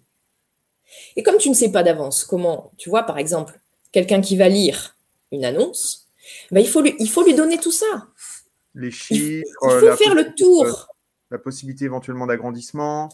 Et 1.14 1.22
comme 1.22 1.36
tu 1.36 1.48
ne 1.48 1.54
sais 1.54 1.70
pas 1.70 1.82
d'avance 1.82 2.24
comment, 2.24 2.72
tu 2.78 2.88
vois, 2.88 3.04
par 3.04 3.18
exemple, 3.18 3.60
quelqu'un 3.92 4.20
qui 4.20 4.36
va 4.36 4.48
lire 4.48 4.96
une 5.32 5.44
annonce, 5.44 6.08
ben 6.50 6.60
il, 6.60 6.68
faut 6.68 6.80
lui, 6.80 6.94
il 6.98 7.08
faut 7.08 7.24
lui 7.24 7.34
donner 7.34 7.58
tout 7.58 7.72
ça. 7.72 8.08
Les 8.74 8.90
chiffres. 8.90 9.44
Il 9.62 9.80
faut, 9.80 9.96
faire 9.96 10.14
le 10.14 10.34
tour. 10.34 10.88
La 11.30 11.38
possibilité 11.38 11.84
éventuellement 11.84 12.26
d'agrandissement, 12.26 13.08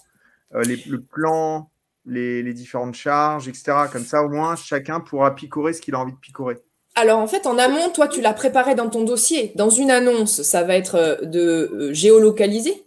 euh, 0.54 0.64
le 0.64 1.00
plan, 1.00 1.70
les, 2.04 2.42
les, 2.42 2.54
différentes 2.54 2.94
charges, 2.94 3.48
etc. 3.48 3.72
Comme 3.90 4.04
ça, 4.04 4.22
au 4.22 4.28
moins, 4.28 4.56
chacun 4.56 5.00
pourra 5.00 5.34
picorer 5.34 5.72
ce 5.72 5.80
qu'il 5.80 5.94
a 5.94 5.98
envie 5.98 6.12
de 6.12 6.18
picorer. 6.18 6.58
Alors 6.94 7.18
en 7.18 7.26
fait, 7.26 7.46
en 7.46 7.58
amont, 7.58 7.88
toi, 7.90 8.08
tu 8.08 8.20
l'as 8.20 8.34
préparé 8.34 8.74
dans 8.74 8.90
ton 8.90 9.02
dossier. 9.02 9.52
Dans 9.54 9.70
une 9.70 9.90
annonce, 9.90 10.42
ça 10.42 10.62
va 10.62 10.76
être 10.76 10.96
euh, 10.96 11.16
de 11.22 11.90
géolocaliser 11.92 12.84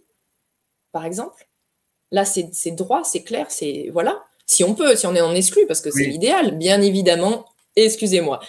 par 0.96 1.04
exemple. 1.04 1.46
Là, 2.10 2.24
c'est 2.24 2.70
droit, 2.70 3.04
c'est 3.04 3.22
clair, 3.22 3.50
c'est 3.50 3.90
voilà. 3.92 4.24
Si 4.46 4.64
on 4.64 4.74
peut, 4.74 4.96
si 4.96 5.06
on 5.06 5.14
est 5.14 5.20
en 5.20 5.34
exclu, 5.34 5.66
parce 5.66 5.82
que 5.82 5.90
c'est 5.90 6.06
l'idéal, 6.06 6.56
bien 6.56 6.80
évidemment. 6.80 7.44
Excusez-moi. 7.74 8.40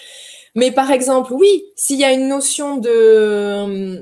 Mais 0.56 0.72
par 0.72 0.92
exemple, 0.92 1.34
oui, 1.34 1.66
s'il 1.76 2.00
y 2.00 2.06
a 2.06 2.14
une 2.14 2.30
notion 2.30 2.78
de 2.78 4.02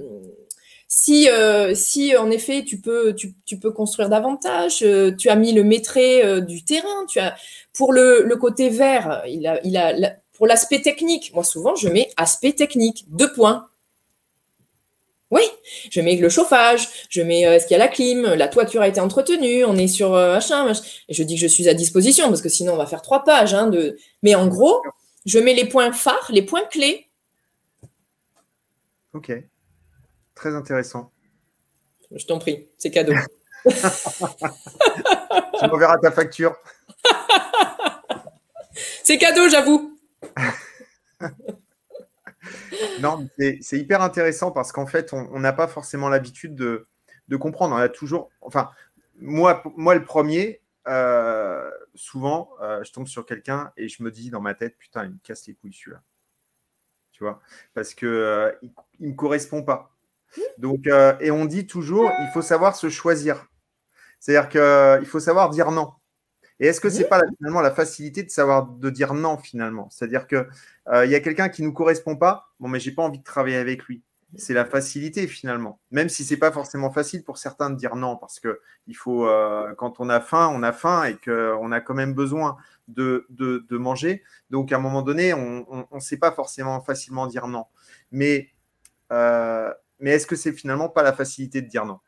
si, 0.87 1.27
euh, 1.27 1.73
si 1.73 2.15
en 2.15 2.29
effet 2.29 2.63
tu 2.63 2.79
peux, 2.79 3.15
tu, 3.15 3.59
peux 3.59 3.71
construire 3.71 4.09
davantage, 4.09 4.83
euh, 4.83 5.11
tu 5.11 5.29
as 5.29 5.35
mis 5.35 5.51
le 5.51 5.63
maîtrise 5.63 6.23
euh, 6.23 6.39
du 6.41 6.63
terrain, 6.63 7.05
tu 7.09 7.19
as 7.19 7.35
pour 7.73 7.93
le, 7.93 8.23
le 8.23 8.35
côté 8.35 8.69
vert, 8.69 9.23
il 9.27 9.47
a, 9.47 9.59
il 9.63 9.75
a 9.75 10.15
pour 10.35 10.47
l'aspect 10.47 10.81
technique. 10.81 11.33
Moi 11.33 11.43
souvent 11.43 11.75
je 11.75 11.89
mets 11.89 12.09
aspect 12.17 12.53
technique, 12.53 13.05
deux 13.09 13.31
points. 13.33 13.67
Oui, 15.31 15.41
je 15.89 16.01
mets 16.01 16.15
le 16.15 16.29
chauffage, 16.29 16.87
je 17.09 17.21
mets 17.21 17.47
euh, 17.47 17.55
est-ce 17.55 17.65
qu'il 17.65 17.75
y 17.75 17.81
a 17.81 17.83
la 17.83 17.87
clim, 17.87 18.23
la 18.35 18.47
toiture 18.47 18.81
a 18.81 18.87
été 18.87 18.99
entretenue, 18.99 19.65
on 19.65 19.75
est 19.75 19.87
sur 19.87 20.13
euh, 20.13 20.35
machin, 20.35 20.71
Et 21.09 21.13
je 21.13 21.23
dis 21.23 21.35
que 21.35 21.41
je 21.41 21.47
suis 21.47 21.67
à 21.67 21.73
disposition 21.73 22.29
parce 22.29 22.43
que 22.43 22.49
sinon 22.49 22.73
on 22.73 22.77
va 22.77 22.85
faire 22.85 23.01
trois 23.01 23.23
pages. 23.23 23.55
Hein, 23.55 23.67
de... 23.67 23.97
Mais 24.21 24.35
en 24.35 24.47
gros, 24.47 24.81
Je 25.25 25.39
mets 25.39 25.55
les 25.55 25.65
points 25.65 25.91
phares, 25.91 26.29
les 26.29 26.43
points 26.43 26.65
clés. 26.69 27.09
Ok. 29.13 29.31
Très 30.35 30.53
intéressant. 30.53 31.11
Je 32.11 32.25
t'en 32.25 32.37
prie, 32.37 32.67
c'est 32.77 32.91
cadeau. 32.91 33.13
tu 33.65 33.71
m'enverras 35.67 35.97
ta 35.97 36.11
facture. 36.11 36.55
c'est 39.03 39.17
cadeau, 39.17 39.49
j'avoue. 39.49 39.94
non, 43.01 43.27
c'est 43.37 43.77
hyper 43.77 44.01
intéressant 44.01 44.51
parce 44.51 44.71
qu'en 44.71 44.85
fait, 44.85 45.13
on 45.13 45.39
n'a 45.39 45.53
pas 45.53 45.67
forcément 45.67 46.09
l'habitude 46.09 46.55
de, 46.55 46.87
comprendre. 47.37 47.75
On 47.75 47.79
a 47.79 47.89
toujours, 47.89 48.29
enfin, 48.41 48.69
moi, 49.19 49.63
le 49.75 50.03
premier, 50.03 50.61
euh, 50.87 51.69
souvent, 51.95 52.49
euh, 52.61 52.83
je 52.83 52.91
tombe 52.91 53.07
sur 53.07 53.25
quelqu'un 53.25 53.71
et 53.77 53.87
je 53.87 54.03
me 54.03 54.11
dis 54.11 54.29
dans 54.29 54.41
ma 54.41 54.53
tête, 54.53 54.77
putain, 54.77 55.05
il 55.05 55.11
me 55.11 55.19
casse 55.23 55.47
les 55.47 55.53
couilles 55.53 55.73
celui-là. 55.73 56.01
Tu 57.11 57.23
vois, 57.23 57.39
parce 57.73 57.93
que 57.93 58.05
euh, 58.05 58.51
il, 58.99 59.09
me 59.09 59.15
correspond 59.15 59.63
pas. 59.63 59.95
Donc, 60.57 60.87
et 61.21 61.31
on 61.31 61.45
dit 61.45 61.65
toujours, 61.65 62.11
il 62.19 62.27
faut 62.33 62.41
savoir 62.41 62.75
se 62.75 62.89
choisir. 62.89 63.47
C'est-à-dire 64.19 64.49
qu'il 64.49 65.07
faut 65.07 65.21
savoir 65.21 65.49
dire 65.49 65.71
non. 65.71 65.93
Et 66.59 66.67
est-ce 66.67 66.79
que 66.79 66.89
c'est 66.89 67.09
pas 67.09 67.21
finalement 67.37 67.61
la 67.61 67.71
facilité 67.71 68.23
de 68.23 68.29
savoir 68.29 68.67
de 68.67 68.89
dire 68.89 69.13
non 69.13 69.37
finalement? 69.37 69.89
C'est-à-dire 69.91 70.27
que 70.27 70.47
il 71.03 71.09
y 71.09 71.15
a 71.15 71.19
quelqu'un 71.19 71.49
qui 71.49 71.63
nous 71.63 71.73
correspond 71.73 72.15
pas, 72.15 72.53
bon 72.59 72.69
mais 72.69 72.79
j'ai 72.79 72.91
pas 72.91 73.03
envie 73.03 73.19
de 73.19 73.23
travailler 73.23 73.57
avec 73.57 73.83
lui 73.83 74.03
c'est 74.37 74.53
la 74.53 74.65
facilité 74.65 75.27
finalement. 75.27 75.79
Même 75.91 76.09
si 76.09 76.23
c'est 76.23 76.37
pas 76.37 76.51
forcément 76.51 76.91
facile 76.91 77.23
pour 77.23 77.37
certains 77.37 77.69
de 77.69 77.75
dire 77.75 77.95
non, 77.95 78.17
parce 78.17 78.39
que 78.39 78.59
il 78.87 78.95
faut, 78.95 79.27
euh, 79.27 79.73
quand 79.75 79.99
on 79.99 80.09
a 80.09 80.19
faim, 80.19 80.51
on 80.53 80.63
a 80.63 80.73
faim 80.73 81.05
et 81.05 81.15
qu'on 81.15 81.71
a 81.71 81.81
quand 81.81 81.93
même 81.93 82.13
besoin 82.13 82.57
de, 82.87 83.25
de, 83.29 83.77
manger. 83.77 84.23
Donc 84.49 84.71
à 84.71 84.77
un 84.77 84.79
moment 84.79 85.01
donné, 85.01 85.33
on 85.33 85.87
ne 85.91 85.99
sait 85.99 86.17
pas 86.17 86.31
forcément 86.31 86.81
facilement 86.81 87.27
dire 87.27 87.47
non. 87.47 87.65
Mais, 88.11 88.49
euh, 89.11 89.71
mais 89.99 90.11
est-ce 90.11 90.27
que 90.27 90.35
c'est 90.35 90.53
finalement 90.53 90.89
pas 90.89 91.03
la 91.03 91.13
facilité 91.13 91.61
de 91.61 91.67
dire 91.67 91.85
non? 91.85 91.99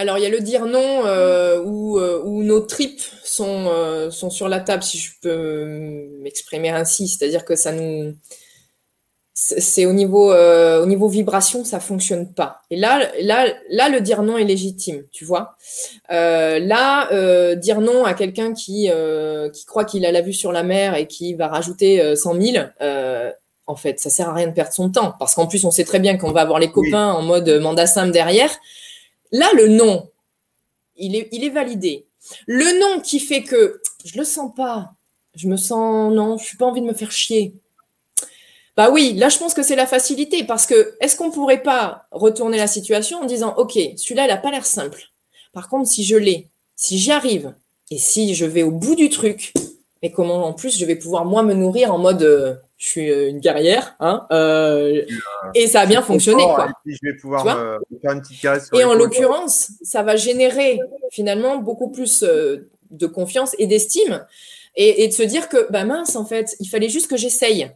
Alors, 0.00 0.16
il 0.16 0.22
y 0.22 0.26
a 0.26 0.30
le 0.30 0.40
dire 0.40 0.64
non 0.64 1.04
euh, 1.06 1.60
où, 1.62 1.98
où, 1.98 2.42
nos 2.44 2.60
tripes 2.60 3.02
sont, 3.24 4.10
sont 4.10 4.30
sur 4.30 4.48
la 4.48 4.60
table, 4.60 4.82
si 4.82 4.96
je 4.96 5.10
peux 5.20 5.64
m'exprimer 6.20 6.70
ainsi. 6.70 7.08
C'est-à-dire 7.08 7.44
que 7.44 7.56
ça 7.56 7.72
nous, 7.72 8.14
c'est 9.40 9.86
au 9.86 9.92
niveau 9.92 10.32
euh, 10.32 10.82
au 10.82 10.86
niveau 10.86 11.08
vibration 11.08 11.64
ça 11.64 11.78
fonctionne 11.78 12.32
pas. 12.32 12.62
Et 12.70 12.76
là 12.76 13.08
là 13.20 13.46
là 13.70 13.88
le 13.88 14.00
dire 14.00 14.22
non 14.22 14.36
est 14.36 14.42
légitime 14.42 15.04
tu 15.12 15.24
vois. 15.24 15.54
Euh, 16.10 16.58
là 16.58 17.08
euh, 17.12 17.54
dire 17.54 17.80
non 17.80 18.04
à 18.04 18.14
quelqu'un 18.14 18.52
qui 18.52 18.90
qui 19.52 19.64
croit 19.64 19.84
qu'il 19.84 20.04
a 20.06 20.10
la 20.10 20.22
vue 20.22 20.32
sur 20.32 20.50
la 20.50 20.64
mer 20.64 20.96
et 20.96 21.06
qui 21.06 21.34
va 21.34 21.46
rajouter 21.46 22.16
100 22.16 22.40
000 22.40 22.64
en 23.68 23.76
fait 23.76 24.00
ça 24.00 24.10
sert 24.10 24.28
à 24.28 24.34
rien 24.34 24.48
de 24.48 24.54
perdre 24.54 24.72
son 24.72 24.90
temps. 24.90 25.14
Parce 25.20 25.36
qu'en 25.36 25.46
plus 25.46 25.64
on 25.64 25.70
sait 25.70 25.84
très 25.84 26.00
bien 26.00 26.16
qu'on 26.16 26.32
va 26.32 26.40
avoir 26.40 26.58
les 26.58 26.72
copains 26.72 27.12
en 27.12 27.22
mode 27.22 27.48
mandat 27.60 27.86
simple 27.86 28.10
derrière 28.10 28.50
là 29.32 29.50
le 29.54 29.68
non 29.68 30.08
il 30.98 31.44
est 31.44 31.50
validé. 31.50 32.06
Le 32.46 32.78
non 32.80 33.00
qui 33.00 33.20
fait 33.20 33.42
que 33.42 33.80
je 34.04 34.18
le 34.18 34.24
sens 34.24 34.52
pas. 34.54 34.92
Je 35.34 35.46
me 35.48 35.56
sens 35.56 36.12
non 36.12 36.36
je 36.38 36.44
suis 36.44 36.56
pas 36.56 36.66
envie 36.66 36.80
de 36.80 36.86
me 36.86 36.94
faire 36.94 37.12
chier. 37.12 37.54
Bah 38.76 38.90
oui, 38.90 39.14
là 39.14 39.28
je 39.28 39.38
pense 39.38 39.54
que 39.54 39.62
c'est 39.62 39.76
la 39.76 39.86
facilité 39.86 40.44
parce 40.44 40.66
que 40.66 40.96
est-ce 41.00 41.16
qu'on 41.16 41.30
pourrait 41.30 41.62
pas 41.62 42.06
retourner 42.10 42.56
la 42.56 42.66
situation 42.66 43.20
en 43.20 43.26
disant 43.26 43.54
ok, 43.56 43.78
celui-là 43.96 44.26
il 44.26 44.30
a 44.30 44.36
pas 44.36 44.50
l'air 44.50 44.66
simple. 44.66 45.02
Par 45.52 45.68
contre, 45.68 45.88
si 45.88 46.04
je 46.04 46.16
l'ai, 46.16 46.48
si 46.76 46.98
j'y 46.98 47.10
arrive 47.10 47.54
et 47.90 47.98
si 47.98 48.34
je 48.34 48.44
vais 48.44 48.62
au 48.62 48.70
bout 48.70 48.94
du 48.94 49.08
truc, 49.08 49.52
mais 50.02 50.12
comment 50.12 50.46
en 50.46 50.52
plus 50.52 50.78
je 50.78 50.84
vais 50.84 50.96
pouvoir 50.96 51.24
moi 51.24 51.42
me 51.42 51.54
nourrir 51.54 51.92
en 51.92 51.98
mode 51.98 52.22
euh, 52.22 52.54
je 52.78 52.86
suis 52.86 53.10
euh, 53.10 53.28
une 53.28 53.40
guerrière, 53.40 53.96
hein, 54.00 54.26
euh, 54.32 55.04
et 55.54 55.66
ça 55.66 55.80
a 55.80 55.86
bien 55.86 56.00
fonctionné 56.00 56.44
quoi. 56.44 56.68
Et 56.86 56.92
je 56.92 56.98
vais 57.02 57.16
pouvoir 57.16 57.44
faire 57.44 58.14
une 58.14 58.22
petite 58.22 58.40
caresse. 58.40 58.70
et 58.72 58.84
en 58.84 58.94
l'occurrence, 58.94 59.72
ça 59.82 60.02
va 60.02 60.16
générer 60.16 60.78
finalement 61.10 61.58
beaucoup 61.58 61.90
plus 61.90 62.22
de 62.22 63.06
confiance 63.06 63.54
et 63.58 63.66
d'estime 63.66 64.24
et, 64.76 65.04
et, 65.04 65.08
de 65.08 65.12
se 65.12 65.22
dire 65.22 65.48
que 65.48 65.70
bah 65.70 65.84
mince 65.84 66.16
en 66.16 66.24
fait, 66.24 66.56
il 66.60 66.68
fallait 66.68 66.88
juste 66.88 67.08
que 67.08 67.16
j'essaye. 67.16 67.70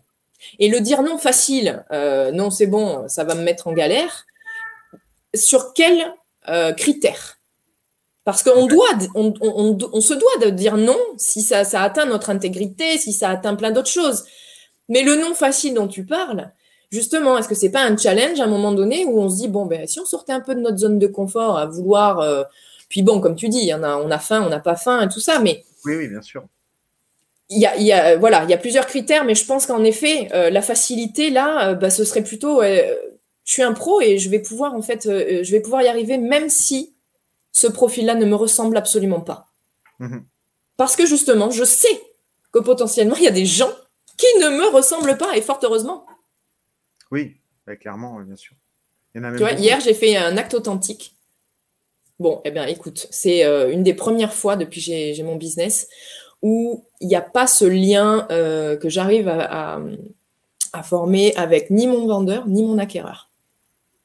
Et 0.58 0.68
le 0.68 0.80
dire 0.80 1.02
non 1.02 1.18
facile, 1.18 1.84
euh, 1.92 2.30
non 2.32 2.50
c'est 2.50 2.66
bon, 2.66 3.04
ça 3.08 3.24
va 3.24 3.34
me 3.34 3.42
mettre 3.42 3.68
en 3.68 3.72
galère, 3.72 4.26
sur 5.34 5.72
quels 5.72 6.14
euh, 6.48 6.72
critères 6.72 7.38
Parce 8.24 8.42
qu'on 8.42 8.66
doit, 8.66 8.90
on, 9.14 10.00
se 10.00 10.14
doit 10.14 10.46
de 10.46 10.50
dire 10.50 10.76
non 10.76 10.98
si 11.16 11.42
ça, 11.42 11.64
ça 11.64 11.82
atteint 11.82 12.06
notre 12.06 12.30
intégrité, 12.30 12.98
si 12.98 13.12
ça 13.12 13.30
atteint 13.30 13.54
plein 13.54 13.70
d'autres 13.70 13.90
choses. 13.90 14.24
Mais 14.88 15.02
le 15.02 15.16
non 15.16 15.34
facile 15.34 15.74
dont 15.74 15.88
tu 15.88 16.04
parles, 16.04 16.50
justement, 16.90 17.38
est-ce 17.38 17.48
que 17.48 17.54
c'est 17.54 17.70
pas 17.70 17.84
un 17.84 17.96
challenge 17.96 18.40
à 18.40 18.44
un 18.44 18.48
moment 18.48 18.72
donné 18.72 19.04
où 19.04 19.20
on 19.20 19.28
se 19.28 19.36
dit 19.36 19.48
bon 19.48 19.66
ben 19.66 19.86
si 19.86 20.00
on 20.00 20.04
sortait 20.04 20.32
un 20.32 20.40
peu 20.40 20.54
de 20.54 20.60
notre 20.60 20.78
zone 20.78 20.98
de 20.98 21.06
confort 21.06 21.58
à 21.58 21.66
vouloir, 21.66 22.20
euh, 22.20 22.42
puis 22.88 23.02
bon 23.02 23.20
comme 23.20 23.36
tu 23.36 23.48
dis, 23.48 23.70
a, 23.72 23.98
on 23.98 24.10
a 24.10 24.18
faim, 24.18 24.42
on 24.44 24.50
n'a 24.50 24.60
pas 24.60 24.76
faim 24.76 25.02
et 25.02 25.08
tout 25.08 25.20
ça, 25.20 25.38
mais 25.38 25.64
oui 25.84 25.96
oui 25.96 26.08
bien 26.08 26.22
sûr 26.22 26.44
il 27.54 27.82
y 27.82 27.92
a, 27.92 28.16
voilà, 28.16 28.44
il 28.44 28.50
y 28.50 28.54
a 28.54 28.58
plusieurs 28.58 28.86
critères, 28.86 29.24
mais 29.24 29.34
je 29.34 29.44
pense 29.44 29.66
qu'en 29.66 29.84
effet, 29.84 30.28
euh, 30.32 30.50
la 30.50 30.62
facilité 30.62 31.30
là, 31.30 31.68
euh, 31.68 31.74
bah, 31.74 31.90
ce 31.90 32.04
serait 32.04 32.22
plutôt, 32.22 32.62
je 32.62 33.52
suis 33.52 33.62
un 33.62 33.72
pro 33.72 34.00
et 34.00 34.18
je 34.18 34.30
vais 34.30 34.38
pouvoir 34.38 34.74
en 34.74 34.82
fait, 34.82 35.06
euh, 35.06 35.42
je 35.42 35.52
vais 35.52 35.60
pouvoir 35.60 35.82
y 35.82 35.88
arriver 35.88 36.18
même 36.18 36.48
si 36.48 36.94
ce 37.50 37.66
profil-là 37.66 38.14
ne 38.14 38.24
me 38.24 38.34
ressemble 38.34 38.76
absolument 38.76 39.20
pas. 39.20 39.48
Mhm. 39.98 40.24
Parce 40.76 40.96
que 40.96 41.06
justement, 41.06 41.50
je 41.50 41.64
sais 41.64 42.00
que 42.52 42.58
potentiellement 42.58 43.16
il 43.16 43.24
y 43.24 43.28
a 43.28 43.32
des 43.32 43.46
gens 43.46 43.72
qui 44.22 44.40
ne 44.40 44.50
me 44.50 44.68
ressemblent 44.68 45.16
pas 45.16 45.36
et 45.36 45.42
fort 45.42 45.60
heureusement. 45.62 46.06
Oui, 47.10 47.36
bah, 47.66 47.76
clairement, 47.76 48.20
bien 48.20 48.36
sûr. 48.36 48.54
tu 49.14 49.20
vois, 49.20 49.52
hier 49.52 49.80
j'ai 49.80 49.94
fait 49.94 50.16
un 50.16 50.36
acte 50.36 50.54
authentique. 50.54 51.16
Bon, 52.18 52.40
eh 52.44 52.50
bien, 52.52 52.66
écoute, 52.66 53.08
c'est 53.10 53.44
une 53.72 53.82
des 53.82 53.94
premières 53.94 54.34
fois 54.34 54.56
depuis 54.56 54.80
que 54.80 54.84
j'ai 54.84 55.22
mon 55.24 55.36
business 55.36 55.88
où 56.42 56.84
il 57.00 57.08
n'y 57.08 57.14
a 57.14 57.20
pas 57.20 57.46
ce 57.46 57.64
lien 57.64 58.26
euh, 58.30 58.76
que 58.76 58.88
j'arrive 58.88 59.28
à, 59.28 59.80
former 60.84 61.34
avec 61.36 61.70
ni 61.70 61.86
mon 61.86 62.06
vendeur 62.06 62.46
ni 62.48 62.62
mon 62.64 62.78
acquéreur. 62.78 63.28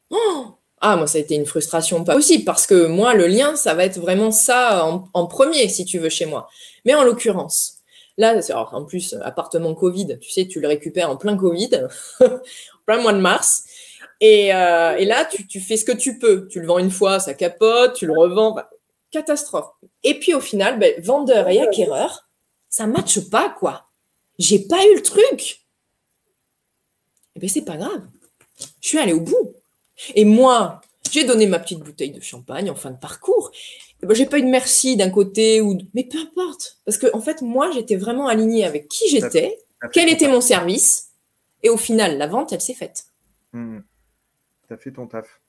Oh 0.09 0.45
ah, 0.79 0.95
moi, 0.95 1.07
ça 1.07 1.17
a 1.17 1.21
été 1.21 1.33
une 1.33 1.47
frustration 1.47 2.03
pas 2.03 2.13
possible 2.13 2.43
parce 2.43 2.67
que 2.67 2.85
moi, 2.85 3.15
le 3.15 3.25
lien, 3.25 3.55
ça 3.55 3.73
va 3.73 3.83
être 3.83 3.99
vraiment 3.99 4.29
ça 4.29 4.85
en, 4.85 5.25
premier, 5.25 5.69
si 5.69 5.85
tu 5.85 5.97
veux, 5.97 6.09
chez 6.09 6.27
moi. 6.27 6.49
Mais 6.85 6.93
en 6.93 7.03
l'occurrence, 7.03 7.76
là, 8.17 8.39
en 8.71 8.85
plus, 8.85 9.15
appartement 9.21 9.73
Covid, 9.73 10.19
tu 10.19 10.29
sais, 10.29 10.47
tu 10.47 10.59
le 10.59 10.67
récupères 10.67 11.09
en 11.09 11.17
plein 11.17 11.37
Covid, 11.37 11.69
en 12.21 12.27
plein 12.85 13.01
mois 13.01 13.13
de 13.13 13.19
mars. 13.19 13.63
Et, 14.19 14.53
euh, 14.53 14.97
là, 15.05 15.25
tu, 15.25 15.59
fais 15.59 15.77
ce 15.77 15.85
que 15.85 15.91
tu 15.91 16.17
peux. 16.17 16.47
Tu 16.47 16.59
le 16.59 16.67
vends 16.67 16.79
une 16.79 16.91
fois, 16.91 17.19
ça 17.19 17.33
capote, 17.33 17.93
tu 17.95 18.07
le 18.07 18.13
revends. 18.13 18.55
catastrophe. 19.11 19.69
Et 20.03 20.19
puis 20.19 20.33
au 20.33 20.41
final, 20.41 20.79
ben, 20.79 20.93
vendeur 21.01 21.47
et 21.49 21.59
acquéreur, 21.59 22.27
ça 22.69 22.87
matche 22.87 23.19
pas, 23.29 23.49
quoi. 23.49 23.87
J'ai 24.39 24.59
pas 24.59 24.83
eu 24.85 24.95
le 24.95 25.01
truc. 25.01 25.65
Eh 27.35 27.39
bien, 27.39 27.49
c'est 27.49 27.63
pas 27.63 27.77
grave. 27.77 28.01
Je 28.81 28.89
suis 28.89 28.97
allée 28.97 29.13
au 29.13 29.21
bout. 29.21 29.53
Et 30.15 30.25
moi, 30.25 30.81
j'ai 31.11 31.23
donné 31.23 31.47
ma 31.47 31.59
petite 31.59 31.79
bouteille 31.79 32.11
de 32.11 32.21
champagne 32.21 32.69
en 32.69 32.75
fin 32.75 32.91
de 32.91 32.97
parcours. 32.97 33.51
Ben, 34.01 34.13
j'ai 34.13 34.25
pas 34.25 34.37
eu 34.37 34.43
de 34.43 34.47
merci 34.47 34.95
d'un 34.95 35.09
côté 35.09 35.59
ou 35.59 35.77
mais 35.93 36.03
peu 36.03 36.19
importe 36.19 36.77
parce 36.85 36.97
que 36.97 37.07
en 37.13 37.21
fait 37.21 37.41
moi 37.41 37.71
j'étais 37.71 37.95
vraiment 37.95 38.27
alignée 38.27 38.63
avec 38.63 38.87
qui 38.87 39.09
j'étais, 39.09 39.57
quel 39.91 40.09
était 40.09 40.27
mon 40.27 40.41
service 40.41 41.09
et 41.63 41.69
au 41.69 41.77
final 41.77 42.17
la 42.17 42.27
vente 42.27 42.53
elle 42.53 42.61
s'est 42.61 42.75
faite. 42.75 43.05
Mmh. 43.53 43.79
Tu 44.67 44.73
as 44.73 44.77
fait 44.77 44.91
ton 44.91 45.07
taf. 45.07 45.41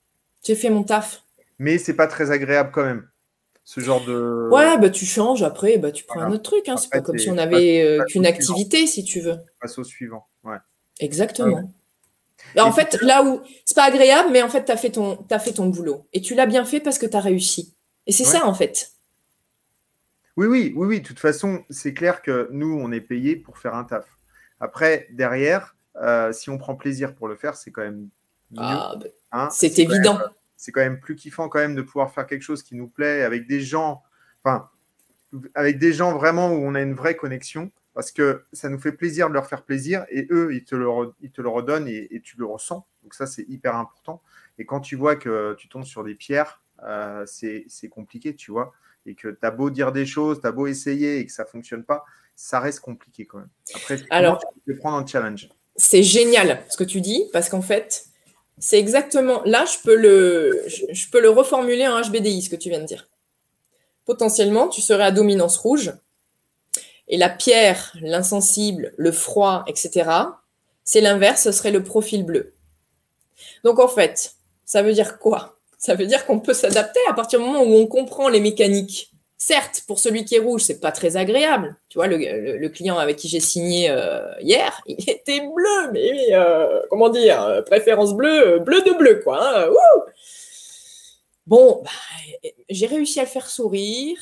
J'ai 0.45 0.55
fait 0.55 0.71
mon 0.71 0.83
taf. 0.83 1.25
Mais 1.59 1.77
c'est 1.77 1.95
pas 1.95 2.07
très 2.07 2.31
agréable 2.31 2.71
quand 2.73 2.85
même 2.85 3.07
ce 3.69 3.81
genre 3.81 4.03
de. 4.03 4.49
Ouais, 4.51 4.79
bah 4.79 4.89
tu 4.89 5.05
changes 5.05 5.43
après, 5.43 5.77
bah 5.77 5.93
tu 5.93 6.05
prends 6.05 6.21
un 6.21 6.33
autre 6.33 6.45
truc. 6.45 6.71
Hein. 6.71 6.79
C'est 6.79 6.89
pas 6.89 7.03
comme 7.03 7.19
si 7.19 7.29
on 7.29 7.37
avait 7.37 7.83
euh, 7.83 8.03
qu'une 8.07 8.25
activité, 8.25 8.87
si 8.87 9.05
tu 9.05 9.21
veux. 9.21 9.37
Passe 9.61 9.77
au 9.77 9.85
suivant, 9.85 10.27
ouais. 10.45 10.57
Exactement. 11.01 11.71
Bah, 12.55 12.65
en 12.65 12.73
fait, 12.73 12.97
là 13.03 13.23
où 13.23 13.43
c'est 13.67 13.75
pas 13.75 13.85
agréable, 13.85 14.31
mais 14.33 14.41
en 14.41 14.49
fait, 14.49 14.65
tu 14.65 14.73
as, 14.73 14.79
fait 14.79 14.89
ton, 14.89 15.19
as 15.31 15.39
fait 15.39 15.53
ton 15.53 15.67
boulot. 15.67 16.07
Et 16.15 16.23
tu 16.23 16.35
l'as 16.35 16.47
bien 16.47 16.65
fait 16.65 16.81
parce 16.81 16.97
que 16.97 17.05
tu 17.05 17.15
as 17.15 17.21
réussi. 17.21 17.75
Et 18.09 18.13
c'est 18.13 18.25
ça, 18.25 18.45
en 18.47 18.55
fait. 18.55 18.93
Oui, 20.37 20.49
oui, 20.49 20.73
oui, 20.75 20.87
oui. 20.87 21.01
De 21.01 21.07
toute 21.07 21.21
façon, 21.21 21.65
c'est 21.71 21.95
clair 21.95 22.23
que 22.23 22.49
nous, 22.51 22.77
on 22.81 22.91
est 22.91 23.01
payé 23.01 23.37
pour 23.37 23.59
faire 23.59 23.75
un 23.75 23.85
taf. 23.85 24.07
Après, 24.59 25.07
derrière, 25.13 25.77
euh, 25.97 26.33
si 26.33 26.51
on 26.51 26.59
prend 26.59 26.75
plaisir 26.75 27.15
pour 27.15 27.29
le 27.29 27.37
faire, 27.37 27.55
c'est 27.55 27.71
quand 27.71 27.83
même. 27.83 28.09
Ah, 28.57 28.97
bah, 28.99 29.07
hein. 29.31 29.49
c'est 29.53 29.79
évident 29.79 30.19
c'est 30.59 30.73
quand 30.73 30.81
même 30.81 31.01
plus 31.01 31.15
kiffant 31.15 31.49
quand 31.49 31.61
même 31.61 31.77
de 31.77 31.83
pouvoir 31.83 32.13
faire 32.13 32.27
quelque 32.27 32.43
chose 32.43 32.63
qui 32.63 32.75
nous 32.75 32.89
plaît 32.89 33.23
avec 33.23 33.47
des 33.47 33.61
gens, 33.61 34.03
enfin, 34.43 34.69
avec 35.55 35.79
des 35.79 35.93
gens 35.93 36.13
vraiment 36.13 36.51
où 36.51 36.57
on 36.57 36.75
a 36.75 36.83
une 36.83 36.95
vraie 36.95 37.17
connexion, 37.17 37.71
parce 37.95 38.11
que 38.11 38.45
ça 38.53 38.69
nous 38.69 38.81
fait 38.81 38.93
plaisir 38.93 39.29
de 39.29 39.35
leur 39.35 39.47
faire 39.47 39.63
plaisir 39.63 40.05
et 40.11 40.27
eux, 40.31 40.53
ils 40.53 40.65
te 40.65 40.75
le, 40.75 40.89
ils 41.21 41.31
te 41.31 41.41
le 41.41 41.49
redonnent 41.49 41.87
et, 41.87 42.21
tu 42.25 42.37
le 42.39 42.45
ressens. 42.45 42.87
Donc 43.05 43.15
ça, 43.15 43.27
c'est 43.27 43.45
hyper 43.49 43.77
important. 43.77 44.21
Et 44.59 44.67
quand 44.67 44.81
tu 44.81 44.97
vois 44.97 45.15
que 45.15 45.55
tu 45.59 45.69
tombes 45.69 45.85
sur 45.85 46.03
des 46.03 46.17
pierres, 46.17 46.61
euh, 46.85 47.25
c'est 47.27 47.89
compliqué, 47.89 48.35
tu 48.35 48.51
vois. 48.51 48.73
et 49.07 49.15
que 49.15 49.29
tu 49.29 49.39
as 49.43 49.51
beau 49.51 49.71
dire 49.71 49.93
des 49.93 50.07
choses, 50.07 50.41
tu 50.41 50.47
as 50.47 50.53
beau 50.53 50.67
essayer 50.67 51.19
et 51.19 51.27
que 51.27 51.33
ça 51.33 51.45
ne 51.45 51.49
fonctionne 51.49 51.85
pas, 51.85 52.05
ça 52.37 52.61
reste 52.61 52.81
compliqué 52.81 53.27
quand 53.27 53.39
même. 53.39 53.49
Après, 53.75 53.99
Alors, 54.11 54.39
tu 54.39 54.61
peux 54.67 54.77
prendre 54.77 54.97
un 54.97 55.07
challenge? 55.07 55.49
C'est 55.77 56.03
génial 56.03 56.63
ce 56.69 56.77
que 56.77 56.85
tu 56.85 57.01
dis, 57.01 57.25
parce 57.33 57.49
qu'en 57.49 57.63
fait, 57.63 58.07
c'est 58.59 58.79
exactement. 58.79 59.43
Là, 59.45 59.65
je 59.65 59.79
peux, 59.83 59.97
le, 59.97 60.65
je 60.67 61.09
peux 61.11 61.21
le 61.21 61.31
reformuler 61.31 61.87
en 61.87 62.01
HBDI, 62.01 62.43
ce 62.43 62.51
que 62.51 62.57
tu 62.57 62.69
viens 62.69 62.81
de 62.81 62.87
dire. 62.87 63.09
Potentiellement, 64.05 64.69
tu 64.69 64.81
serais 64.81 65.05
à 65.05 65.11
dominance 65.11 65.57
rouge, 65.59 65.93
et 67.09 67.17
la 67.17 67.29
pierre, 67.29 67.93
l'insensible, 68.01 68.93
le 68.97 69.13
froid, 69.13 69.65
etc., 69.67 70.11
c'est 70.85 71.01
l'inverse, 71.01 71.43
ce 71.43 71.53
serait 71.53 71.71
le 71.71 71.83
profil 71.83 72.25
bleu. 72.25 72.55
Donc 73.65 73.79
en 73.79 73.89
fait, 73.89 74.35
ça 74.65 74.83
veut 74.83 74.93
dire 74.93 75.19
quoi? 75.19 75.58
Ça 75.79 75.95
veut 75.95 76.07
dire 76.07 76.27
qu'on 76.27 76.41
peut 76.41 76.55
s'adapter 76.55 76.99
à 77.09 77.15
partir 77.15 77.39
du 77.39 77.47
moment 77.47 77.63
où 77.63 77.75
on 77.75 77.87
comprend 77.87 78.29
les 78.29 78.41
mécaniques. 78.41 79.13
Certes, 79.41 79.85
pour 79.87 80.01
celui 80.01 80.25
qui 80.25 80.35
est 80.35 80.41
rouge, 80.41 80.63
c'est 80.63 80.81
pas 80.81 80.91
très 80.91 81.17
agréable. 81.17 81.77
Tu 81.89 81.99
vois, 81.99 82.09
le, 82.09 82.69
client 82.69 82.99
avec 82.99 83.17
qui 83.17 83.29
j'ai 83.29 83.39
signé 83.39 83.89
euh, 83.89 84.29
hier, 84.41 84.83
il 84.87 85.09
était 85.09 85.41
bleu, 85.41 85.93
mais 85.93 86.35
euh, 86.35 86.81
comment 86.91 87.09
dire, 87.09 87.41
euh, 87.45 87.63
préférence 87.63 88.15
bleue, 88.15 88.59
bleu 88.59 88.83
de 88.83 88.91
bleu, 88.99 89.21
quoi. 89.23 89.67
Hein, 89.67 89.71
bon, 91.47 91.81
bah, 91.85 92.51
j'ai 92.69 92.87
réussi 92.87 93.21
à 93.21 93.23
le 93.23 93.29
faire 93.29 93.49
sourire. 93.49 94.19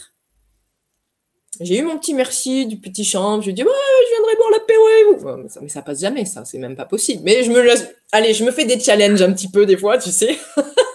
J'ai 1.60 1.78
eu 1.78 1.82
mon 1.82 1.98
petit 1.98 2.12
merci 2.12 2.66
du 2.66 2.76
petit 2.76 3.06
champ. 3.06 3.40
Je 3.40 3.46
lui 3.46 3.52
ai 3.52 3.54
dit, 3.54 3.62
ouais, 3.62 3.70
je 3.70 4.14
viendrai 4.14 4.36
boire 4.36 4.50
l'apéro. 4.50 5.36
Mais 5.38 5.48
ça, 5.48 5.60
mais 5.62 5.68
ça 5.70 5.80
passe 5.80 6.00
jamais, 6.00 6.26
ça. 6.26 6.44
C'est 6.44 6.58
même 6.58 6.76
pas 6.76 6.84
possible. 6.84 7.22
Mais 7.24 7.42
je 7.42 7.50
me 7.50 7.62
laisse. 7.62 7.88
Allez, 8.12 8.34
je 8.34 8.44
me 8.44 8.50
fais 8.50 8.66
des 8.66 8.78
challenges 8.78 9.22
un 9.22 9.32
petit 9.32 9.48
peu 9.50 9.64
des 9.64 9.78
fois, 9.78 9.96
tu 9.96 10.10
sais. 10.10 10.36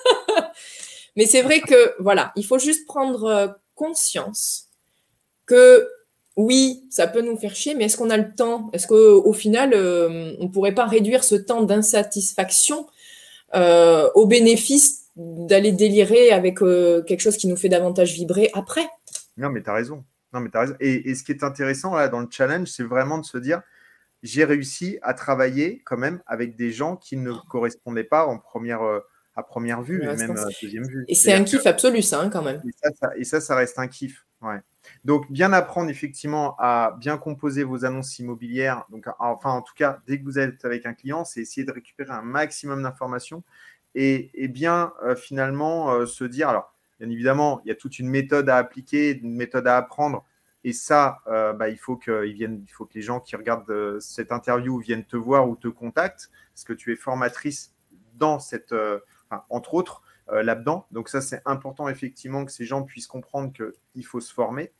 mais 1.15 1.25
c'est 1.25 1.41
vrai 1.41 1.59
que, 1.61 2.01
voilà, 2.01 2.31
il 2.35 2.45
faut 2.45 2.59
juste 2.59 2.87
prendre 2.87 3.25
euh, 3.25 3.47
conscience 3.75 4.69
que 5.45 5.87
oui, 6.37 6.85
ça 6.89 7.07
peut 7.07 7.21
nous 7.21 7.35
faire 7.37 7.53
chier, 7.53 7.75
mais 7.75 7.85
est-ce 7.85 7.97
qu'on 7.97 8.09
a 8.09 8.17
le 8.17 8.33
temps? 8.33 8.69
Est-ce 8.71 8.87
qu'au 8.87 9.33
final, 9.33 9.73
euh, 9.73 10.33
on 10.39 10.45
ne 10.45 10.49
pourrait 10.49 10.73
pas 10.73 10.85
réduire 10.85 11.23
ce 11.23 11.35
temps 11.35 11.63
d'insatisfaction 11.63 12.87
euh, 13.53 14.09
au 14.15 14.25
bénéfice 14.25 15.07
d'aller 15.17 15.73
délirer 15.73 16.31
avec 16.31 16.59
quelque 16.59 17.19
chose 17.19 17.35
qui 17.35 17.47
nous 17.47 17.57
fait 17.57 17.67
davantage 17.67 18.13
vibrer 18.13 18.49
après? 18.53 18.87
Non, 19.35 19.49
mais 19.49 19.61
tu 19.61 19.69
as 19.69 19.73
raison. 19.73 20.05
Non, 20.33 20.39
mais 20.39 20.49
raison. 20.53 20.73
Et, 20.79 21.13
ce 21.13 21.23
qui 21.23 21.33
est 21.33 21.43
intéressant 21.43 21.93
là, 21.93 22.07
dans 22.07 22.21
le 22.21 22.27
challenge, 22.31 22.69
c'est 22.69 22.83
vraiment 22.83 23.17
de 23.17 23.25
se 23.25 23.37
dire 23.37 23.61
j'ai 24.23 24.45
réussi 24.45 24.99
à 25.01 25.13
travailler 25.13 25.81
quand 25.83 25.97
même 25.97 26.21
avec 26.27 26.55
des 26.55 26.71
gens 26.71 26.95
qui 26.95 27.17
ne 27.17 27.33
correspondaient 27.49 28.05
pas 28.05 28.25
en 28.25 28.37
première, 28.37 29.01
à 29.41 29.43
première 29.43 29.81
vue, 29.81 30.03
et 30.03 30.15
même 30.15 30.37
à 30.37 30.45
deuxième 30.61 30.87
vue. 30.87 31.05
Et 31.07 31.15
c'est 31.15 31.33
un 31.33 31.43
kiff 31.43 31.65
absolu, 31.65 32.01
ça, 32.01 32.21
hein, 32.21 32.29
quand 32.29 32.41
même. 32.41 32.61
Et 33.17 33.23
ça, 33.23 33.41
ça, 33.41 33.55
reste 33.55 33.79
un 33.79 33.87
kiff. 33.87 34.25
Ouais. 34.41 34.59
Donc, 35.05 35.31
bien 35.31 35.53
apprendre 35.53 35.89
effectivement 35.89 36.55
à 36.59 36.95
bien 36.99 37.17
composer 37.17 37.63
vos 37.63 37.85
annonces 37.85 38.17
immobilières. 38.19 38.85
Donc, 38.89 39.05
enfin, 39.19 39.51
en 39.51 39.61
tout 39.61 39.73
cas, 39.75 39.99
dès 40.07 40.19
que 40.19 40.23
vous 40.23 40.39
êtes 40.39 40.63
avec 40.65 40.85
un 40.85 40.93
client, 40.93 41.25
c'est 41.25 41.41
essayer 41.41 41.65
de 41.65 41.71
récupérer 41.71 42.11
un 42.11 42.21
maximum 42.21 42.83
d'informations 42.83 43.43
et, 43.95 44.47
bien 44.47 44.93
euh, 45.03 45.15
finalement 45.15 45.91
euh, 45.91 46.05
se 46.05 46.23
dire 46.23 46.49
alors, 46.49 46.73
Bien 46.99 47.09
évidemment, 47.09 47.61
il 47.65 47.69
y 47.69 47.71
a 47.71 47.75
toute 47.75 47.97
une 47.97 48.09
méthode 48.09 48.47
à 48.47 48.57
appliquer, 48.57 49.17
une 49.17 49.33
méthode 49.33 49.65
à 49.65 49.75
apprendre. 49.75 50.23
Et 50.63 50.71
ça, 50.71 51.17
euh, 51.25 51.51
bah, 51.51 51.69
il, 51.69 51.77
faut 51.79 51.95
que, 51.95 52.23
viennent, 52.25 52.63
il 52.63 52.71
faut 52.71 52.85
que 52.85 52.93
les 52.93 53.01
gens 53.01 53.19
qui 53.19 53.35
regardent 53.35 53.99
cette 53.99 54.31
interview 54.31 54.77
viennent 54.77 55.03
te 55.03 55.17
voir 55.17 55.49
ou 55.49 55.55
te 55.55 55.67
contactent, 55.67 56.29
parce 56.53 56.63
que 56.63 56.73
tu 56.73 56.93
es 56.93 56.95
formatrice 56.95 57.73
dans 58.13 58.37
cette, 58.37 58.75
euh, 59.31 59.37
entre 59.49 59.73
autres, 59.73 60.01
là-dedans. 60.31 60.85
Donc 60.91 61.09
ça, 61.09 61.19
c'est 61.19 61.41
important 61.43 61.89
effectivement 61.89 62.45
que 62.45 62.53
ces 62.53 62.63
gens 62.63 62.83
puissent 62.83 63.07
comprendre 63.07 63.51
qu'il 63.51 64.05
faut 64.05 64.21
se 64.21 64.33
former 64.33 64.71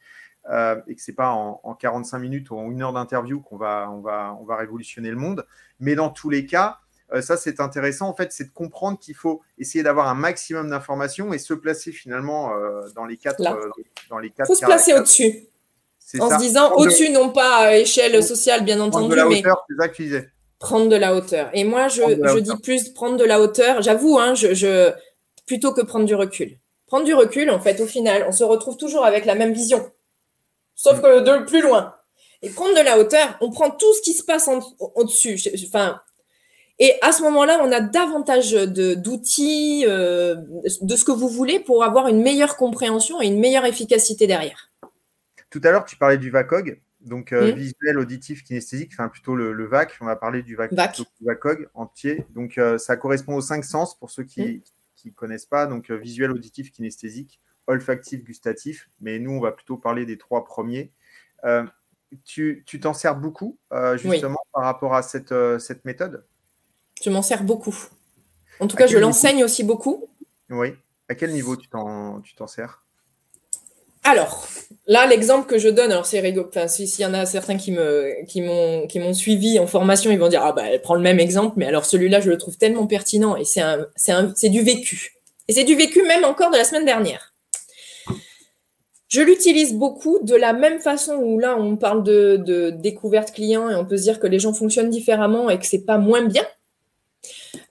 et 0.45 0.95
que 0.95 1.02
ce 1.02 1.12
n'est 1.12 1.16
pas 1.16 1.32
en, 1.32 1.60
en, 1.64 1.76
45 1.76 2.20
minutes 2.20 2.52
ou 2.52 2.58
en 2.58 2.72
une 2.72 2.82
heure 2.82 2.93
d'interview 2.93 3.41
qu'on 3.41 3.58
va, 3.58 3.89
on 3.91 3.99
va, 3.99 4.38
on 4.39 4.45
va 4.45 4.56
révolutionner 4.56 5.10
le 5.10 5.18
monde. 5.18 5.45
Mais 5.82 5.95
dans 5.95 6.10
tous 6.10 6.30
les 6.30 6.45
cas, 6.45 6.80
euh, 7.14 7.22
ça, 7.22 7.38
c'est 7.38 7.60
intéressant. 7.60 8.08
En 8.08 8.16
fait, 8.16 8.32
c'est 8.32 8.45
de 8.45 8.52
comprendre 8.52 8.97
qu'il 8.97 9.16
faut 9.16 9.41
essayer 9.58 9.84
d'avoir 9.84 10.08
un 10.08 10.14
maximum 10.14 10.70
d'informations 10.70 11.34
et 11.34 11.38
se 11.38 11.54
placer 11.54 11.91
finalement 11.91 12.54
euh, 12.56 12.88
dans 12.95 13.06
les 13.06 13.18
quatre. 13.18 13.41
Euh, 13.41 13.70
dans 14.10 14.20
les 14.20 14.30
quatre. 14.30 14.49
Il 14.49 14.54
faut 14.54 14.60
se 14.60 14.66
placer 14.66 14.93
au-dessus. 14.93 15.47
En 16.20 16.30
se 16.30 16.38
disant 16.38 16.74
au-dessus, 16.74 17.10
non 17.10 17.30
pas 17.30 17.68
à 17.68 17.76
échelle 17.78 18.22
sociale, 18.24 18.66
bien 18.66 18.80
entendu, 18.82 19.10
de 19.10 19.16
la 19.16 19.26
mais 19.26 19.39
hauteur, 19.39 19.64
c'est 19.70 19.76
ça 19.78 19.88
que 19.88 19.95
tu 19.95 20.04
disais. 20.04 20.30
Prendre 20.62 20.88
de 20.88 20.95
la 20.95 21.16
hauteur. 21.16 21.49
Et 21.53 21.64
moi, 21.64 21.88
je, 21.88 22.01
je 22.01 22.39
dis 22.39 22.55
plus 22.62 22.89
prendre 22.89 23.18
de 23.18 23.24
la 23.26 23.41
hauteur. 23.41 23.82
J'avoue, 23.82 24.18
hein, 24.20 24.36
je, 24.36 24.53
je, 24.53 24.91
plutôt 25.47 25.74
que 25.74 25.82
prendre 25.82 26.05
du 26.05 26.16
recul. 26.16 26.59
Prendre 26.86 27.03
du 27.03 27.14
recul, 27.14 27.49
en 27.49 27.59
fait, 27.59 27.82
au 27.82 27.86
final, 27.86 28.26
on 28.28 28.32
se 28.32 28.43
retrouve 28.43 28.78
toujours 28.78 29.03
avec 29.03 29.26
la 29.26 29.36
même 29.36 29.53
vision, 29.53 29.91
sauf 30.76 30.99
mm. 30.99 31.01
que 31.01 31.20
de 31.20 31.45
plus 31.45 31.62
loin. 31.62 31.95
Et 32.41 32.49
prendre 32.49 32.76
de 32.76 32.82
la 32.84 32.99
hauteur, 32.99 33.38
on 33.41 33.49
prend 33.49 33.72
tout 33.72 33.93
ce 33.95 34.01
qui 34.01 34.14
se 34.14 34.24
passe 34.24 34.49
au-dessus. 34.95 35.39
Enfin, 35.68 35.99
et 36.80 36.95
à 37.01 37.12
ce 37.12 37.22
moment-là, 37.24 37.59
on 37.64 37.72
a 37.72 37.80
davantage 37.80 38.53
d'outils, 38.53 39.86
euh, 39.88 40.36
de 40.82 40.95
ce 40.95 41.05
que 41.05 41.12
vous 41.12 41.28
voulez 41.28 41.59
pour 41.59 41.84
avoir 41.84 42.07
une 42.07 42.22
meilleure 42.22 42.55
compréhension 42.55 43.22
et 43.22 43.28
une 43.28 43.39
meilleure 43.39 43.66
efficacité 43.66 44.26
derrière. 44.26 44.72
Tout 45.51 45.62
à 45.64 45.72
l'heure, 45.72 45.86
tu 45.86 45.95
parlais 45.97 46.18
du 46.18 46.32
VACOG, 46.32 46.82
donc 47.06 47.34
euh, 47.34 47.52
visuel, 47.52 47.97
auditif, 47.97 48.43
kinesthésique, 48.43 48.91
enfin 48.93 49.10
plutôt 49.10 49.36
le, 49.36 49.66
VAC. 49.66 49.93
On 50.02 50.06
va 50.06 50.16
parler 50.16 50.43
du 50.43 50.56
VAC, 50.56 50.72
VACOG 51.22 51.70
entier. 51.74 52.26
Donc 52.32 52.58
euh, 52.58 52.78
ça 52.78 52.95
correspond 52.97 53.36
aux 53.36 53.41
cinq 53.41 53.66
sens 53.66 53.97
pour 53.97 54.12
ceux 54.12 54.24
qui 54.24 54.64
ne 55.06 55.12
connaissent 55.12 55.45
pas. 55.45 55.66
Donc 55.66 55.91
visuel, 55.91 56.32
auditif, 56.32 56.72
kinesthésique, 56.72 57.39
olfactif, 57.68 58.24
gustatif. 58.24 58.89
Mais 58.99 59.20
nous, 59.20 59.32
on 59.32 59.39
va 59.39 59.52
plutôt 59.52 59.78
parler 59.78 60.06
des 60.06 60.18
trois 60.18 60.45
premiers. 60.45 60.91
tu 62.26 62.64
t'en 62.82 62.93
sers 62.93 63.16
beaucoup 63.16 63.58
justement 63.95 64.39
par 64.54 64.64
rapport 64.64 64.93
à 64.93 65.02
cette, 65.02 65.34
cette 65.60 65.86
méthode? 65.86 66.26
Je 67.04 67.10
m'en 67.10 67.22
sers 67.22 67.43
beaucoup. 67.43 67.76
En 68.60 68.68
tout 68.68 68.78
cas, 68.78 68.86
je 68.86 68.97
l'enseigne 68.97 69.43
aussi 69.43 69.64
beaucoup. 69.64 70.08
Oui. 70.49 70.76
À 71.10 71.16
quel 71.16 71.32
niveau 71.32 71.56
tu 71.56 71.68
t'en 71.68 72.47
sers? 72.47 72.86
Alors, 74.04 74.47
là, 74.88 75.06
l'exemple 75.06 75.47
que 75.47 75.60
je 75.60 75.70
donne, 75.70 75.91
alors 75.91 76.06
c'est 76.06 76.20
rigolo. 76.20 76.47
Enfin, 76.49 76.68
s'il 76.68 76.89
y 76.99 77.06
en 77.06 77.14
a 77.14 77.26
certains 77.26 77.58
qui 77.58 77.72
m'ont, 77.72 79.14
suivi 79.14 79.60
en 79.60 79.68
formation, 79.68 80.12
ils 80.12 80.20
vont 80.20 80.30
dire 80.30 80.41
ah 80.43 80.54
bah 80.54 80.64
elle 80.66 80.82
prend 80.82 80.95
le 80.95 81.02
même 81.02 81.20
exemple, 81.20 81.56
mais 81.58 81.68
alors 81.68 81.86
celui-là, 81.86 82.20
je 82.22 82.30
le 82.30 82.38
trouve 82.38 82.58
tellement 82.58 82.88
pertinent 82.88 83.36
et 83.36 83.45
c'est 83.45 84.49
du 84.49 84.62
vécu. 84.62 85.14
Et 85.47 85.54
c'est 85.54 85.64
du 85.64 85.76
vécu 85.76 86.04
même 86.04 86.24
encore 86.24 86.52
de 86.52 86.58
la 86.58 86.64
semaine 86.64 86.86
dernière. 86.86 87.34
Je 89.08 89.22
l'utilise 89.22 89.74
beaucoup 89.74 90.20
de 90.24 90.36
la 90.36 90.54
même 90.54 90.80
façon 90.80 91.16
où 91.16 91.38
là, 91.38 91.58
on 91.60 91.76
parle 91.76 92.02
de, 92.04 92.38
de 92.38 92.70
découverte 92.70 93.34
client 93.34 93.70
et 93.70 93.76
on 93.76 93.86
peut 93.86 93.97
se 93.97 94.04
dire 94.04 94.20
que 94.22 94.28
les 94.28 94.39
gens 94.39 94.54
fonctionnent 94.54 94.89
différemment 94.89 95.49
et 95.49 95.60
que 95.60 95.66
c'est 95.66 95.86
pas 95.86 95.97
moins 95.97 96.24
bien. 96.24 96.45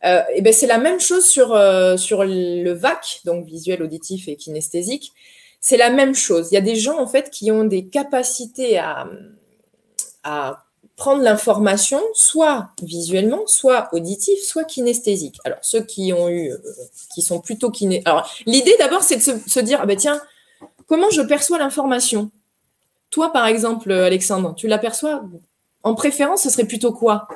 Euh, 0.05 0.23
et 0.35 0.43
ben 0.43 0.53
c'est 0.53 0.67
la 0.67 0.79
même 0.79 1.01
chose 1.01 1.25
sur, 1.25 1.55
euh, 1.55 1.97
sur 1.97 2.25
le 2.25 2.73
VAC, 2.73 3.21
donc 3.25 3.47
visuel, 3.47 3.83
auditif 3.83 4.29
et 4.29 4.37
kinesthésique. 4.37 5.13
C'est 5.61 5.77
la 5.77 5.91
même 5.91 6.15
chose. 6.15 6.49
Il 6.51 6.55
y 6.55 6.59
a 6.59 6.63
des 6.63 6.77
gens 6.77 6.99
en 6.99 7.07
fait 7.07 7.31
qui 7.31 7.51
ont 7.51 7.65
des 7.65 7.87
capacités 7.87 8.79
à, 8.79 9.09
à 10.25 10.65
prendre 10.97 11.23
l'information 11.23 12.01
soit 12.15 12.71
visuellement, 12.83 13.47
soit 13.47 13.89
auditif, 13.93 14.39
soit 14.43 14.65
kinesthésique. 14.65 15.39
Alors 15.45 15.59
ceux 15.63 15.83
qui 15.83 16.13
ont 16.13 16.29
eu, 16.29 16.51
euh, 16.51 16.59
qui 17.15 17.23
sont 17.23 17.41
plutôt 17.41 17.71
kiné. 17.71 18.03
Alors 18.05 18.31
l'idée 18.47 18.75
d'abord 18.79 19.03
c'est 19.03 19.17
de 19.17 19.41
se, 19.47 19.61
dire 19.61 19.81
ah 19.83 19.87
ben 19.87 19.97
tiens 19.97 20.21
comment 20.87 21.11
je 21.11 21.23
perçois 21.23 21.59
l'information? 21.59 22.31
Toi 23.11 23.33
par 23.33 23.47
exemple 23.47 23.93
Alexandre, 23.93 24.55
tu 24.55 24.67
l'aperçois? 24.67 25.25
En 25.83 25.95
préférence 25.95 26.43
ce 26.43 26.51
serait 26.51 26.67
plutôt 26.67 26.93
quoi? 26.93 27.29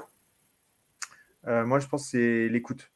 Euh, 1.47 1.65
moi, 1.65 1.79
je 1.79 1.87
pense 1.87 2.05
que 2.05 2.11
c'est 2.11 2.49
l'écoute. 2.49 2.91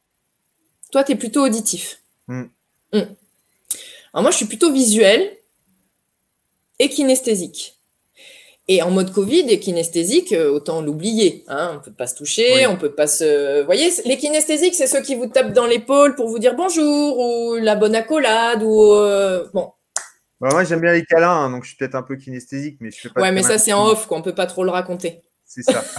Toi, 0.91 1.03
tu 1.03 1.11
es 1.11 1.15
plutôt 1.15 1.43
auditif. 1.45 2.01
Hmm. 2.27 2.45
Hmm. 2.93 3.01
Alors 4.13 4.23
moi, 4.23 4.31
je 4.31 4.37
suis 4.37 4.45
plutôt 4.45 4.71
visuel 4.71 5.31
et 6.79 6.89
kinesthésique. 6.89 7.75
Et 8.67 8.83
en 8.83 8.91
mode 8.91 9.11
Covid 9.11 9.49
et 9.49 9.59
kinesthésique, 9.59 10.31
euh, 10.31 10.51
autant 10.51 10.81
l'oublier. 10.81 11.43
Hein. 11.47 11.71
On 11.71 11.73
ne 11.75 11.79
peut 11.79 11.91
pas 11.91 12.05
se 12.05 12.15
toucher, 12.15 12.67
on 12.67 12.73
on 12.73 12.77
peut 12.77 12.91
pas 12.91 13.07
se. 13.07 13.61
Vous 13.61 13.65
voyez, 13.65 13.89
les 14.05 14.17
kinesthésiques, 14.17 14.75
c'est 14.75 14.85
ceux 14.85 15.01
qui 15.01 15.15
vous 15.15 15.25
tapent 15.25 15.53
dans 15.53 15.65
l'épaule 15.65 16.15
pour 16.15 16.29
vous 16.29 16.37
dire 16.37 16.55
bonjour 16.55 17.17
ou 17.17 17.55
la 17.55 17.75
bonne 17.75 17.95
accolade 17.95 18.61
ou. 18.61 18.93
Euh, 18.93 19.47
bon. 19.53 19.71
Bah, 20.39 20.49
moi, 20.51 20.63
j'aime 20.63 20.81
bien 20.81 20.93
les 20.93 21.03
câlins, 21.03 21.31
hein, 21.31 21.49
donc 21.49 21.63
je 21.63 21.69
suis 21.69 21.77
peut-être 21.77 21.95
un 21.95 22.03
peu 22.03 22.15
kinesthésique, 22.15 22.77
mais 22.79 22.91
je 22.91 22.99
fais 23.01 23.09
pas. 23.09 23.21
Ouais, 23.21 23.31
mais 23.31 23.43
ça, 23.43 23.57
c'est 23.57 23.73
en 23.73 23.87
off, 23.87 24.05
quoi. 24.05 24.19
On 24.19 24.21
peut 24.21 24.35
pas 24.35 24.45
trop 24.45 24.63
le 24.63 24.69
raconter. 24.69 25.21
C'est 25.45 25.63
ça. 25.63 25.83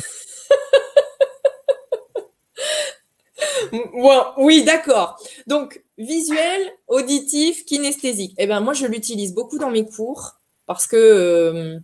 oui, 4.39 4.65
d'accord. 4.65 5.19
Donc, 5.47 5.83
visuel, 6.01 6.61
auditif, 6.89 7.65
kinesthésique. 7.65 8.35
Eh 8.39 8.47
bien, 8.47 8.61
moi, 8.61 8.75
je 8.75 8.87
l'utilise 8.87 9.35
beaucoup 9.35 9.59
dans 9.59 9.71
mes 9.71 9.87
cours 9.87 10.37
parce 10.67 10.87
que. 10.87 10.97
Euh, 10.97 11.79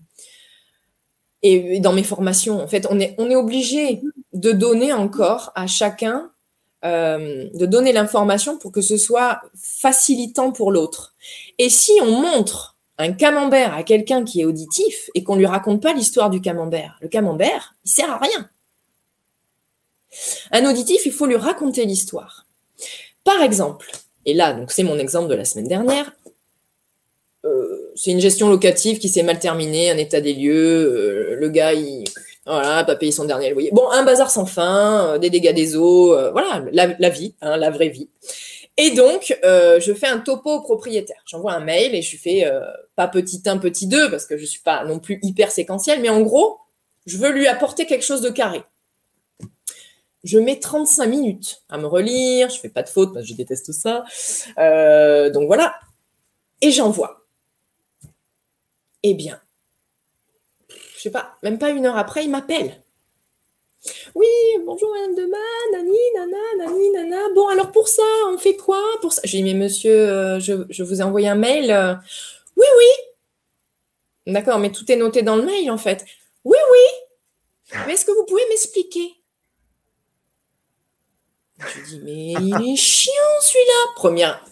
et 1.43 1.79
dans 1.81 1.93
mes 1.93 2.03
formations, 2.03 2.61
en 2.61 2.67
fait, 2.67 2.87
on 2.91 2.99
est, 2.99 3.37
obligé 3.37 4.01
de 4.33 4.51
donner 4.53 4.93
encore 4.93 5.53
à 5.55 5.69
chacun, 5.69 6.31
euh, 6.85 7.49
de 7.55 7.67
donner 7.67 7.93
l'information 7.93 8.59
pour 8.59 8.73
que 8.73 8.81
ce 8.81 8.97
soit 8.97 9.43
facilitant 9.55 10.51
pour 10.51 10.73
l'autre. 10.73 11.14
Et 11.59 11.69
si 11.69 11.93
on 12.03 12.11
montre 12.21 12.77
un 12.99 13.12
camembert 13.12 13.75
à 13.75 13.85
quelqu'un 13.85 14.25
qui 14.25 14.41
est 14.41 14.45
auditif 14.45 15.11
et 15.14 15.23
qu'on 15.23 15.37
lui 15.37 15.47
raconte 15.47 15.83
pas 15.83 15.93
l'histoire 15.93 16.31
du 16.31 16.41
camembert, 16.41 16.99
le 17.01 17.09
camembert, 17.09 17.75
il 17.85 17.91
sert 17.91 18.11
à 18.11 18.19
rien. 18.19 18.49
Un 20.51 20.69
auditif, 20.69 21.05
il 21.07 21.12
faut 21.12 21.27
lui 21.27 21.37
raconter 21.37 21.85
l'histoire. 21.85 22.47
Par 23.23 23.43
exemple, 23.43 23.91
et 24.27 24.35
là, 24.35 24.53
donc 24.53 24.72
c'est 24.72 24.83
mon 24.83 24.99
exemple 24.99 25.29
de 25.29 25.35
la 25.35 25.45
semaine 25.45 25.68
dernière, 25.68 26.12
euh, 27.47 27.93
c'est 27.95 28.11
une 28.11 28.20
gestion 28.20 28.49
locative 28.51 28.99
qui 28.99 29.09
s'est 29.09 29.22
mal 29.22 29.39
terminée, 29.39 29.91
un 29.91 29.97
état 29.97 30.20
des 30.20 30.35
lieux, 30.35 31.33
euh, 31.33 31.37
le 31.37 31.49
gars, 31.49 31.72
il 31.72 32.05
voilà, 32.45 32.85
pas 32.85 32.95
payé 32.95 33.11
son 33.11 33.24
dernier 33.24 33.51
loyer. 33.51 33.70
Bon, 33.72 33.89
un 33.91 34.05
bazar 34.05 34.31
sans 34.31 34.47
fin, 34.47 35.14
euh, 35.14 35.18
des 35.18 35.31
dégâts 35.31 35.55
des 35.55 35.77
eaux, 35.77 36.09
voilà, 36.33 36.64
la, 36.72 37.09
vie, 37.09 37.35
hein, 37.41 37.57
la 37.57 37.70
vraie 37.70 37.89
vie. 37.89 38.09
Et 38.77 38.91
donc, 38.91 39.39
je 39.43 39.95
fais 39.95 40.07
un 40.07 40.18
topo 40.18 40.51
au 40.51 40.61
propriétaire. 40.61 41.22
J'envoie 41.24 41.53
un 41.53 41.64
mail 41.64 41.95
et 41.95 42.03
je 42.03 42.16
fais 42.18 42.45
pas 42.95 43.09
petit 43.09 43.43
1, 43.45 43.59
petit 43.59 43.87
2, 43.87 44.11
parce 44.11 44.27
que 44.27 44.37
je 44.37 44.43
ne 44.43 44.47
suis 44.47 44.61
pas 44.61 44.85
non 44.85 44.99
plus 44.99 45.18
hyper 45.22 45.51
séquentiel, 45.51 46.01
mais 46.03 46.11
en 46.11 46.20
gros, 46.20 46.59
je 47.07 47.16
veux 47.16 47.31
lui 47.31 47.47
apporter 47.47 47.87
quelque 47.87 48.05
chose 48.05 48.20
de 48.20 48.31
carré. 48.31 48.62
Je 50.27 50.39
mets 50.39 50.61
35 50.61 51.07
minutes 51.07 51.62
à 51.68 51.79
me 51.79 51.87
relire, 51.87 52.51
je 52.51 52.61
fais 52.61 52.68
pas 52.68 52.83
de 52.83 52.89
faute 52.89 53.14
parce 53.14 53.24
que 53.24 53.33
je 53.33 53.37
déteste 53.37 53.72
ça. 53.72 54.05
donc 55.31 55.47
voilà. 55.47 55.79
Et 56.61 56.70
j'envoie. 56.70 57.27
Eh 59.03 59.14
bien, 59.14 59.41
je 60.68 61.01
sais 61.01 61.11
pas, 61.11 61.37
même 61.43 61.59
pas 61.59 61.70
une 61.70 61.87
heure 61.87 61.97
après, 61.97 62.24
il 62.24 62.31
m'appelle. 62.31 62.83
Oui, 64.14 64.27
bonjour 64.64 64.91
Madame 64.93 65.14
Deman, 65.14 65.72
nani, 65.72 65.99
nana, 66.14 66.66
nani, 66.66 66.91
nana. 66.91 67.29
Bon, 67.35 67.47
alors 67.49 67.70
pour 67.70 67.89
ça, 67.89 68.03
on 68.29 68.39
fait 68.39 68.57
quoi 68.57 68.81
pour 69.01 69.12
ça? 69.12 69.20
J'ai 69.24 69.39
dit, 69.39 69.45
mais 69.45 69.55
monsieur, 69.55 69.93
euh, 69.93 70.41
je, 70.41 70.83
vous 70.83 71.01
ai 71.01 71.05
envoyé 71.05 71.29
un 71.29 71.35
mail. 71.35 71.70
Euh. 71.70 71.95
oui, 72.57 72.66
oui. 72.79 74.33
D'accord, 74.33 74.59
mais 74.59 74.72
tout 74.72 74.91
est 74.91 74.97
noté 74.97 75.22
dans 75.22 75.37
le 75.37 75.43
mail 75.43 75.70
en 75.70 75.79
fait. 75.79 76.05
Oui, 76.45 76.59
oui. 76.72 77.79
Mais 77.87 77.93
est-ce 77.93 78.05
que 78.05 78.12
vous 78.12 78.24
pouvez 78.24 78.43
m'expliquer? 78.49 79.14
Je 81.59 81.81
dis, 81.83 82.01
mais 82.05 82.33
il 82.33 82.73
est 82.73 82.77
chiant 82.77 83.13
celui-là. 83.41 83.93
Première, 83.97 84.45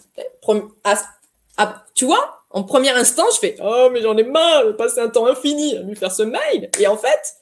tu 1.93 2.05
vois 2.05 2.45
en 2.55 2.63
premier 2.63 2.91
instant, 2.91 3.25
je 3.33 3.39
fais 3.39 3.57
Oh, 3.61 3.89
mais 3.91 4.01
j'en 4.01 4.15
ai 4.15 4.23
marre 4.23 4.67
de 4.67 4.71
passer 4.71 5.01
un 5.01 5.09
temps 5.09 5.25
infini 5.25 5.75
à 5.75 5.81
lui 5.81 5.95
faire 5.95 6.11
ce 6.11 6.23
mail. 6.23 6.69
Et 6.79 6.87
en 6.87 6.95
fait, 6.95 7.35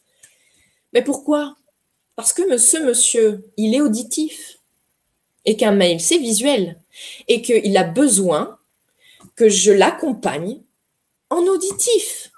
mais 0.91 1.03
pourquoi? 1.03 1.55
Parce 2.15 2.33
que 2.33 2.57
ce 2.57 2.77
monsieur, 2.77 3.45
il 3.55 3.75
est 3.75 3.81
auditif. 3.81 4.57
Et 5.45 5.55
qu'un 5.55 5.71
mail, 5.71 6.01
c'est 6.01 6.17
visuel. 6.17 6.79
Et 7.27 7.43
qu'il 7.43 7.77
a 7.77 7.83
besoin 7.83 8.57
que 9.35 9.49
je 9.49 9.71
l'accompagne 9.71 10.61
en 11.29 11.45
auditif. 11.45 12.31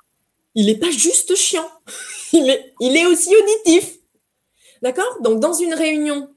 Il 0.54 0.66
n'est 0.66 0.78
pas 0.78 0.92
juste 0.92 1.34
chiant. 1.36 1.70
Il 2.34 2.50
est, 2.50 2.74
il 2.82 2.98
est 2.98 3.06
aussi 3.06 3.34
auditif. 3.34 3.98
D'accord? 4.82 5.22
Donc, 5.22 5.40
dans 5.40 5.54
une 5.54 5.74
réunion, 5.74 6.35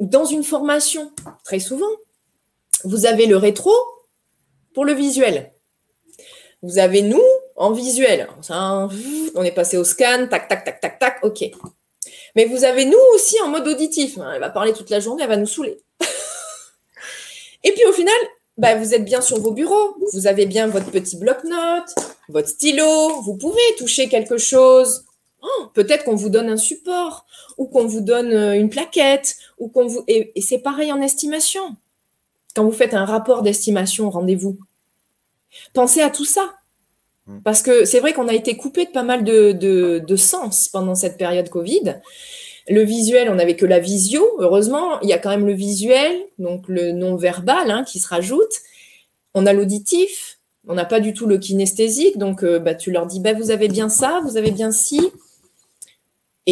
dans 0.00 0.24
une 0.24 0.44
formation, 0.44 1.12
très 1.44 1.60
souvent, 1.60 1.90
vous 2.84 3.06
avez 3.06 3.26
le 3.26 3.36
rétro 3.36 3.72
pour 4.74 4.84
le 4.84 4.94
visuel, 4.94 5.52
vous 6.62 6.78
avez 6.78 7.02
nous 7.02 7.22
en 7.56 7.72
visuel. 7.72 8.28
on 8.50 9.42
est 9.42 9.52
passé 9.52 9.76
au 9.76 9.84
scan, 9.84 10.26
tac, 10.30 10.48
tac, 10.48 10.64
tac, 10.64 10.80
tac, 10.80 10.98
tac, 10.98 11.18
ok. 11.22 11.44
Mais 12.34 12.46
vous 12.46 12.64
avez 12.64 12.86
nous 12.86 12.98
aussi 13.14 13.40
en 13.42 13.48
mode 13.48 13.68
auditif. 13.68 14.18
Hein. 14.18 14.32
Elle 14.34 14.40
va 14.40 14.50
parler 14.50 14.72
toute 14.72 14.90
la 14.90 15.00
journée, 15.00 15.22
elle 15.22 15.28
va 15.28 15.36
nous 15.36 15.46
saouler. 15.46 15.78
Et 17.64 17.72
puis 17.72 17.84
au 17.84 17.92
final, 17.92 18.14
bah, 18.56 18.74
vous 18.76 18.94
êtes 18.94 19.04
bien 19.04 19.20
sur 19.20 19.40
vos 19.40 19.52
bureaux, 19.52 19.96
vous 20.12 20.26
avez 20.26 20.46
bien 20.46 20.66
votre 20.68 20.90
petit 20.90 21.16
bloc-notes, 21.16 21.94
votre 22.28 22.48
stylo, 22.48 23.20
vous 23.22 23.36
pouvez 23.36 23.60
toucher 23.78 24.08
quelque 24.08 24.38
chose. 24.38 25.04
Oh, 25.42 25.66
peut-être 25.74 26.04
qu'on 26.04 26.14
vous 26.14 26.28
donne 26.28 26.48
un 26.48 26.56
support, 26.56 27.26
ou 27.58 27.66
qu'on 27.66 27.86
vous 27.86 28.00
donne 28.00 28.32
euh, 28.32 28.58
une 28.58 28.70
plaquette, 28.70 29.36
ou 29.58 29.68
qu'on 29.68 29.86
vous. 29.86 30.04
et 30.06 30.32
c'est 30.40 30.58
pareil 30.58 30.92
en 30.92 31.00
estimation 31.00 31.76
quand 32.54 32.64
vous 32.64 32.72
faites 32.72 32.94
un 32.94 33.04
rapport 33.04 33.42
d'estimation, 33.42 34.10
rendez-vous, 34.10 34.58
pensez 35.72 36.00
à 36.00 36.10
tout 36.10 36.24
ça. 36.24 36.54
Hmm. 37.26 37.40
Parce 37.42 37.62
que 37.62 37.84
c'est 37.84 38.00
vrai 38.00 38.12
qu'on 38.12 38.28
a 38.28 38.34
été 38.34 38.56
coupé 38.56 38.86
de 38.86 38.90
pas 38.90 39.02
mal 39.02 39.24
de, 39.24 40.16
sens 40.16 40.68
pendant 40.68 40.94
cette 40.94 41.16
période 41.16 41.48
Covid. 41.48 42.00
Le 42.68 42.82
visuel, 42.82 43.30
on 43.30 43.36
n'avait 43.36 43.56
que 43.56 43.66
la 43.66 43.78
visio. 43.78 44.24
Heureusement, 44.38 45.00
il 45.00 45.08
y 45.08 45.12
a 45.12 45.18
quand 45.18 45.30
même 45.30 45.46
le 45.46 45.54
visuel, 45.54 46.14
donc 46.38 46.68
le 46.68 46.92
non-verbal 46.92 47.70
hein, 47.70 47.84
qui 47.84 48.00
se 48.00 48.08
rajoute. 48.08 48.52
On 49.34 49.46
a 49.46 49.52
l'auditif, 49.52 50.38
on 50.66 50.74
n'a 50.74 50.84
pas 50.84 51.00
du 51.00 51.14
tout 51.14 51.26
le 51.26 51.38
kinesthésique. 51.38 52.18
Donc, 52.18 52.44
euh, 52.44 52.58
bah, 52.58 52.74
tu 52.74 52.90
leur 52.90 53.06
dis, 53.06 53.20
bah, 53.20 53.32
vous 53.32 53.50
avez 53.50 53.68
bien 53.68 53.88
ça, 53.88 54.20
vous 54.24 54.36
avez 54.36 54.50
bien 54.50 54.72
ci. 54.72 55.00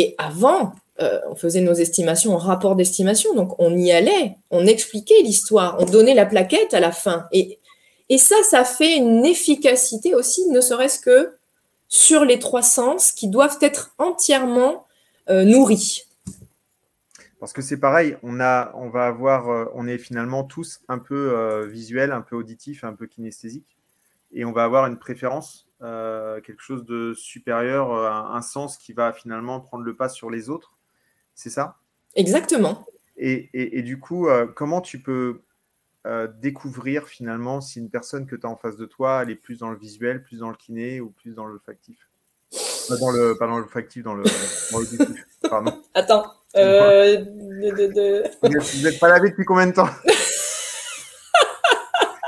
Et 0.00 0.14
avant, 0.16 0.74
euh, 1.00 1.18
on 1.28 1.34
faisait 1.34 1.60
nos 1.60 1.72
estimations 1.72 2.32
en 2.32 2.38
rapport 2.38 2.76
d'estimation, 2.76 3.34
donc 3.34 3.58
on 3.58 3.76
y 3.76 3.90
allait, 3.90 4.36
on 4.52 4.64
expliquait 4.64 5.22
l'histoire, 5.24 5.74
on 5.80 5.86
donnait 5.86 6.14
la 6.14 6.24
plaquette 6.24 6.72
à 6.72 6.78
la 6.78 6.92
fin. 6.92 7.26
Et, 7.32 7.58
ça, 8.16 8.36
ça 8.48 8.62
fait 8.62 8.96
une 8.96 9.26
efficacité 9.26 10.14
aussi, 10.14 10.48
ne 10.50 10.60
serait-ce 10.60 11.00
que 11.00 11.34
sur 11.88 12.24
les 12.24 12.38
trois 12.38 12.62
sens 12.62 13.10
qui 13.10 13.26
doivent 13.26 13.58
être 13.60 13.92
entièrement 13.98 14.86
euh, 15.30 15.42
nourris. 15.42 16.04
Parce 17.40 17.52
que 17.52 17.60
c'est 17.60 17.78
pareil, 17.78 18.16
on, 18.22 18.38
a, 18.38 18.70
on 18.76 18.88
va 18.88 19.06
avoir, 19.06 19.50
euh, 19.50 19.64
on 19.74 19.88
est 19.88 19.98
finalement 19.98 20.44
tous 20.44 20.78
un 20.88 21.00
peu 21.00 21.66
visuel, 21.66 22.12
un 22.12 22.22
peu 22.22 22.36
auditif, 22.36 22.84
un 22.84 22.92
peu 22.92 23.08
kinesthésique, 23.08 23.76
et 24.32 24.44
on 24.44 24.52
va 24.52 24.62
avoir 24.62 24.86
une 24.86 24.96
préférence, 24.96 25.67
quelque 25.80 26.60
chose 26.60 26.84
de 26.84 27.14
supérieur, 27.14 27.92
un 27.92 28.42
sens 28.42 28.76
qui 28.76 28.92
va 28.92 29.12
finalement 29.12 29.60
prendre 29.60 29.84
le 29.84 29.94
pas 29.94 30.08
sur 30.08 30.30
les 30.30 30.50
autres 30.50 30.78
c'est 31.38 31.50
ça? 31.50 31.76
Exactement. 32.16 32.84
Et, 33.16 33.82
du 33.82 33.98
coup, 34.00 34.28
euh, 34.28 34.46
comment 34.46 34.80
tu 34.80 35.00
peux 35.00 35.42
euh, 36.06 36.26
découvrir 36.40 37.06
finalement 37.06 37.60
si 37.60 37.78
une 37.78 37.90
personne 37.90 38.26
que 38.26 38.34
tu 38.34 38.44
as 38.44 38.50
en 38.50 38.56
face 38.56 38.76
de 38.76 38.86
toi, 38.86 39.22
elle 39.22 39.30
est 39.30 39.36
plus 39.36 39.60
dans 39.60 39.70
le 39.70 39.78
visuel, 39.78 40.22
plus 40.22 40.40
dans 40.40 40.50
le 40.50 40.56
kiné 40.56 41.00
ou 41.00 41.10
plus 41.10 41.34
dans 41.34 41.46
le 41.46 41.58
factif 41.60 42.08
pas 42.88 42.96
dans 42.96 43.10
le, 43.10 43.36
pas 43.36 43.46
dans 43.46 43.58
le 43.58 43.66
factif, 43.66 44.02
dans 44.02 44.14
le, 44.14 44.24
Pardon. 45.48 45.82
Attends. 45.94 46.32
Euh, 46.56 47.22
vous 47.22 48.82
n'êtes 48.82 48.98
pas 48.98 49.08
lavé 49.08 49.28
depuis 49.30 49.44
combien 49.44 49.66
de 49.66 49.72
temps? 49.72 49.90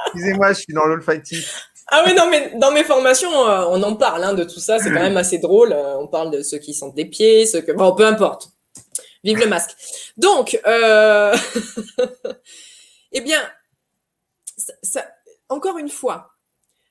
Excusez-moi, 0.06 0.52
je 0.52 0.60
suis 0.60 0.74
dans 0.74 0.84
l'olfactif. 0.84 1.69
Ah 1.92 2.04
oui, 2.06 2.14
non, 2.14 2.30
mais 2.30 2.52
dans 2.56 2.70
mes 2.70 2.84
formations, 2.84 3.30
on 3.30 3.82
en 3.82 3.96
parle 3.96 4.22
hein, 4.22 4.34
de 4.34 4.44
tout 4.44 4.60
ça. 4.60 4.78
C'est 4.78 4.90
quand 4.90 5.00
même 5.00 5.16
assez 5.16 5.38
drôle. 5.38 5.72
On 5.72 6.06
parle 6.06 6.30
de 6.30 6.42
ceux 6.42 6.58
qui 6.58 6.72
sentent 6.72 6.94
des 6.94 7.04
pieds, 7.04 7.46
ceux 7.46 7.62
que. 7.62 7.72
Bon, 7.72 7.94
peu 7.94 8.06
importe. 8.06 8.50
Vive 9.24 9.38
le 9.38 9.46
masque. 9.46 9.76
Donc, 10.16 10.58
euh... 10.66 11.36
eh 13.12 13.20
bien, 13.20 13.40
ça, 14.82 15.04
encore 15.48 15.78
une 15.78 15.90
fois, 15.90 16.30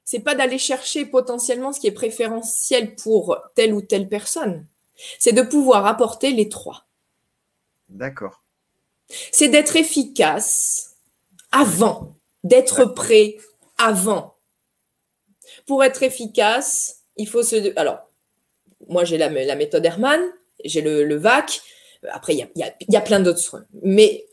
c'est 0.04 0.20
pas 0.20 0.36
d'aller 0.36 0.58
chercher 0.58 1.06
potentiellement 1.06 1.72
ce 1.72 1.80
qui 1.80 1.88
est 1.88 1.91
préférentiel 1.91 2.95
pour 2.95 3.38
telle 3.56 3.74
ou 3.74 3.82
telle 3.82 4.08
personne. 4.08 4.66
C'est 5.18 5.34
de 5.34 5.41
pouvoir 5.41 5.86
apporter 5.86 6.32
les 6.32 6.50
trois. 6.50 6.86
D'accord. 7.88 8.43
C'est 9.32 9.47
d'être 9.47 9.76
efficace 9.76 10.95
avant, 11.52 12.16
d'être 12.43 12.86
prêt 12.86 13.38
avant. 13.78 14.36
Pour 15.66 15.84
être 15.84 16.04
efficace, 16.04 17.02
il 17.18 17.28
faut 17.28 17.43
se. 17.43 17.78
Alors, 17.78 18.00
moi, 18.88 19.04
j'ai 19.04 19.18
la, 19.18 19.30
méthode 19.30 19.86
Herman, 19.86 20.22
j'ai 20.64 20.82
le, 20.82 21.16
VAC, 21.16 21.62
après, 22.10 22.34
il 22.34 22.47
y 22.88 22.95
a, 22.95 23.02
plein 23.02 23.20
d'autres 23.20 23.66
Mais 23.84 24.26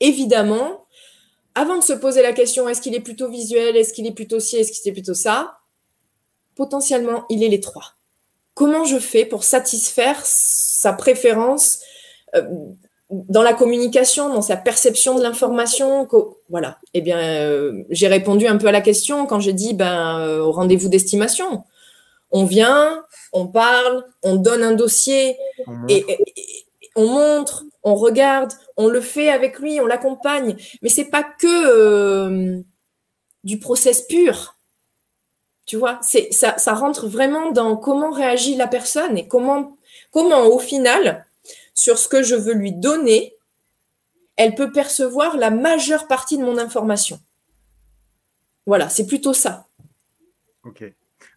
évidemment, 0.00 0.86
avant 1.54 1.78
de 1.78 1.82
se 1.82 1.92
poser 1.92 2.22
la 2.22 2.32
question, 2.32 2.68
est-ce 2.68 2.80
qu'il 2.80 2.94
est 2.94 3.00
plutôt 3.00 3.28
visuel, 3.28 3.76
est-ce 3.76 3.92
qu'il 3.92 4.06
est 4.06 4.12
plutôt 4.14 4.40
ci, 4.40 4.56
est-ce 4.56 4.72
qu'il 4.72 4.90
est 4.90 4.94
plutôt 4.94 5.14
ça, 5.14 5.58
potentiellement, 6.54 7.24
il 7.28 7.42
est 7.42 7.48
les 7.48 7.60
trois. 7.60 7.94
Comment 8.54 8.84
je 8.84 8.98
fais 8.98 9.24
pour 9.24 9.42
satisfaire 9.42 10.20
sa 10.24 10.92
préférence 10.92 11.80
euh, 12.34 12.42
dans 13.28 13.42
la 13.42 13.54
communication, 13.54 14.28
dans 14.28 14.42
sa 14.42 14.56
perception 14.56 15.16
de 15.16 15.22
l'information 15.22 16.08
Voilà. 16.48 16.78
Eh 16.94 17.00
bien, 17.00 17.18
euh, 17.18 17.84
j'ai 17.90 18.08
répondu 18.08 18.46
un 18.46 18.56
peu 18.56 18.66
à 18.66 18.72
la 18.72 18.80
question 18.80 19.26
quand 19.26 19.40
j'ai 19.40 19.52
dit 19.52 19.74
ben, 19.74 20.18
euh, 20.18 20.40
au 20.40 20.52
rendez-vous 20.52 20.88
d'estimation. 20.88 21.64
On 22.30 22.44
vient, 22.44 23.04
on 23.32 23.46
parle, 23.46 24.04
on 24.22 24.36
donne 24.36 24.62
un 24.62 24.72
dossier 24.72 25.36
et, 25.88 26.04
on 26.96 27.06
montre, 27.06 27.64
on 27.82 27.94
regarde, 27.94 28.52
on 28.76 28.88
le 28.88 29.00
fait 29.00 29.30
avec 29.30 29.58
lui, 29.58 29.80
on 29.80 29.86
l'accompagne. 29.86 30.56
Mais 30.82 30.88
c'est 30.88 31.10
pas 31.10 31.22
que 31.22 31.46
euh, 31.46 32.60
du 33.44 33.58
process 33.58 34.02
pur. 34.02 34.56
Tu 35.66 35.76
vois, 35.76 35.98
c'est 36.02 36.32
ça, 36.32 36.58
ça 36.58 36.74
rentre 36.74 37.06
vraiment 37.06 37.50
dans 37.50 37.76
comment 37.76 38.10
réagit 38.10 38.56
la 38.56 38.66
personne 38.66 39.16
et 39.16 39.28
comment, 39.28 39.76
comment 40.10 40.46
au 40.46 40.58
final, 40.58 41.23
sur 41.74 41.98
ce 41.98 42.08
que 42.08 42.22
je 42.22 42.34
veux 42.34 42.54
lui 42.54 42.72
donner, 42.72 43.34
elle 44.36 44.54
peut 44.54 44.72
percevoir 44.72 45.36
la 45.36 45.50
majeure 45.50 46.06
partie 46.06 46.38
de 46.38 46.42
mon 46.42 46.58
information. 46.58 47.20
Voilà, 48.66 48.88
c'est 48.88 49.06
plutôt 49.06 49.34
ça. 49.34 49.66
Ok. 50.64 50.84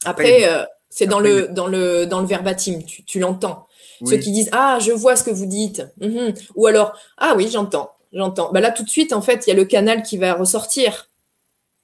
Après, 0.06 0.48
euh, 0.48 0.64
c'est 0.90 1.08
dans 1.08 1.20
le, 1.20 1.48
dans, 1.50 1.68
le, 1.68 2.06
dans 2.06 2.22
le 2.22 2.28
verbatim, 2.28 2.84
tu, 2.84 3.04
tu 3.04 3.20
l'entends. 3.20 3.68
Ceux 4.06 4.18
qui 4.18 4.32
disent 4.32 4.50
Ah, 4.52 4.78
je 4.80 4.92
vois 4.92 5.16
ce 5.16 5.24
que 5.24 5.32
vous 5.32 5.48
dites. 5.48 5.84
Mhm. 6.00 6.34
Ou 6.56 6.68
alors 6.68 6.98
Ah 7.18 7.34
oui, 7.36 7.50
j'entends. 7.52 7.92
J'entends. 8.14 8.52
Bah 8.52 8.62
là, 8.62 8.72
tout 8.72 8.84
de 8.84 8.90
suite, 8.90 9.12
en 9.12 9.22
fait, 9.22 9.46
il 9.46 9.50
y 9.50 9.54
a 9.54 9.56
le 9.56 9.66
canal 9.66 10.04
qui 10.04 10.18
va 10.18 10.34
ressortir. 10.34 11.10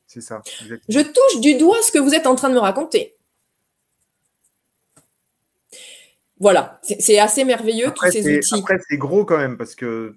C'est 0.07 0.21
ça. 0.21 0.41
Je 0.87 0.99
touche 0.99 1.41
du 1.41 1.55
doigt 1.55 1.81
ce 1.81 1.91
que 1.91 1.99
vous 1.99 2.13
êtes 2.13 2.27
en 2.27 2.35
train 2.35 2.49
de 2.49 2.53
me 2.53 2.59
raconter. 2.59 3.15
Voilà, 6.43 6.81
c'est 6.99 7.19
assez 7.19 7.45
merveilleux 7.45 7.91
tous 7.95 8.11
ces 8.11 8.37
outils. 8.37 8.55
Après, 8.59 8.77
c'est 8.89 8.97
gros 8.97 9.23
quand 9.23 9.37
même 9.37 9.57
parce 9.57 9.75
que 9.75 10.13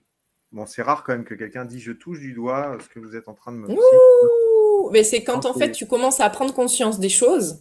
bon, 0.50 0.66
c'est 0.66 0.82
rare 0.82 1.04
quand 1.04 1.12
même 1.12 1.24
que 1.24 1.34
quelqu'un 1.34 1.64
dise 1.64 1.80
je 1.82 1.92
touche 1.92 2.18
du 2.18 2.32
doigt 2.32 2.76
ce 2.82 2.88
que 2.92 2.98
vous 2.98 3.14
êtes 3.14 3.28
en 3.28 3.34
train 3.34 3.52
de 3.52 3.58
me. 3.58 3.68
Ouh, 3.70 4.90
mais 4.90 5.04
c'est 5.04 5.22
quand 5.22 5.46
en 5.46 5.54
fait 5.54 5.70
tu 5.70 5.86
commences 5.86 6.18
à 6.18 6.28
prendre 6.28 6.52
conscience 6.52 6.98
des 6.98 7.10
choses. 7.10 7.60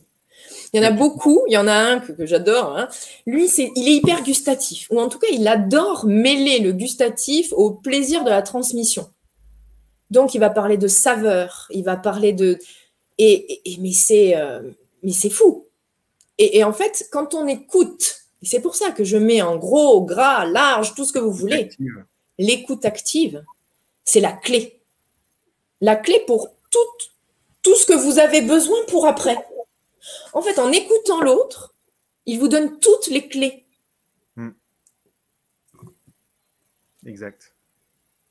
Il 0.73 0.81
y 0.81 0.83
en 0.83 0.87
a 0.87 0.89
beaucoup. 0.89 1.43
Il 1.47 1.53
y 1.53 1.57
en 1.57 1.67
a 1.67 1.75
un 1.75 1.99
que, 1.99 2.25
j'adore. 2.25 2.75
Hein. 2.75 2.89
Lui, 3.27 3.47
c'est, 3.47 3.71
il 3.75 3.87
est 3.87 3.97
hyper 3.97 4.23
gustatif, 4.23 4.87
ou 4.89 4.99
en 4.99 5.09
tout 5.09 5.19
cas, 5.19 5.27
il 5.31 5.47
adore 5.47 6.07
mêler 6.07 6.57
le 6.57 6.71
gustatif 6.71 7.53
au 7.53 7.69
plaisir 7.69 8.23
de 8.23 8.31
la 8.31 8.41
transmission. 8.41 9.07
Donc, 10.09 10.33
il 10.33 10.39
va 10.39 10.49
parler 10.49 10.77
de 10.77 10.87
saveur. 10.87 11.67
Il 11.69 11.83
va 11.83 11.97
parler 11.97 12.33
de 12.33 12.57
et, 13.19 13.61
mais 13.79 13.91
c'est 13.91 14.35
euh, 14.35 14.71
mais 15.03 15.11
c'est 15.11 15.29
fou. 15.29 15.67
Et, 16.39 16.57
et 16.57 16.63
en 16.63 16.73
fait, 16.73 17.07
quand 17.11 17.35
on 17.35 17.45
écoute 17.45 18.24
c'est 18.45 18.61
pour 18.61 18.75
ça 18.75 18.91
que 18.91 19.03
je 19.03 19.17
mets 19.17 19.41
en 19.41 19.57
gros, 19.57 20.05
gras, 20.05 20.45
large, 20.45 20.95
tout 20.95 21.05
ce 21.05 21.13
que 21.13 21.19
vous 21.19 21.31
voulez. 21.31 21.69
L'écoute 22.37 22.85
active, 22.85 23.43
c'est 24.03 24.19
la 24.19 24.33
clé. 24.33 24.81
La 25.81 25.95
clé 25.95 26.23
pour 26.27 26.49
tout, 26.69 27.07
tout 27.61 27.75
ce 27.75 27.85
que 27.85 27.93
vous 27.93 28.19
avez 28.19 28.41
besoin 28.41 28.77
pour 28.87 29.07
après. 29.07 29.37
En 30.33 30.41
fait, 30.41 30.59
en 30.59 30.71
écoutant 30.71 31.21
l'autre, 31.21 31.73
il 32.25 32.39
vous 32.39 32.47
donne 32.47 32.79
toutes 32.79 33.07
les 33.07 33.27
clés. 33.27 33.65
Hmm. 34.35 34.51
Exact. 37.05 37.55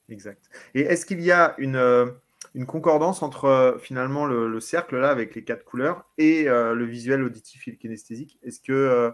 Exact. 0.08 0.50
Et 0.74 0.82
est-ce 0.82 1.06
qu'il 1.06 1.20
y 1.20 1.32
a 1.32 1.54
une, 1.58 1.76
euh, 1.76 2.06
une 2.54 2.66
concordance 2.66 3.22
entre 3.22 3.46
euh, 3.46 3.78
finalement 3.78 4.26
le, 4.26 4.60
cercle 4.60 4.98
là 4.98 5.10
avec 5.10 5.34
les 5.34 5.44
quatre 5.44 5.64
couleurs 5.64 6.04
et 6.18 6.48
euh, 6.48 6.74
le 6.74 6.84
visuel 6.84 7.22
auditif 7.22 7.66
et 7.68 7.76
kinesthésique? 7.76 8.38
Est-ce 8.42 8.60
que 8.60 9.12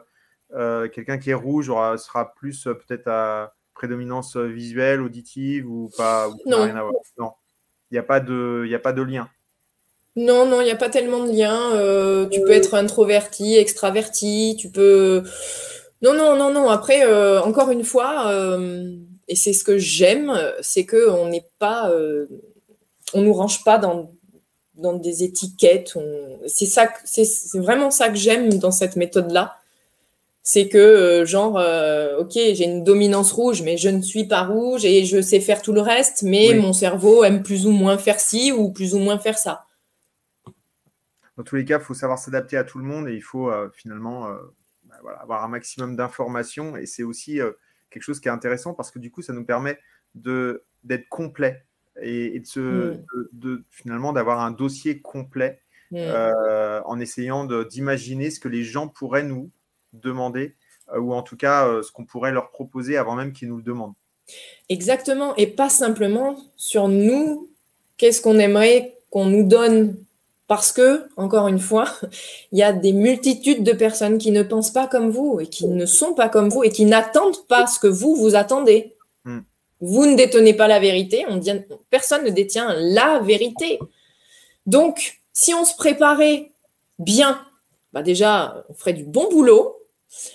euh, 0.55 0.89
quelqu'un 0.89 1.19
qui 1.19 1.31
est 1.31 1.35
rouge 1.35 1.67
sera 1.67 2.35
plus 2.35 2.67
euh, 2.67 2.75
peut-être 2.75 3.07
à 3.07 3.55
prédominance 3.75 4.37
euh, 4.37 4.47
visuelle, 4.47 5.01
auditive 5.01 5.71
ou 5.71 5.91
pas 5.97 6.29
Non. 6.47 6.67
Non. 7.19 7.33
Il 7.91 7.95
n'y 7.95 7.99
a, 7.99 8.03
pas 8.03 8.21
de, 8.21 8.69
a 8.73 8.79
pas 8.79 8.93
de 8.93 9.03
lien. 9.03 9.29
Non, 10.15 10.47
non, 10.47 10.61
il 10.61 10.65
n'y 10.65 10.71
a 10.71 10.77
pas 10.77 10.91
tellement 10.91 11.25
de 11.25 11.33
lien. 11.33 12.29
tu 12.31 12.41
peux 12.43 12.53
être 12.53 12.75
introverti, 12.75 13.57
extraverti, 13.57 14.57
tu 14.59 14.71
peux. 14.71 15.25
Non, 16.03 16.15
non, 16.15 16.37
non, 16.37 16.53
non. 16.53 16.69
Après, 16.69 17.05
encore 17.41 17.71
une 17.71 17.83
fois, 17.83 18.33
et 19.27 19.35
c'est 19.35 19.53
ce 19.53 19.65
que 19.65 19.77
j'aime, 19.77 20.33
c'est 20.61 20.87
qu'on 20.87 21.27
n'est 21.29 21.47
pas. 21.59 21.93
on 23.13 23.23
nous 23.23 23.33
range 23.33 23.65
pas 23.65 23.79
dans, 23.79 24.13
dans 24.75 24.93
des 24.93 25.25
étiquettes. 25.25 25.95
C'est 26.47 26.67
ça, 26.67 26.93
c'est 27.05 27.59
vraiment 27.59 27.91
ça 27.91 28.09
que 28.09 28.17
j'aime 28.17 28.51
dans 28.61 28.73
cette 28.73 28.95
méthode-là 28.95 29.60
c'est 30.43 30.69
que 30.69 30.79
euh, 30.79 31.27
genre 31.27 31.59
euh, 31.59 32.19
ok 32.19 32.33
j'ai 32.33 32.65
une 32.65 32.83
dominance 32.83 33.33
rouge 33.33 33.63
mais 33.63 33.77
je 33.77 33.89
ne 33.89 34.01
suis 34.01 34.27
pas 34.27 34.43
rouge 34.43 34.85
et 34.85 35.05
je 35.05 35.21
sais 35.21 35.41
faire 35.41 35.61
tout 35.61 35.73
le 35.73 35.81
reste 35.81 36.23
mais 36.23 36.55
mon 36.55 36.73
cerveau 36.73 37.25
aime 37.25 37.43
plus 37.43 37.67
ou 37.67 37.71
moins 37.71 37.99
faire 37.99 38.21
ci 38.21 38.53
ou 38.53 38.73
plus 38.73 38.95
ou 38.95 38.99
moins 38.99 39.19
faire 39.19 39.39
ça 39.39 39.67
dans 41.37 41.45
tous 41.45 41.57
les 41.57 41.65
cas 41.65 41.79
il 41.79 41.85
faut 41.85 41.95
savoir 41.95 42.19
s'adapter 42.19 42.57
à 42.57 42.65
tout 42.65 42.79
le 42.79 42.85
monde 42.85 43.09
et 43.09 43.15
il 43.15 43.23
faut 43.23 43.51
euh, 43.51 43.69
finalement 43.75 44.29
bah, 44.85 45.19
avoir 45.21 45.45
un 45.45 45.49
maximum 45.49 45.95
d'informations 45.95 46.77
et 46.77 46.87
c'est 46.87 47.03
aussi 47.03 47.39
quelque 47.91 48.03
chose 48.03 48.21
qui 48.21 48.29
est 48.29 48.33
intéressant 48.33 48.73
parce 48.73 48.91
que 48.91 48.99
du 48.99 49.11
coup 49.11 49.23
ça 49.23 49.33
nous 49.33 49.45
permet 49.45 49.79
de 50.15 50.65
d'être 50.85 51.09
complet 51.11 51.67
et, 52.01 52.41
de, 52.41 52.47
se, 52.47 52.61
mm. 52.61 53.05
de, 53.33 53.65
finalement 53.69 54.15
d'avoir 54.15 54.41
un 54.41 54.53
dossier 54.53 55.03
complet 55.03 55.61
mm. 55.91 55.99
en 56.87 56.99
essayant 56.99 57.45
d'imaginer 57.45 58.31
ce 58.31 58.41
que 58.41 58.49
les 58.49 58.65
gens 58.65 58.89
pourraient 58.89 59.23
nous 59.23 59.51
demander, 59.93 60.55
euh, 60.93 61.01
ou 61.01 61.13
en 61.13 61.23
tout 61.23 61.37
cas 61.37 61.67
euh, 61.67 61.83
ce 61.83 61.93
qu'on 61.93 62.05
pourrait 62.05 62.33
leur 62.33 62.51
proposer 62.51 62.97
avant 62.97 63.15
même 63.15 63.33
qu'ils 63.33 63.49
nous 63.49 63.57
le 63.57 63.63
demandent. 63.63 63.95
Exactement, 64.69 65.35
et 65.37 65.47
pas 65.47 65.69
simplement 65.69 66.37
sur 66.57 66.89
nous, 66.89 67.49
qu'est-ce 67.97 68.21
qu'on 68.21 68.39
aimerait 68.39 68.97
qu'on 69.11 69.27
nous 69.27 69.47
donne 69.47 69.97
parce 70.47 70.73
que, 70.73 71.07
encore 71.17 71.47
une 71.47 71.61
fois, 71.61 71.87
il 72.53 72.59
y 72.59 72.63
a 72.63 72.73
des 72.73 72.93
multitudes 72.93 73.63
de 73.63 73.73
personnes 73.73 74.19
qui 74.19 74.33
ne 74.33 74.43
pensent 74.43 74.73
pas 74.73 74.89
comme 74.89 75.11
vous 75.11 75.39
et 75.41 75.47
qui 75.47 75.69
ne 75.69 75.87
sont 75.87 76.15
pas 76.15 76.29
comme 76.29 76.49
vous 76.49 76.65
et 76.65 76.71
qui 76.71 76.87
n'attendent 76.87 77.47
pas 77.47 77.69
ce 77.69 77.79
que 77.79 77.87
vous, 77.87 78.17
vous 78.17 78.35
attendez. 78.35 78.97
Hmm. 79.25 79.41
Vous 79.81 80.07
ne 80.07 80.17
détenez 80.17 80.55
pas 80.55 80.67
la 80.67 80.81
vérité, 80.81 81.25
on 81.29 81.37
dit, 81.37 81.53
personne 81.89 82.25
ne 82.25 82.31
détient 82.31 82.75
la 82.77 83.21
vérité. 83.21 83.79
Donc, 84.67 85.21
si 85.33 85.55
on 85.55 85.65
se 85.65 85.75
préparait 85.77 86.51
bien, 86.99 87.41
bah 87.93 88.03
déjà, 88.03 88.65
on 88.69 88.75
ferait 88.75 88.93
du 88.93 89.05
bon 89.05 89.29
boulot, 89.31 89.80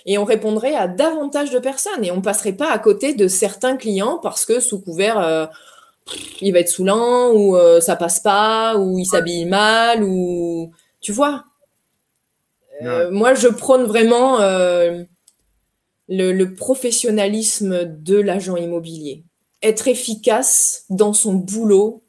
et 0.06 0.18
on 0.18 0.24
répondrait 0.24 0.74
à 0.74 0.88
davantage 0.88 1.50
de 1.50 1.58
personnes 1.58 2.04
et 2.04 2.10
on 2.10 2.16
ne 2.16 2.22
passerait 2.22 2.52
pas 2.52 2.70
à 2.70 2.78
côté 2.78 3.14
de 3.14 3.28
certains 3.28 3.76
clients 3.76 4.18
parce 4.22 4.44
que 4.44 4.60
sous 4.60 4.80
couvert 4.80 5.18
euh, 5.18 5.46
il 6.40 6.52
va 6.52 6.60
être 6.60 6.68
saoulant 6.68 7.32
ou 7.32 7.56
euh, 7.56 7.80
ça 7.80 7.96
passe 7.96 8.20
pas 8.20 8.76
ou 8.76 8.98
il 8.98 9.06
s'habille 9.06 9.44
mal 9.44 10.02
ou 10.02 10.70
tu 11.00 11.12
vois. 11.12 11.44
Euh, 12.82 13.10
moi 13.10 13.34
je 13.34 13.48
prône 13.48 13.84
vraiment 13.84 14.38
le, 16.08 16.44
professionnalisme 16.54 17.84
de 17.84 18.16
l'agent 18.16 18.56
immobilier. 18.56 19.24
Être 19.62 19.88
efficace 19.88 20.84
dans 20.90 21.12
son 21.12 21.34
boulot 21.34 22.02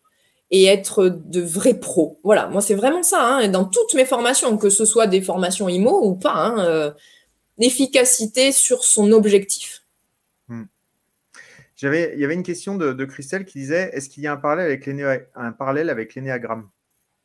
et 0.51 0.65
être 0.65 1.09
de 1.09 1.41
vrais 1.41 1.73
pros. 1.73 2.19
Voilà. 2.23 2.47
Moi 2.47 2.61
c'est 2.61 2.75
vraiment 2.75 3.03
ça 3.03 3.21
hein, 3.21 3.47
dans 3.49 3.65
toutes 3.65 3.93
mes 3.93 4.05
formations 4.05 4.57
que 4.57 4.69
ce 4.69 4.85
soit 4.85 5.07
des 5.07 5.21
formations 5.21 5.67
IMO 5.67 6.05
ou 6.05 6.15
pas 6.15 6.33
hein, 6.35 6.93
efficacité 7.59 8.51
sur 8.51 8.83
son 8.83 9.11
objectif. 9.11 9.83
Hmm. 10.47 10.65
J'avais, 11.75 12.13
il 12.15 12.19
y 12.19 12.25
avait 12.25 12.33
une 12.33 12.43
question 12.43 12.75
de, 12.75 13.05
Christelle 13.05 13.45
qui 13.45 13.59
disait 13.59 13.91
est-ce 13.93 14.09
qu'il 14.09 14.23
y 14.23 14.27
a 14.27 14.33
un 14.33 14.37
parallèle 14.37 14.65
avec 14.65 14.87
un 15.35 15.51
parallèle 15.51 15.89
avec 15.89 16.15
l'énéagramme? 16.15 16.69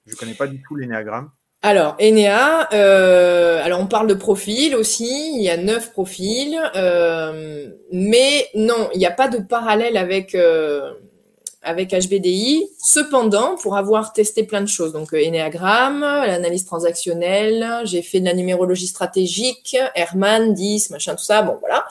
Je 0.07 0.13
ne 0.13 0.17
connais 0.17 0.35
pas 0.35 0.47
du 0.47 0.61
tout 0.63 0.77
l'énéagramme. 0.77 1.31
Alors, 1.65 1.95
Enéa, 2.01 2.69
euh, 2.73 3.63
alors 3.63 3.81
on 3.81 3.87
parle 3.87 4.09
de 4.09 4.15
profil 4.15 4.75
aussi, 4.75 5.37
il 5.37 5.43
y 5.43 5.49
a 5.49 5.57
neuf 5.57 5.93
profils, 5.93 6.61
euh, 6.75 7.69
mais 7.93 8.49
non, 8.57 8.91
il 8.95 8.99
n'y 8.99 9.07
a 9.07 9.13
pas 9.13 9.29
de 9.29 9.39
parallèle 9.39 9.97
avec, 9.97 10.35
euh, 10.35 10.93
avec 11.63 11.91
HBDI. 11.91 12.69
Cependant, 12.79 13.57
pour 13.57 13.77
avoir 13.77 14.13
testé 14.13 14.43
plein 14.43 14.61
de 14.61 14.67
choses, 14.67 14.93
donc 14.93 15.15
euh, 15.15 15.25
Enneagram, 15.25 16.01
l'analyse 16.01 16.65
transactionnelle, 16.65 17.83
j'ai 17.85 18.03
fait 18.03 18.21
de 18.21 18.25
la 18.25 18.35
numérologie 18.35 18.89
stratégique, 18.89 19.77
Herman, 19.95 20.55
10, 20.55 20.91
machin, 20.91 21.15
tout 21.15 21.25
ça, 21.25 21.43
bon 21.43 21.57
voilà. 21.61 21.85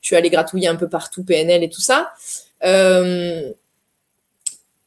Je 0.00 0.08
suis 0.08 0.16
allée 0.16 0.30
gratouiller 0.30 0.68
un 0.68 0.76
peu 0.76 0.88
partout, 0.88 1.24
PNL 1.24 1.62
et 1.62 1.68
tout 1.68 1.80
ça. 1.80 2.12
Euh, 2.64 3.52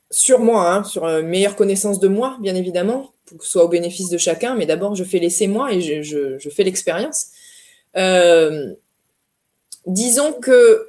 sur 0.09 0.39
moi, 0.39 0.71
hein, 0.71 0.83
sur 0.83 1.05
euh, 1.05 1.21
meilleure 1.21 1.55
connaissance 1.55 1.99
de 1.99 2.07
moi, 2.07 2.37
bien 2.39 2.55
évidemment, 2.55 3.11
pour 3.25 3.37
que 3.37 3.45
ce 3.45 3.51
soit 3.51 3.65
au 3.65 3.67
bénéfice 3.67 4.09
de 4.09 4.17
chacun, 4.17 4.55
mais 4.55 4.65
d'abord, 4.65 4.95
je 4.95 5.03
fais 5.03 5.19
laisser 5.19 5.47
moi 5.47 5.71
et 5.73 5.81
je 5.81 6.49
fais 6.49 6.63
l'expérience. 6.63 7.27
disons 9.85 10.33
que 10.33 10.86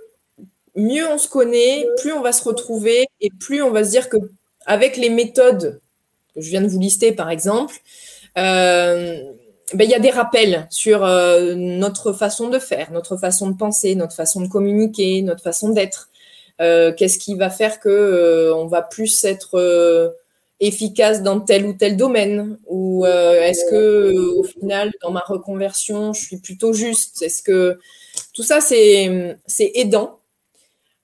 mieux 0.79 1.07
on 1.09 1.19
se 1.19 1.29
connaît, 1.29 1.87
plus 2.01 2.13
on 2.13 2.23
va 2.23 2.33
se 2.33 2.43
retrouver 2.45 3.07
et 3.21 3.31
plus 3.31 3.63
on 3.63 3.71
va 3.71 3.85
se 3.85 3.91
dire 3.91 4.09
que 4.09 4.17
avec 4.65 4.97
les 4.97 5.11
méthodes 5.11 5.81
que 6.35 6.41
je 6.41 6.51
viens 6.51 6.63
de 6.63 6.69
vous 6.69 6.79
lister 6.79 7.13
par 7.13 7.31
exemple, 7.31 7.75
euh, 8.39 9.21
ben, 9.75 9.85
il 9.85 9.91
y 9.91 9.95
a 9.95 9.99
des 9.99 10.11
rappels 10.11 10.67
sur 10.71 11.05
euh, 11.05 11.55
notre 11.55 12.13
façon 12.13 12.49
de 12.49 12.59
faire, 12.59 12.93
notre 12.93 13.17
façon 13.17 13.51
de 13.51 13.57
penser, 13.57 13.95
notre 13.97 14.15
façon 14.15 14.41
de 14.41 14.49
communiquer, 14.49 15.21
notre 15.23 15.43
façon 15.43 15.71
d'être. 15.71 16.09
Euh, 16.61 16.93
qu'est-ce 16.93 17.19
qui 17.19 17.35
va 17.35 17.51
faire 17.51 17.79
que 17.79 18.53
on 18.55 18.67
va 18.67 18.83
plus 18.83 19.25
être 19.25 20.17
efficace 20.61 21.23
dans 21.23 21.41
tel 21.41 21.67
ou 21.67 21.73
tel 21.73 21.97
domaine? 21.97 22.59
Ou 22.67 23.05
est-ce 23.05 23.71
que 23.71 24.15
au 24.39 24.45
final, 24.45 24.93
dans 25.03 25.11
ma 25.11 25.21
reconversion, 25.21 26.13
je 26.13 26.21
suis 26.21 26.39
plutôt 26.39 26.73
juste? 26.73 27.23
Est-ce 27.23 27.43
que 27.43 27.79
tout 28.33 28.43
ça, 28.43 28.61
c'est 28.61 29.37
aidant 29.75 30.18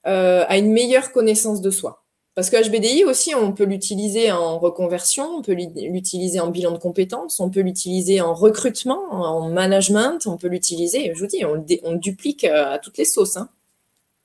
euh, 0.07 0.45
à 0.49 0.59
une 0.59 0.71
meilleure 0.71 1.13
connaissance 1.13 1.61
de 1.61 1.71
soi. 1.71 2.05
Parce 2.35 2.51
que 2.51 2.57
HBDI 2.57 3.05
aussi, 3.05 3.35
on 3.35 3.53
peut 3.53 3.65
l'utiliser 3.65 4.33
en 4.33 4.59
reconversion, 4.59 5.37
on 5.37 5.43
peut 5.43 5.55
l'utiliser 5.55 6.41
en 6.41 6.49
bilan 6.49 6.73
de 6.73 6.79
compétences, 6.79 7.39
on 7.39 7.49
peut 7.49 7.61
l'utiliser 7.61 8.21
en 8.21 8.35
recrutement, 8.35 9.13
en 9.13 9.49
management, 9.49 10.27
on 10.27 10.37
peut 10.37 10.49
l'utiliser, 10.49 11.13
je 11.15 11.19
vous 11.21 11.27
dis, 11.27 11.45
on 11.45 11.55
le, 11.55 11.99
duplique 11.99 12.45
euh, 12.45 12.73
à 12.73 12.79
toutes 12.79 12.99
les 12.99 13.05
sauces. 13.05 13.37
Hein. 13.37 13.49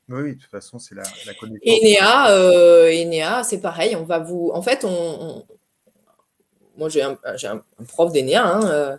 Oui, 0.09 0.35
de 0.35 0.41
toute 0.41 0.49
façon, 0.49 0.79
c'est 0.79 0.95
la, 0.95 1.03
la 1.27 1.33
connaissance. 1.35 1.61
Enea, 1.65 2.31
euh, 2.31 3.43
c'est 3.43 3.61
pareil, 3.61 3.95
on 3.95 4.05
va 4.05 4.17
vous. 4.17 4.49
En 4.55 4.63
fait, 4.63 4.83
on, 4.83 5.45
moi 6.77 6.89
j'ai 6.89 7.03
un, 7.03 7.17
un, 7.23 7.83
prof 7.87 8.11
d'ENEA, 8.11 8.43
hein, 8.43 8.97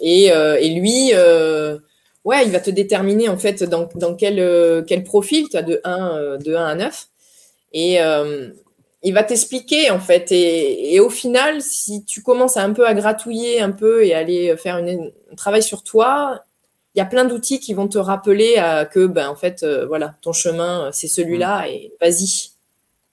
et, 0.00 0.28
et, 0.28 0.70
lui, 0.70 1.12
ouais, 2.24 2.44
il 2.44 2.52
va 2.52 2.60
te 2.60 2.70
déterminer 2.70 3.28
en 3.28 3.38
fait 3.38 3.64
dans, 3.64 3.88
dans 3.94 4.14
quel, 4.14 4.84
quel 4.86 5.04
profil 5.04 5.48
tu 5.48 5.56
as 5.56 5.62
de 5.62 5.80
1, 5.84 6.38
de 6.38 6.54
1 6.54 6.64
à 6.64 6.74
9. 6.74 7.08
Et 7.74 7.98
il 9.04 9.14
va 9.14 9.24
t'expliquer 9.24 9.90
en 9.90 9.98
fait. 9.98 10.30
Et, 10.30 11.00
au 11.00 11.10
final, 11.10 11.60
si 11.62 12.04
tu 12.04 12.22
commences 12.22 12.56
à 12.56 12.62
un 12.62 12.72
peu 12.72 12.86
à 12.86 12.94
gratouiller 12.94 13.60
un 13.60 13.72
peu 13.72 14.04
et 14.04 14.14
aller 14.14 14.56
faire 14.56 14.78
une, 14.78 15.12
un 15.30 15.34
travail 15.34 15.62
sur 15.62 15.82
toi, 15.82 16.42
il 16.94 16.98
y 16.98 17.00
a 17.00 17.06
plein 17.06 17.24
d'outils 17.24 17.58
qui 17.58 17.74
vont 17.74 17.88
te 17.88 17.98
rappeler 17.98 18.54
que 18.92 19.06
ben 19.06 19.28
en 19.28 19.36
fait 19.36 19.62
euh, 19.62 19.86
voilà 19.86 20.14
ton 20.20 20.32
chemin 20.32 20.90
c'est 20.92 21.08
celui-là 21.08 21.62
mm. 21.62 21.70
et 21.70 21.92
vas-y 22.00 22.52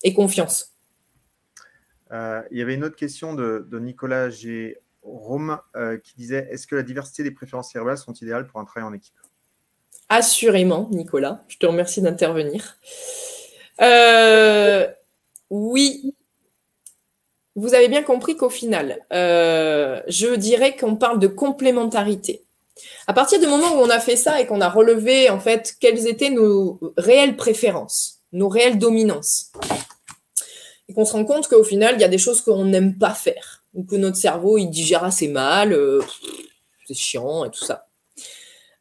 et 0.04 0.14
confiance. 0.14 0.72
Euh, 2.12 2.42
il 2.52 2.58
y 2.58 2.62
avait 2.62 2.76
une 2.76 2.84
autre 2.84 2.96
question 2.96 3.34
de, 3.34 3.66
Nicolas 3.80 4.30
G. 4.30 4.78
Rome 5.18 5.60
euh, 5.76 5.98
qui 5.98 6.16
disait 6.16 6.48
est-ce 6.52 6.68
que 6.68 6.76
la 6.76 6.84
diversité 6.84 7.24
des 7.24 7.32
préférences 7.32 7.72
cérébrales 7.72 7.98
sont 7.98 8.14
idéales 8.14 8.48
pour 8.48 8.60
un 8.60 8.66
travail 8.66 8.90
en 8.90 8.94
équipe? 8.94 9.16
Assurément, 10.10 10.88
Nicolas. 10.92 11.44
Je 11.48 11.58
te 11.58 11.66
remercie 11.66 12.02
d'intervenir. 12.02 12.78
oui, 15.50 16.16
vous 17.56 17.74
avez 17.74 17.88
bien 17.88 18.04
compris 18.04 18.38
qu'au 18.38 18.50
final, 18.50 19.06
je 19.12 20.36
dirais 20.36 20.76
qu'on 20.76 20.96
parle 20.96 21.20
de 21.20 21.28
complémentarité. 21.28 22.44
À 23.08 23.14
partir 23.14 23.40
du 23.40 23.48
moment 23.48 23.74
où 23.74 23.80
on 23.80 23.90
a 23.90 24.00
fait 24.00 24.16
ça 24.16 24.40
et 24.40 24.46
qu'on 24.46 24.62
a 24.62 24.70
relevé 24.70 25.30
en 25.30 25.40
fait 25.40 25.76
quelles 25.80 26.08
étaient 26.08 26.30
nos 26.30 26.80
réelles 26.98 27.36
préférences, 27.36 28.22
nos 28.32 28.50
réelles 28.50 28.78
dominances, 28.78 29.52
et 30.88 30.94
qu'on 30.94 31.06
se 31.06 31.14
rend 31.14 31.26
compte 31.26 31.48
qu'au 31.48 31.64
final, 31.64 31.96
il 31.96 32.02
y 32.02 32.06
a 32.06 32.10
des 32.10 32.18
choses 32.18 32.42
qu'on 32.42 32.66
n'aime 32.66 32.98
pas 32.98 33.14
faire, 33.14 33.59
ou 33.74 33.84
que 33.84 33.96
notre 33.96 34.18
cerveau, 34.18 34.58
il 34.58 34.70
digère 34.70 35.04
assez 35.04 35.28
mal, 35.28 35.74
euh, 35.74 36.02
c'est 36.88 36.94
chiant 36.94 37.46
et 37.46 37.52
tout 37.52 37.64
ça. 37.64 37.88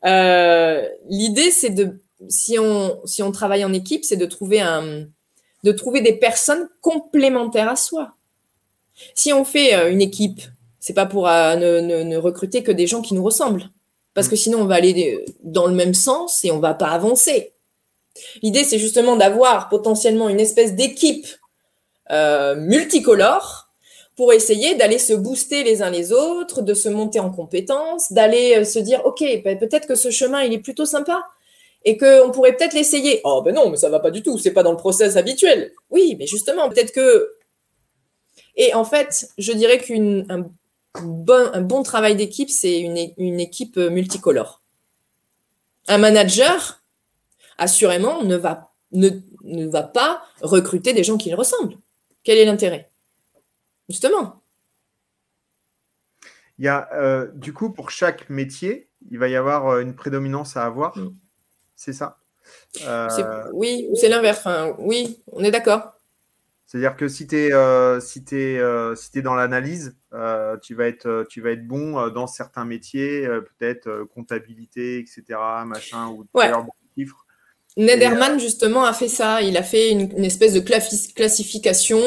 Euh, 0.05 0.87
l'idée, 1.09 1.51
c'est 1.51 1.71
de, 1.71 1.99
si 2.29 2.59
on, 2.59 3.01
si 3.05 3.23
on 3.23 3.33
travaille 3.33 3.65
en 3.65 3.73
équipe, 3.73 4.05
c'est 4.05 4.17
de 4.17 4.27
trouver 4.27 4.61
un, 4.61 5.07
de 5.65 5.73
trouver 5.73 6.01
des 6.01 6.15
personnes 6.15 6.69
complémentaires 6.81 7.69
à 7.69 7.77
soi. 7.77 8.13
Si 9.15 9.33
on 9.33 9.45
fait 9.45 9.75
euh, 9.75 9.91
une 9.91 10.01
équipe, 10.01 10.41
c'est 10.81 10.95
pas 10.95 11.07
pour 11.07 11.25
ne 11.25 12.17
recruter 12.17 12.63
que 12.63 12.73
des 12.73 12.87
gens 12.87 13.03
qui 13.03 13.15
nous 13.15 13.25
ressemblent. 13.25 13.69
Parce 14.15 14.29
que 14.29 14.37
sinon, 14.37 14.61
on 14.61 14.65
va 14.65 14.77
aller 14.77 15.25
dans 15.43 15.67
le 15.67 15.75
même 15.75 15.95
sens 15.95 16.45
et 16.45 16.51
on 16.51 16.61
va 16.61 16.75
pas 16.75 16.89
avancer. 16.89 17.53
L'idée, 18.43 18.65
c'est 18.65 18.79
justement 18.79 19.17
d'avoir 19.17 19.69
potentiellement 19.69 20.29
une 20.29 20.41
espèce 20.41 20.75
d'équipe 20.75 21.27
euh, 22.11 22.55
multicolore 22.57 23.58
pour 24.19 24.33
essayer 24.33 24.75
d'aller 24.75 24.99
se 24.99 25.13
booster 25.13 25.63
les 25.63 25.81
uns 25.81 25.91
les 25.91 26.13
autres, 26.13 26.61
de 26.61 26.75
se 26.75 26.89
monter 26.89 27.21
en 27.21 27.31
compétences, 27.31 28.13
d'aller 28.13 28.57
euh, 28.57 28.65
se 28.65 28.81
dire, 28.81 29.07
OK, 29.07 29.23
ben, 29.45 29.57
peut-être 29.57 29.87
que 29.87 29.95
ce 29.95 30.11
chemin, 30.11 30.43
il 30.43 30.53
est 30.53 30.59
plutôt 30.59 30.87
sympa 30.87 31.25
et 31.85 31.97
qu'on 31.97 32.33
pourrait 32.33 32.57
peut-être 32.57 32.75
l'essayer. 32.75 33.21
Oh, 33.23 33.43
ben 33.43 33.55
non, 33.55 33.71
mais 33.71 33.77
ça 33.77 33.89
va 33.89 34.01
pas 34.01 34.11
du 34.11 34.25
tout, 34.25 34.37
c'est 34.37 34.51
pas 34.51 34.65
dans 34.65 34.73
le 34.73 34.77
process 34.77 35.15
habituel. 35.17 35.71
Oui, 35.91 36.17
mais 36.19 36.27
justement, 36.27 36.69
peut-être 36.69 36.91
que... 36.91 37.31
Et 38.57 38.75
en 38.75 38.85
fait, 38.85 39.29
je 39.39 39.53
dirais 39.53 39.79
qu'un 39.79 40.51
bon, 41.01 41.83
travail 41.85 42.17
d'équipe, 42.17 42.51
c'est 42.51 42.81
une, 42.81 43.39
équipe 43.39 43.77
multicolore. 43.77 44.63
Un 45.87 45.99
manager, 45.99 46.83
assurément, 47.57 48.25
ne 48.25 48.35
va, 48.35 48.73
ne, 48.91 49.11
va 49.69 49.85
pas 49.85 50.25
recruter 50.41 50.93
des 50.93 51.05
gens 51.05 51.19
qui 51.19 51.31
le 51.31 51.37
ressemblent. 51.37 51.77
Quel 52.25 52.39
est 52.39 52.47
l'intérêt? 52.47 52.88
Justement. 53.89 54.43
Il 56.59 56.65
y 56.65 56.69
a, 56.69 56.89
euh, 56.93 57.29
du 57.35 57.53
coup, 57.53 57.71
pour 57.71 57.91
chaque 57.91 58.29
métier, 58.29 58.89
il 59.11 59.19
va 59.19 59.29
y 59.29 59.37
avoir 59.37 59.69
euh, 59.69 59.81
une 59.81 59.95
prédominance 59.95 60.57
à 60.57 60.65
avoir. 60.65 60.97
Mm. 60.99 61.15
C'est 61.77 61.93
ça? 61.93 62.19
Euh, 62.85 63.45
Oui, 63.53 63.89
c'est 63.95 64.09
l'inverse. 64.09 64.47
oui, 64.79 65.21
on 65.33 65.45
est 65.45 65.51
d'accord. 65.51 65.93
C'est-à-dire 66.67 66.97
que 66.97 67.09
si 67.09 67.27
tu 67.27 67.37
es, 67.37 67.53
euh, 67.53 68.01
si 68.01 68.25
si 68.27 69.23
dans 69.23 69.35
l'analyse, 69.35 69.97
tu, 70.63 70.75
vas 70.75 70.87
être, 70.87 71.27
tu 71.31 71.41
vas 71.41 71.51
être 71.53 71.67
bon 71.67 72.09
dans 72.09 72.27
certains 72.27 72.65
métiers, 72.65 73.27
peut-être 73.27 74.05
comptabilité, 74.15 74.99
etc., 74.99 75.23
machin, 75.65 76.09
ou 76.09 76.27
ouais. 76.35 76.51
chiffres. 76.95 77.25
Nederman, 77.79 78.39
justement, 78.39 78.85
a 78.85 78.93
fait 78.93 79.09
ça. 79.09 79.41
Il 79.41 79.57
a 79.57 79.63
fait 79.63 79.93
une, 79.93 80.25
espèce 80.25 80.53
de 80.53 80.61
classification 80.61 82.03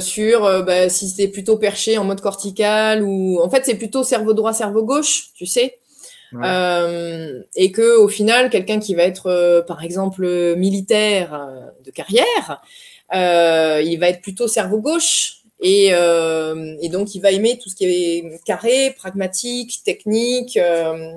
sur 0.00 0.64
bah, 0.64 0.88
si 0.88 1.08
c'était 1.08 1.28
plutôt 1.28 1.56
perché 1.56 1.98
en 1.98 2.04
mode 2.04 2.20
cortical 2.20 3.02
ou. 3.02 3.40
En 3.40 3.50
fait, 3.50 3.64
c'est 3.64 3.76
plutôt 3.76 4.02
cerveau 4.02 4.32
droit, 4.32 4.52
cerveau 4.52 4.82
gauche, 4.84 5.30
tu 5.34 5.46
sais. 5.46 5.78
et 6.34 7.72
que 7.72 7.98
au 7.98 8.08
final, 8.08 8.50
quelqu'un 8.50 8.80
qui 8.80 8.94
va 8.94 9.04
être, 9.04 9.64
par 9.66 9.84
exemple, 9.84 10.54
militaire 10.56 11.48
de 11.84 11.90
carrière, 11.90 12.62
euh, 13.14 13.82
il 13.84 13.98
va 13.98 14.08
être 14.08 14.22
plutôt 14.22 14.48
cerveau 14.48 14.80
gauche. 14.80 15.38
Euh, 15.62 16.76
et, 16.80 16.88
donc, 16.88 17.14
il 17.14 17.20
va 17.20 17.32
aimer 17.32 17.58
tout 17.58 17.68
ce 17.68 17.74
qui 17.74 17.84
est 17.84 18.44
carré, 18.44 18.94
pragmatique, 18.96 19.82
technique, 19.84 20.56
euh, 20.56 21.12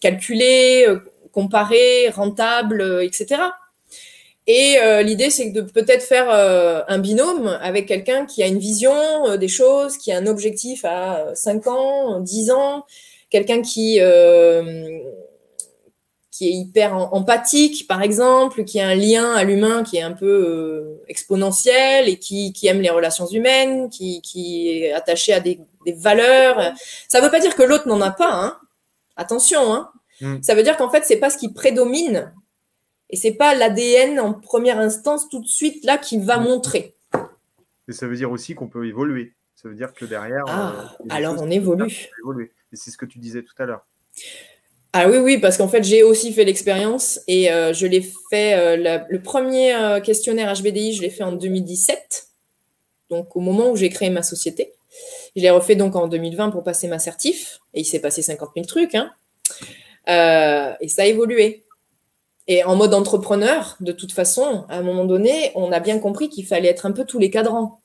calculé, 0.00 0.86
comparé, 1.32 2.10
rentable, 2.10 3.00
etc. 3.02 3.40
Et 4.46 4.76
l'idée, 5.02 5.30
c'est 5.30 5.50
de 5.50 5.60
peut-être 5.60 6.04
faire 6.04 6.30
un 6.30 6.98
binôme 6.98 7.58
avec 7.60 7.86
quelqu'un 7.86 8.26
qui 8.26 8.44
a 8.44 8.46
une 8.46 8.60
vision 8.60 8.94
des 9.36 9.48
choses, 9.48 9.98
qui 9.98 10.12
a 10.12 10.18
un 10.18 10.26
objectif 10.26 10.84
à 10.84 11.34
5 11.34 11.66
ans, 11.66 12.20
10 12.20 12.52
ans, 12.52 12.86
quelqu'un 13.28 13.60
qui, 13.60 14.00
qui 16.36 16.48
est 16.48 16.52
hyper 16.52 16.94
empathique, 17.14 17.88
par 17.88 18.02
exemple, 18.02 18.64
qui 18.64 18.78
a 18.78 18.88
un 18.88 18.94
lien 18.94 19.32
à 19.32 19.42
l'humain 19.42 19.82
qui 19.82 19.96
est 19.96 20.02
un 20.02 20.12
peu 20.12 20.26
euh, 20.26 21.02
exponentiel 21.08 22.10
et 22.10 22.18
qui, 22.18 22.52
qui, 22.52 22.66
aime 22.66 22.82
les 22.82 22.90
relations 22.90 23.26
humaines, 23.26 23.88
qui, 23.88 24.20
qui 24.20 24.68
est 24.68 24.92
attaché 24.92 25.32
à 25.32 25.40
des, 25.40 25.58
des 25.86 25.94
valeurs. 25.94 26.74
Ça 27.08 27.20
ne 27.20 27.24
veut 27.24 27.30
pas 27.30 27.40
dire 27.40 27.56
que 27.56 27.62
l'autre 27.62 27.88
n'en 27.88 28.02
a 28.02 28.10
pas, 28.10 28.30
hein. 28.30 28.58
Attention, 29.16 29.72
hein. 29.72 29.88
Mm. 30.20 30.42
Ça 30.42 30.54
veut 30.54 30.62
dire 30.62 30.76
qu'en 30.76 30.90
fait, 30.90 31.04
c'est 31.06 31.16
pas 31.16 31.30
ce 31.30 31.38
qui 31.38 31.50
prédomine 31.50 32.34
et 33.10 33.16
c'est 33.16 33.34
pas 33.34 33.54
l'ADN 33.54 34.18
en 34.18 34.34
première 34.34 34.78
instance 34.78 35.28
tout 35.28 35.40
de 35.40 35.46
suite 35.46 35.84
là 35.84 35.98
qui 35.98 36.18
va 36.18 36.38
montrer. 36.38 36.94
Et 37.88 37.92
ça 37.92 38.06
veut 38.06 38.16
dire 38.16 38.30
aussi 38.30 38.54
qu'on 38.54 38.68
peut 38.68 38.86
évoluer. 38.86 39.32
Ça 39.54 39.68
veut 39.68 39.74
dire 39.74 39.94
que 39.94 40.04
derrière. 40.04 40.44
Ah, 40.48 40.94
euh, 41.00 41.04
alors 41.08 41.36
on 41.38 41.50
évolue. 41.50 42.10
Et 42.72 42.76
c'est 42.76 42.90
ce 42.90 42.98
que 42.98 43.06
tu 43.06 43.18
disais 43.18 43.42
tout 43.42 43.54
à 43.58 43.64
l'heure. 43.66 43.86
Ah 44.92 45.08
oui, 45.08 45.18
oui, 45.18 45.38
parce 45.38 45.58
qu'en 45.58 45.68
fait, 45.68 45.84
j'ai 45.84 46.02
aussi 46.02 46.32
fait 46.32 46.44
l'expérience 46.44 47.20
et 47.28 47.52
euh, 47.52 47.72
je 47.72 47.86
l'ai 47.86 48.02
fait, 48.30 48.54
euh, 48.54 49.04
le 49.08 49.20
premier 49.20 50.00
questionnaire 50.02 50.52
HBDI, 50.54 50.94
je 50.94 51.02
l'ai 51.02 51.10
fait 51.10 51.22
en 51.22 51.32
2017, 51.32 52.28
donc 53.10 53.36
au 53.36 53.40
moment 53.40 53.70
où 53.70 53.76
j'ai 53.76 53.90
créé 53.90 54.10
ma 54.10 54.22
société. 54.22 54.72
Je 55.34 55.42
l'ai 55.42 55.50
refait 55.50 55.76
donc 55.76 55.96
en 55.96 56.08
2020 56.08 56.50
pour 56.50 56.62
passer 56.64 56.88
ma 56.88 56.98
certif 56.98 57.60
et 57.74 57.80
il 57.80 57.84
s'est 57.84 58.00
passé 58.00 58.22
50 58.22 58.50
000 58.54 58.66
trucs. 58.66 58.94
Hein. 58.94 59.12
et 60.80 60.88
ça 60.88 61.02
a 61.02 61.06
évolué. 61.06 61.65
Et 62.48 62.64
en 62.64 62.76
mode 62.76 62.94
entrepreneur, 62.94 63.76
de 63.80 63.92
toute 63.92 64.12
façon, 64.12 64.64
à 64.68 64.78
un 64.78 64.82
moment 64.82 65.04
donné, 65.04 65.52
on 65.54 65.72
a 65.72 65.80
bien 65.80 65.98
compris 65.98 66.28
qu'il 66.28 66.46
fallait 66.46 66.68
être 66.68 66.86
un 66.86 66.92
peu 66.92 67.04
tous 67.04 67.18
les 67.18 67.30
cadrans. 67.30 67.80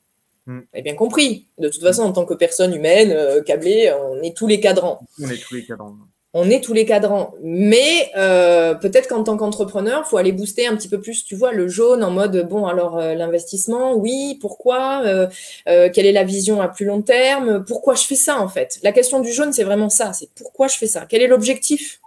Mm. 0.46 0.58
Vous 0.58 0.66
avez 0.72 0.82
bien 0.82 0.94
compris. 0.94 1.46
De 1.58 1.68
toute 1.68 1.82
façon, 1.82 2.02
en 2.02 2.12
tant 2.12 2.24
que 2.24 2.34
personne 2.34 2.74
humaine, 2.74 3.42
câblée, 3.44 3.92
on 4.10 4.22
est 4.22 4.36
tous 4.36 4.46
les 4.46 4.60
cadrans. 4.60 5.00
On 5.20 5.28
est 5.28 5.42
tous 5.42 5.54
les 5.54 5.64
cadrans 5.64 5.96
on 6.34 6.48
est 6.48 6.62
tous 6.62 6.72
les 6.72 6.86
cadrans. 6.86 7.34
Mais 7.42 8.10
euh, 8.16 8.74
peut-être 8.74 9.08
qu'en 9.08 9.22
tant 9.22 9.36
qu'entrepreneur, 9.36 10.06
faut 10.06 10.16
aller 10.16 10.32
booster 10.32 10.66
un 10.66 10.76
petit 10.76 10.88
peu 10.88 11.00
plus, 11.00 11.24
tu 11.24 11.36
vois, 11.36 11.52
le 11.52 11.68
jaune 11.68 12.02
en 12.02 12.10
mode 12.10 12.48
bon 12.48 12.66
alors 12.66 12.98
euh, 12.98 13.14
l'investissement, 13.14 13.94
oui, 13.94 14.38
pourquoi, 14.40 15.02
euh, 15.04 15.28
quelle 15.66 16.06
est 16.06 16.12
la 16.12 16.24
vision 16.24 16.60
à 16.62 16.68
plus 16.68 16.86
long 16.86 17.02
terme, 17.02 17.64
pourquoi 17.64 17.94
je 17.94 18.04
fais 18.04 18.16
ça 18.16 18.40
en 18.40 18.48
fait? 18.48 18.78
La 18.82 18.92
question 18.92 19.20
du 19.20 19.32
jaune, 19.32 19.52
c'est 19.52 19.64
vraiment 19.64 19.90
ça, 19.90 20.12
c'est 20.12 20.30
pourquoi 20.34 20.68
je 20.68 20.78
fais 20.78 20.86
ça, 20.86 21.06
quel 21.08 21.22
est 21.22 21.28
l'objectif? 21.28 22.00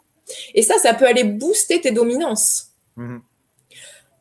Et 0.54 0.62
ça, 0.62 0.78
ça 0.78 0.94
peut 0.94 1.06
aller 1.06 1.24
booster 1.24 1.82
tes 1.82 1.92
dominances. 1.92 2.72
Mm-hmm 2.98 3.20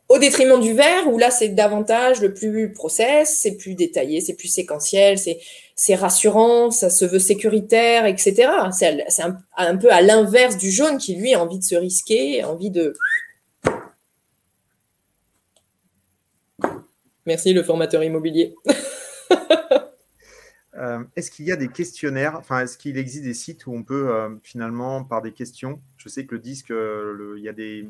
au 0.08 0.18
détriment 0.18 0.60
du 0.60 0.74
vert, 0.74 1.08
où 1.12 1.18
là, 1.18 1.30
c'est 1.30 1.48
davantage 1.48 2.20
le 2.20 2.34
plus 2.34 2.72
process, 2.72 3.38
c'est 3.40 3.56
plus 3.56 3.74
détaillé, 3.74 4.20
c'est 4.20 4.34
plus 4.34 4.48
séquentiel, 4.48 5.18
c'est 5.18 5.94
rassurant, 5.94 6.70
ça 6.70 6.90
se 6.90 7.04
veut 7.04 7.18
sécuritaire, 7.18 8.04
etc. 8.06 8.48
C'est 8.70 9.22
un, 9.56 9.76
peu 9.76 9.90
à 9.90 10.02
l'inverse 10.02 10.56
du 10.56 10.70
jaune 10.70 10.98
qui, 10.98 11.16
lui, 11.16 11.34
a 11.34 11.42
envie 11.42 11.58
de 11.58 11.64
se 11.64 11.74
risquer, 11.74 12.42
a 12.42 12.50
envie 12.50 12.70
de... 12.70 12.94
Merci, 17.26 17.54
le 17.54 17.62
formateur 17.62 18.04
immobilier. 18.04 18.54
Euh, 20.76 21.04
est-ce 21.14 21.30
qu'il 21.30 21.44
y 21.44 21.52
a 21.52 21.56
des 21.56 21.68
questionnaires, 21.68 22.36
enfin, 22.36 22.60
est-ce 22.60 22.76
qu'il 22.76 22.98
existe 22.98 23.24
des 23.24 23.34
sites 23.34 23.66
où 23.66 23.72
on 23.72 23.84
peut 23.84 24.10
euh, 24.10 24.30
finalement, 24.42 25.04
par 25.04 25.22
des 25.22 25.32
questions, 25.32 25.80
je 25.98 26.08
sais 26.08 26.26
que 26.26 26.34
le 26.34 26.40
disque, 26.40 26.72
euh, 26.72 27.34
il 27.36 27.44
y 27.44 27.48
a 27.48 27.52
des 27.52 27.88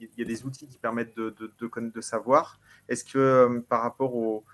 il 0.00 0.08
y 0.18 0.22
a 0.22 0.26
des 0.26 0.44
outils 0.44 0.66
qui 0.66 0.76
permettent 0.76 1.16
de, 1.16 1.34
de, 1.38 1.80
de, 1.80 2.00
savoir. 2.02 2.58
Est-ce 2.88 3.04
que 3.04 3.64
par 3.70 3.80
rapport 3.80 4.14
au, 4.14 4.44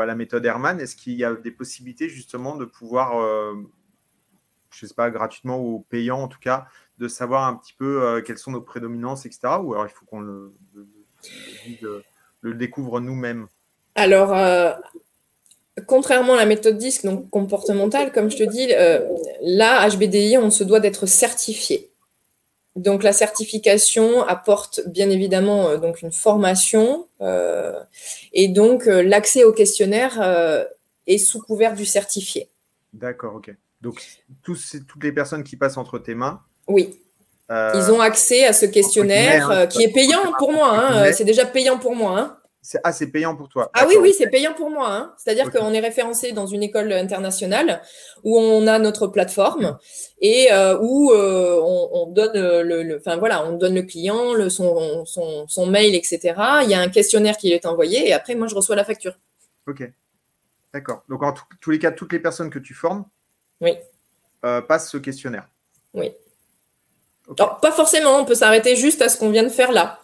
à 0.00 0.06
la 0.06 0.14
méthode 0.14 0.46
Herman, 0.46 0.80
est-ce 0.80 0.96
qu'il 0.96 1.14
y 1.14 1.24
a 1.24 1.34
des 1.34 1.50
possibilités 1.50 2.08
justement 2.08 2.56
de 2.56 2.64
pouvoir, 2.64 3.12
je 4.70 4.84
ne 4.84 4.88
sais 4.88 4.94
pas, 4.94 5.10
gratuitement 5.10 5.60
ou 5.60 5.84
payant 5.90 6.20
en 6.20 6.28
tout 6.28 6.38
cas, 6.38 6.66
de 6.96 7.08
savoir 7.08 7.46
un 7.46 7.56
petit 7.56 7.74
peu 7.74 8.22
quelles 8.24 8.38
sont 8.38 8.52
nos 8.52 8.62
prédominances, 8.62 9.26
etc. 9.26 9.40
Ou 9.60 9.74
alors 9.74 9.86
il 9.86 9.92
faut 9.92 10.06
qu'on 10.06 10.20
le, 10.20 10.54
découvre 12.42 13.00
nous-mêmes? 13.00 13.48
Alors, 13.96 14.30
contrairement 15.86 16.34
à 16.34 16.36
la 16.36 16.46
méthode 16.46 16.78
DISC, 16.78 17.04
donc 17.04 17.28
comportementale, 17.30 18.12
comme 18.12 18.30
je 18.30 18.36
te 18.36 18.42
dis, 18.42 18.68
là, 19.42 19.88
HBDI, 19.88 20.38
on 20.38 20.50
se 20.50 20.64
doit 20.64 20.80
d'être 20.80 21.06
certifié. 21.06 21.90
Donc 22.76 23.02
la 23.02 23.14
certification 23.14 24.22
apporte 24.22 24.82
bien 24.86 25.08
évidemment 25.08 25.70
euh, 25.70 25.76
donc 25.78 26.02
une 26.02 26.12
formation 26.12 27.08
euh, 27.22 27.80
et 28.34 28.48
donc 28.48 28.86
euh, 28.86 29.02
l'accès 29.02 29.44
au 29.44 29.52
questionnaire 29.52 30.22
est 31.06 31.18
sous 31.18 31.40
couvert 31.40 31.74
du 31.74 31.86
certifié. 31.86 32.48
D'accord, 32.92 33.36
ok. 33.36 33.50
Donc 33.80 34.02
tous, 34.42 34.76
toutes 34.86 35.02
les 35.02 35.12
personnes 35.12 35.42
qui 35.42 35.56
passent 35.56 35.78
entre 35.78 35.98
tes 35.98 36.14
mains. 36.14 36.40
Oui. 36.68 37.00
Ils 37.48 37.92
ont 37.92 38.00
accès 38.00 38.44
à 38.44 38.52
ce 38.52 38.66
questionnaire 38.66 39.68
qui 39.68 39.84
est 39.84 39.92
payant 39.92 40.32
pour 40.36 40.52
moi. 40.52 40.76
Hein, 40.76 41.12
c'est 41.12 41.24
déjà 41.24 41.46
payant 41.46 41.78
pour 41.78 41.94
moi. 41.94 42.18
Hein. 42.18 42.36
Ah, 42.82 42.92
c'est 42.92 43.08
payant 43.08 43.36
pour 43.36 43.48
toi. 43.48 43.70
Ah 43.74 43.84
oui, 43.88 43.96
oui, 44.00 44.14
c'est 44.16 44.28
payant 44.28 44.54
pour 44.54 44.70
moi. 44.70 44.88
Hein. 44.90 45.14
C'est-à-dire 45.16 45.50
qu'on 45.50 45.72
est 45.72 45.80
référencé 45.80 46.32
dans 46.32 46.46
une 46.46 46.62
école 46.62 46.92
internationale 46.92 47.82
où 48.24 48.38
on 48.38 48.66
a 48.66 48.78
notre 48.78 49.06
plateforme 49.06 49.78
et 50.20 50.52
euh, 50.52 50.78
où 50.80 51.12
euh, 51.12 51.60
on, 51.62 52.06
donne 52.10 52.32
le, 52.34 52.96
enfin 52.96 53.16
voilà, 53.16 53.46
on 53.46 53.56
donne 53.56 53.74
le 53.74 53.82
client, 53.82 54.34
le, 54.34 54.48
son, 54.48 55.04
son, 55.04 55.66
mail, 55.66 55.94
etc. 55.94 56.34
Il 56.64 56.70
y 56.70 56.74
a 56.74 56.80
un 56.80 56.88
questionnaire 56.88 57.36
qui 57.36 57.52
est 57.52 57.66
envoyé 57.66 58.08
et 58.08 58.12
après, 58.12 58.34
moi, 58.34 58.48
je 58.48 58.54
reçois 58.54 58.76
la 58.76 58.84
facture. 58.84 59.16
Ok. 59.68 59.88
D'accord. 60.72 61.04
Donc, 61.08 61.22
en 61.22 61.34
tous 61.60 61.70
les 61.70 61.78
cas, 61.78 61.92
toutes 61.92 62.12
les 62.12 62.20
personnes 62.20 62.50
que 62.50 62.58
tu 62.58 62.74
formes 62.74 63.04
oui. 63.60 63.72
Euh, 64.44 64.60
passent 64.60 64.90
ce 64.90 64.98
questionnaire. 64.98 65.48
Oui. 65.94 66.12
Alors, 67.38 67.60
pas 67.60 67.72
forcément, 67.72 68.18
on 68.18 68.24
peut 68.24 68.34
s'arrêter 68.34 68.76
juste 68.76 69.02
à 69.02 69.08
ce 69.08 69.16
qu'on 69.18 69.30
vient 69.30 69.42
de 69.42 69.48
faire 69.48 69.72
là. 69.72 70.00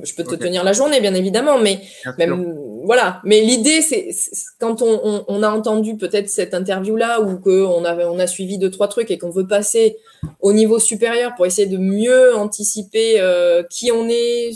Je 0.00 0.14
peux 0.14 0.24
te 0.24 0.34
tenir 0.34 0.64
la 0.64 0.72
journée, 0.72 1.00
bien 1.00 1.12
évidemment, 1.14 1.58
mais 1.58 1.82
même, 2.16 2.58
voilà. 2.84 3.20
Mais 3.24 3.42
l'idée, 3.42 3.82
c'est 3.82 4.10
quand 4.58 4.80
on, 4.80 5.42
a 5.42 5.50
entendu 5.50 5.98
peut-être 5.98 6.30
cette 6.30 6.54
interview-là 6.54 7.20
ou 7.20 7.38
qu'on 7.38 7.84
a, 7.84 7.94
on 8.06 8.18
a 8.18 8.26
suivi 8.26 8.56
deux, 8.56 8.70
trois 8.70 8.88
trucs 8.88 9.10
et 9.10 9.18
qu'on 9.18 9.30
veut 9.30 9.46
passer 9.46 9.98
au 10.40 10.54
niveau 10.54 10.78
supérieur 10.78 11.34
pour 11.34 11.44
essayer 11.44 11.68
de 11.68 11.76
mieux 11.76 12.34
anticiper 12.34 13.20
euh, 13.20 13.62
qui 13.64 13.92
on 13.92 14.08
est, 14.08 14.52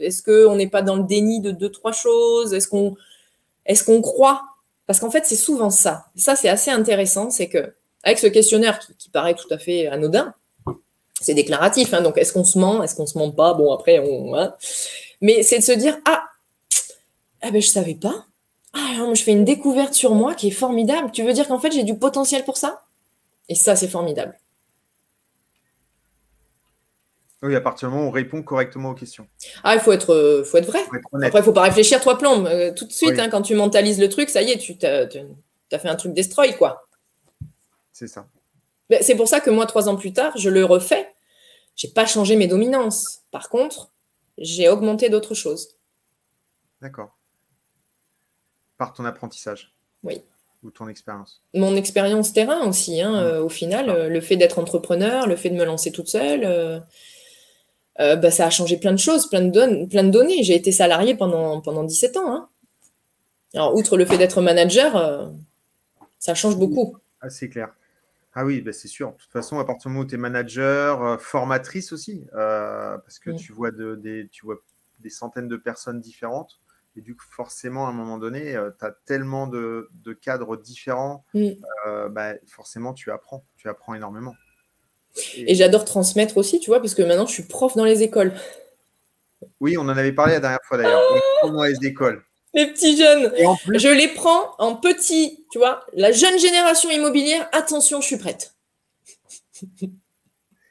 est-ce 0.00 0.22
qu'on 0.22 0.56
n'est 0.56 0.68
pas 0.68 0.82
dans 0.82 0.96
le 0.96 1.04
déni 1.04 1.40
de 1.40 1.50
deux, 1.50 1.70
trois 1.70 1.92
choses? 1.92 2.52
Est-ce 2.52 2.68
qu'on 2.68 2.94
est 3.64 3.82
qu'on 3.84 4.02
croit? 4.02 4.42
Parce 4.86 5.00
qu'en 5.00 5.10
fait, 5.10 5.24
c'est 5.24 5.36
souvent 5.36 5.70
ça. 5.70 6.06
Ça, 6.14 6.36
c'est 6.36 6.48
assez 6.50 6.70
intéressant, 6.70 7.30
c'est 7.30 7.48
que 7.48 7.72
avec 8.02 8.18
ce 8.18 8.26
questionnaire 8.26 8.78
qui 8.98 9.08
paraît 9.08 9.34
tout 9.34 9.48
à 9.50 9.58
fait 9.58 9.86
anodin, 9.86 10.34
c'est 11.20 11.34
déclaratif, 11.34 11.92
hein, 11.94 12.00
donc 12.00 12.16
est-ce 12.18 12.32
qu'on 12.32 12.44
se 12.44 12.58
ment, 12.58 12.82
est-ce 12.82 12.94
qu'on 12.94 13.06
se 13.06 13.18
ment 13.18 13.30
pas? 13.30 13.54
Bon, 13.54 13.72
après, 13.72 13.98
on. 13.98 14.36
Hein. 14.36 14.54
Mais 15.20 15.42
c'est 15.42 15.58
de 15.58 15.64
se 15.64 15.72
dire 15.72 15.98
Ah, 16.06 16.24
ah 17.42 17.50
ben, 17.50 17.60
je 17.60 17.68
savais 17.68 17.94
pas. 17.94 18.26
Ah, 18.74 19.12
je 19.14 19.22
fais 19.22 19.32
une 19.32 19.44
découverte 19.44 19.94
sur 19.94 20.14
moi 20.14 20.34
qui 20.34 20.48
est 20.48 20.52
formidable. 20.52 21.10
Tu 21.12 21.24
veux 21.24 21.32
dire 21.32 21.48
qu'en 21.48 21.58
fait, 21.58 21.72
j'ai 21.72 21.84
du 21.84 21.96
potentiel 21.96 22.44
pour 22.44 22.56
ça? 22.56 22.82
Et 23.48 23.54
ça, 23.54 23.76
c'est 23.76 23.88
formidable. 23.88 24.38
Oui, 27.42 27.54
à 27.54 27.60
partir 27.60 27.88
du 27.88 27.94
moment 27.94 28.06
où 28.06 28.10
on 28.10 28.12
répond 28.12 28.42
correctement 28.42 28.90
aux 28.90 28.94
questions. 28.94 29.26
Ah, 29.62 29.74
il 29.74 29.80
faut 29.80 29.92
être, 29.92 30.12
euh, 30.12 30.44
faut 30.44 30.58
être 30.58 30.66
vrai. 30.66 30.80
Après, 31.22 31.38
il 31.38 31.44
faut 31.44 31.52
pas 31.52 31.62
réfléchir 31.62 32.00
trois 32.00 32.18
plombes. 32.18 32.46
Euh, 32.46 32.72
tout 32.72 32.84
de 32.84 32.92
suite, 32.92 33.18
hein, 33.18 33.28
quand 33.28 33.42
tu 33.42 33.54
mentalises 33.54 34.00
le 34.00 34.08
truc, 34.08 34.28
ça 34.28 34.42
y 34.42 34.50
est, 34.50 34.58
tu 34.58 34.74
as, 34.84 35.78
fait 35.78 35.88
un 35.88 35.96
truc 35.96 36.14
destroy, 36.14 36.56
quoi. 36.56 36.88
C'est 37.92 38.08
ça. 38.08 38.26
Ben, 38.90 39.02
c'est 39.02 39.14
pour 39.14 39.28
ça 39.28 39.40
que 39.40 39.50
moi, 39.50 39.66
trois 39.66 39.88
ans 39.88 39.96
plus 39.96 40.12
tard, 40.12 40.36
je 40.36 40.48
le 40.48 40.64
refais. 40.64 41.12
J'ai 41.76 41.88
pas 41.88 42.06
changé 42.06 42.36
mes 42.36 42.46
dominances. 42.46 43.20
Par 43.30 43.48
contre, 43.48 43.90
j'ai 44.38 44.68
augmenté 44.68 45.10
d'autres 45.10 45.34
choses. 45.34 45.68
D'accord. 46.80 47.16
Par 48.78 48.92
ton 48.92 49.04
apprentissage. 49.04 49.72
Oui. 50.02 50.22
Ou 50.62 50.70
ton 50.70 50.88
expérience. 50.88 51.40
Mon 51.54 51.76
expérience 51.76 52.32
terrain 52.32 52.66
aussi. 52.66 53.00
Hein, 53.00 53.14
euh, 53.14 53.42
au 53.42 53.48
final, 53.48 53.90
euh, 53.90 54.08
le 54.08 54.20
fait 54.20 54.36
d'être 54.36 54.58
entrepreneur, 54.58 55.26
le 55.26 55.36
fait 55.36 55.50
de 55.50 55.56
me 55.56 55.64
lancer 55.64 55.92
toute 55.92 56.08
seule, 56.08 56.44
euh, 56.44 58.16
bah, 58.16 58.30
ça 58.30 58.46
a 58.46 58.50
changé 58.50 58.76
plein 58.76 58.92
de 58.92 58.98
choses, 58.98 59.28
plein 59.28 59.42
de, 59.42 59.86
plein 59.86 60.04
de 60.04 60.10
données. 60.10 60.42
J'ai 60.42 60.54
été 60.54 60.72
salarié 60.72 61.14
pendant, 61.14 61.60
pendant 61.60 61.84
17 61.84 62.16
ans. 62.16 62.32
Hein. 62.32 62.48
Alors, 63.54 63.74
outre 63.74 63.96
le 63.96 64.04
fait 64.04 64.18
d'être 64.18 64.40
manager, 64.40 65.30
ça 66.18 66.34
change 66.34 66.56
beaucoup. 66.56 66.96
Ah, 67.20 67.30
c'est 67.30 67.48
clair. 67.48 67.72
Ah 68.40 68.44
oui, 68.44 68.60
bah, 68.60 68.72
c'est 68.72 68.86
sûr. 68.86 69.10
De 69.10 69.16
toute 69.16 69.32
façon, 69.32 69.58
à 69.58 69.64
partir 69.64 69.88
du 69.88 69.94
moment 69.94 70.04
où 70.04 70.08
tu 70.08 70.14
es 70.14 70.16
manager, 70.16 71.02
euh, 71.02 71.18
formatrice 71.18 71.92
aussi, 71.92 72.24
euh, 72.34 72.96
parce 72.98 73.18
que 73.18 73.32
tu, 73.32 73.52
vois 73.52 73.72
des, 73.72 74.28
tu 74.30 74.46
vois 74.46 74.54
des 75.00 75.10
centaines 75.10 75.48
de 75.48 75.56
personnes 75.56 75.98
différentes. 75.98 76.60
Et 76.94 77.00
du 77.00 77.16
coup, 77.16 77.24
forcément, 77.32 77.88
à 77.88 77.90
un 77.90 77.92
moment 77.92 78.16
donné, 78.16 78.54
euh, 78.54 78.70
tu 78.78 78.84
as 78.84 78.94
tellement 79.06 79.48
de, 79.48 79.88
cadres 80.22 80.56
différents, 80.56 81.24
bah, 81.34 82.34
forcément, 82.46 82.94
tu 82.94 83.10
apprends. 83.10 83.44
Tu 83.56 83.68
apprends 83.68 83.94
énormément. 83.94 84.36
Et, 85.34 85.56
j'adore 85.56 85.84
transmettre 85.84 86.36
aussi, 86.36 86.60
tu 86.60 86.70
vois, 86.70 86.78
parce 86.78 86.94
que 86.94 87.02
maintenant, 87.02 87.26
je 87.26 87.32
suis 87.32 87.42
prof 87.42 87.74
dans 87.74 87.84
les 87.84 88.04
écoles. 88.04 88.32
Oui, 89.58 89.76
on 89.76 89.82
en 89.82 89.88
avait 89.88 90.12
parlé 90.12 90.34
la 90.34 90.40
dernière 90.40 90.62
fois 90.62 90.76
d'ailleurs. 90.78 91.02
dans 91.42 91.64
les 91.64 91.84
écoles 91.84 92.22
les 92.54 92.66
petits 92.66 92.96
jeunes. 92.96 93.32
Je 93.74 93.88
les 93.88 94.08
prends 94.08 94.54
en 94.58 94.74
petit, 94.74 95.44
tu 95.50 95.58
vois. 95.58 95.84
La 95.94 96.12
jeune 96.12 96.38
génération 96.38 96.90
immobilière, 96.90 97.48
attention, 97.52 98.00
je 98.00 98.06
suis 98.06 98.18
prête. 98.18 98.54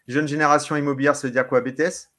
jeune 0.08 0.28
génération 0.28 0.76
immobilière, 0.76 1.16
ça 1.16 1.28
veut 1.28 1.34
dire 1.34 1.48
quoi 1.48 1.62
BTS 1.62 2.10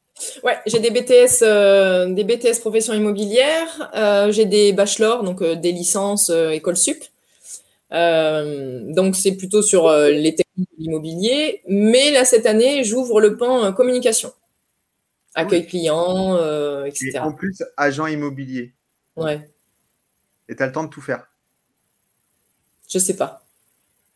Ouais, 0.43 0.59
j'ai 0.67 0.81
des 0.81 0.91
BTS, 0.91 1.43
euh, 1.43 2.13
des 2.13 2.25
BTS 2.25 2.61
profession 2.61 2.93
immobilière, 2.93 3.91
euh, 3.95 4.33
j'ai 4.33 4.47
des 4.47 4.73
bachelors, 4.73 5.23
donc 5.23 5.43
euh, 5.43 5.55
des 5.55 5.73
licences 5.73 6.31
école 6.31 6.77
sup. 6.77 7.05
donc 7.91 9.15
c'est 9.15 9.37
plutôt 9.37 9.63
sur 9.63 9.91
les 9.93 10.35
techniques 10.35 10.71
de 10.77 10.83
l'immobilier, 10.83 11.63
mais 11.69 12.11
là 12.11 12.25
cette 12.25 12.47
année 12.47 12.83
j'ouvre 12.85 13.21
le 13.21 13.37
pan 13.37 13.73
communication, 13.73 14.33
accueil 15.35 15.67
client, 15.67 16.37
etc. 16.85 17.11
Et 17.15 17.19
en 17.21 17.33
plus 17.33 17.63
agent 17.77 18.07
immobilier. 18.07 18.73
Ouais. 19.19 19.51
Et 20.49 20.55
tu 20.55 20.63
as 20.63 20.67
le 20.67 20.73
temps 20.73 20.85
de 20.85 20.89
tout 20.89 21.01
faire 21.01 21.27
Je 22.89 22.99
sais 22.99 23.17
pas. 23.17 23.45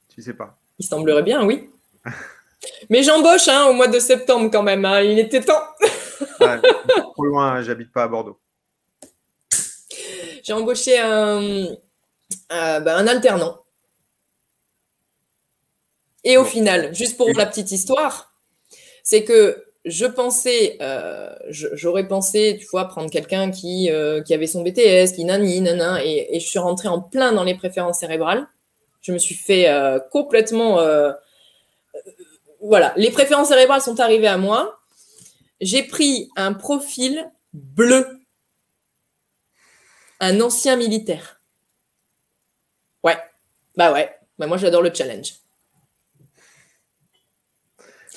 Tu 0.09 0.22
sais 0.22 0.34
pas. 0.34 0.59
Il 0.78 0.86
semblerait 0.86 1.22
bien, 1.22 1.44
oui. 1.44 1.70
Mais 2.90 3.03
j'embauche 3.03 3.48
hein, 3.48 3.66
au 3.66 3.72
mois 3.72 3.88
de 3.88 3.98
septembre 3.98 4.48
quand 4.50 4.62
même. 4.62 4.84
Hein. 4.84 5.00
Il 5.03 5.18
était 5.18 5.40
temps. 5.40 5.62
trop 7.12 7.24
loin, 7.24 7.53
hein, 7.53 7.62
j'habite 7.62 7.92
pas 7.92 8.05
à 8.05 8.09
Bordeaux. 8.09 8.38
J'ai 10.44 10.53
embauché 10.53 10.98
un, 10.98 11.66
euh, 12.53 12.80
bah, 12.80 12.96
un 12.96 13.07
alternant. 13.07 13.59
Et 16.24 16.36
au 16.36 16.44
final, 16.44 16.94
juste 16.94 17.16
pour 17.16 17.28
la 17.34 17.46
petite 17.46 17.72
histoire, 17.72 18.32
c'est 19.03 19.24
que 19.24 19.64
je 19.85 20.07
pensais, 20.07 20.76
euh, 20.80 21.35
j'aurais 21.49 22.07
pensé, 22.07 22.57
tu 22.61 22.66
vois, 22.70 22.87
prendre 22.87 23.11
quelqu'un 23.11 23.51
qui, 23.51 23.91
euh, 23.91 24.22
qui 24.22 24.33
avait 24.33 24.47
son 24.47 24.62
BTS, 24.62 25.12
qui 25.14 25.24
nani, 25.24 25.61
nana, 25.61 26.05
et, 26.05 26.37
et, 26.37 26.41
je 26.41 26.47
suis 26.47 26.59
rentrée 26.59 26.89
en 26.89 27.01
plein 27.01 27.33
dans 27.33 27.43
les 27.43 27.57
préférences 27.57 27.99
cérébrales. 27.99 28.47
Je 29.01 29.12
me 29.12 29.18
suis 29.18 29.35
fait 29.35 29.68
euh, 29.68 29.99
complètement. 29.99 30.78
voilà, 32.61 32.93
les 32.97 33.11
préférences 33.11 33.49
cérébrales 33.49 33.80
sont 33.83 33.99
arrivées 33.99 34.28
à 34.28 34.39
moi. 34.39 34.78
J'ai 35.61 35.83
pris 35.83 36.30
un 36.37 36.53
profil 36.53 37.28
bleu, 37.53 38.20
un 40.20 40.41
ancien 40.41 40.76
militaire. 40.76 41.41
Ouais, 43.03 43.18
bah 43.76 43.93
ouais, 43.93 44.16
bah 44.39 44.47
moi 44.47 44.57
j'adore 44.59 44.83
le 44.83 44.95
challenge. 44.95 45.35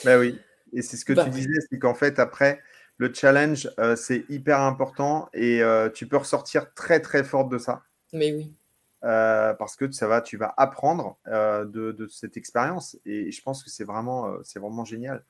Bah 0.03 0.19
oui. 0.19 0.39
Et 0.75 0.81
c'est 0.81 0.97
ce 0.97 1.05
que 1.05 1.13
bah 1.13 1.23
tu 1.23 1.29
disais, 1.31 1.59
c'est 1.69 1.79
qu'en 1.79 1.95
fait, 1.95 2.19
après, 2.19 2.61
le 2.97 3.13
challenge, 3.13 3.69
euh, 3.79 3.95
c'est 3.95 4.25
hyper 4.29 4.61
important 4.61 5.29
et 5.33 5.61
euh, 5.63 5.89
tu 5.89 6.07
peux 6.07 6.17
ressortir 6.17 6.73
très, 6.73 6.99
très 6.99 7.23
fort 7.23 7.47
de 7.47 7.57
ça. 7.57 7.83
Mais 8.13 8.33
oui. 8.33 8.53
Euh, 9.03 9.53
parce 9.53 9.75
que 9.75 9.91
ça 9.91 10.07
va, 10.07 10.21
tu 10.21 10.35
vas 10.37 10.53
apprendre 10.57 11.17
de, 11.27 12.07
cette 12.09 12.37
expérience 12.37 12.97
et 13.05 13.31
je 13.31 13.41
pense 13.41 13.63
que 13.63 13.69
c'est 13.69 13.83
vraiment, 13.83 14.33
c'est 14.43 14.59
vraiment 14.59 14.85
génial. 14.85 15.23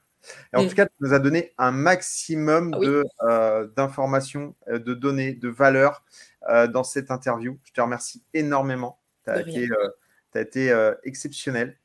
Et 0.54 0.58
en 0.58 0.64
mm. 0.64 0.70
tout 0.70 0.76
cas, 0.76 0.86
tu 0.86 0.96
nous 1.02 1.14
as 1.14 1.20
donné 1.20 1.54
un 1.58 1.72
maximum 1.72 2.74
ah 2.74 2.80
de 2.80 3.76
d'informations, 3.76 4.56
de 4.68 4.94
données, 4.94 5.34
de 5.34 5.50
valeurs 5.50 6.06
dans 6.70 6.84
cette 6.84 7.12
interview. 7.12 7.60
Je 7.64 7.74
te 7.74 7.82
remercie 7.82 8.24
énormément. 8.34 9.00
Tu 9.26 9.32
as, 9.32 9.42
été, 9.42 9.70
été 10.36 10.94
exceptionnel. 11.04 11.78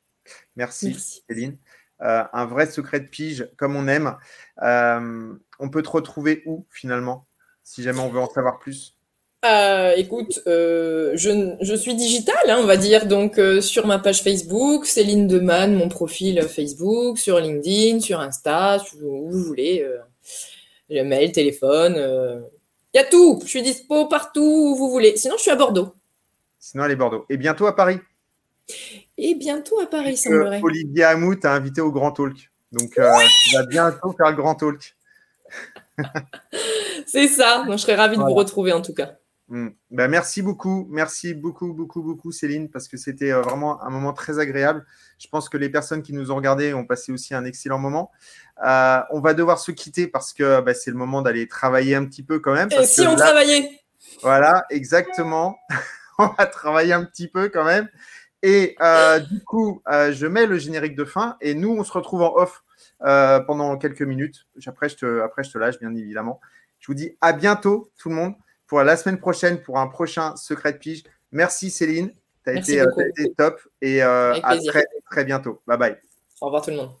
Merci, 0.55 0.89
Merci. 0.89 1.23
Céline. 1.27 1.57
Euh, 2.03 2.23
un 2.33 2.45
vrai 2.45 2.65
secret 2.65 2.99
de 2.99 3.07
pige 3.07 3.47
comme 3.57 3.75
on 3.75 3.87
aime. 3.87 4.15
Euh, 4.63 5.33
on 5.59 5.69
peut 5.69 5.83
te 5.83 5.89
retrouver 5.89 6.41
où 6.45 6.65
finalement, 6.69 7.27
si 7.63 7.83
jamais 7.83 7.99
on 7.99 8.09
veut 8.09 8.19
en 8.19 8.29
savoir 8.29 8.59
plus? 8.59 8.97
Euh, 9.45 9.93
écoute, 9.95 10.39
je, 10.45 11.55
je 11.59 11.73
suis 11.75 11.95
digitale, 11.95 12.35
hein, 12.47 12.59
on 12.59 12.65
va 12.65 12.77
dire, 12.77 13.07
donc 13.07 13.39
sur 13.61 13.87
ma 13.87 13.97
page 13.97 14.21
Facebook, 14.21 14.85
Céline 14.85 15.27
Deman, 15.27 15.75
mon 15.75 15.89
profil 15.89 16.41
Facebook, 16.43 17.17
sur 17.17 17.39
LinkedIn, 17.39 18.01
sur 18.01 18.19
Insta, 18.19 18.77
où 19.01 19.31
vous 19.31 19.43
voulez, 19.43 19.87
le 20.89 21.03
mail, 21.03 21.31
téléphone, 21.31 21.95
il 22.93 22.97
y 22.97 22.99
a 22.99 23.05
tout. 23.05 23.39
Je 23.43 23.47
suis 23.47 23.61
dispo 23.63 24.07
partout 24.07 24.41
où 24.41 24.75
vous 24.75 24.91
voulez. 24.91 25.17
Sinon, 25.17 25.35
je 25.37 25.43
suis 25.43 25.51
à 25.51 25.55
Bordeaux. 25.55 25.93
Sinon, 26.59 26.85
elle 26.85 26.91
est 26.91 26.95
Bordeaux. 26.95 27.25
Et 27.29 27.37
bientôt 27.37 27.65
à 27.65 27.75
Paris. 27.75 27.97
Et 29.23 29.35
bientôt 29.35 29.79
à 29.79 29.85
Paris, 29.85 30.17
semblerait. 30.17 30.61
Olivier 30.63 31.03
Hamou 31.03 31.35
t'a 31.35 31.53
invité 31.53 31.79
au 31.79 31.91
Grand 31.91 32.11
Talk. 32.11 32.51
Donc, 32.71 32.89
tu 32.95 33.55
vas 33.55 33.65
bientôt 33.67 34.13
faire 34.17 34.31
le 34.31 34.35
Grand 34.35 34.55
Talk. 34.55 34.95
C'est 37.05 37.27
ça. 37.27 37.63
je 37.69 37.77
serais 37.77 37.93
ravie 37.95 38.17
de 38.17 38.21
vous 38.21 38.33
retrouver 38.33 38.73
en 38.73 38.81
tout 38.81 38.95
cas. 38.95 39.11
Hmm. 39.47 39.67
Ben, 39.91 40.07
merci 40.07 40.41
beaucoup, 40.41 40.87
merci 40.89 41.35
beaucoup, 41.35 41.71
beaucoup, 41.73 42.01
beaucoup 42.01 42.31
Céline, 42.31 42.69
parce 42.69 42.87
que 42.87 42.97
c'était 42.97 43.31
euh, 43.31 43.41
vraiment 43.41 43.83
un 43.83 43.89
moment 43.91 44.13
très 44.13 44.39
agréable. 44.39 44.85
Je 45.19 45.27
pense 45.27 45.49
que 45.49 45.57
les 45.57 45.69
personnes 45.69 46.01
qui 46.01 46.13
nous 46.13 46.31
ont 46.31 46.35
regardés 46.37 46.73
ont 46.73 46.85
passé 46.85 47.11
aussi 47.11 47.35
un 47.35 47.45
excellent 47.45 47.77
moment. 47.77 48.11
Euh, 48.65 49.01
on 49.11 49.19
va 49.19 49.35
devoir 49.35 49.59
se 49.59 49.71
quitter 49.71 50.07
parce 50.07 50.33
que 50.33 50.61
ben, 50.61 50.73
c'est 50.73 50.89
le 50.89 50.97
moment 50.97 51.21
d'aller 51.21 51.47
travailler 51.47 51.93
un 51.95 52.05
petit 52.05 52.23
peu 52.23 52.39
quand 52.39 52.53
même. 52.53 52.69
Et 52.71 52.85
si 52.85 53.01
on 53.01 53.15
travaillait? 53.15 53.69
Voilà, 54.23 54.65
exactement. 54.71 55.57
on 56.17 56.27
va 56.27 56.45
travailler 56.45 56.93
un 56.93 57.03
petit 57.03 57.27
peu 57.27 57.49
quand 57.49 57.65
même. 57.65 57.87
Et 58.43 58.75
euh, 58.81 59.19
du 59.19 59.43
coup, 59.43 59.81
je 59.87 60.25
mets 60.25 60.45
le 60.45 60.57
générique 60.57 60.95
de 60.95 61.05
fin 61.05 61.37
et 61.41 61.53
nous, 61.53 61.75
on 61.77 61.83
se 61.83 61.91
retrouve 61.91 62.23
en 62.23 62.35
off 62.35 62.63
pendant 62.99 63.77
quelques 63.77 64.01
minutes. 64.01 64.47
Après 64.65 64.89
je, 64.89 64.95
te, 64.95 65.21
après, 65.21 65.43
je 65.43 65.51
te 65.51 65.57
lâche, 65.57 65.79
bien 65.79 65.93
évidemment. 65.95 66.39
Je 66.79 66.87
vous 66.87 66.95
dis 66.95 67.15
à 67.21 67.33
bientôt, 67.33 67.91
tout 67.97 68.09
le 68.09 68.15
monde 68.15 68.33
pour 68.71 68.81
la 68.83 68.95
semaine 68.95 69.19
prochaine 69.19 69.61
pour 69.61 69.79
un 69.79 69.87
prochain 69.87 70.35
Secret 70.37 70.71
de 70.71 70.77
Pige. 70.77 71.03
Merci 71.33 71.69
Céline, 71.69 72.09
tu 72.45 72.51
as, 72.51 72.83
euh, 72.85 73.09
été 73.09 73.33
top 73.33 73.59
et 73.81 74.01
euh, 74.01 74.33
à 74.41 74.57
très, 74.57 74.85
très 75.09 75.25
bientôt. 75.25 75.61
Bye 75.67 75.77
bye. 75.77 75.97
Au 76.39 76.45
revoir 76.45 76.61
tout 76.63 76.71
le 76.71 76.77
monde. 76.77 77.00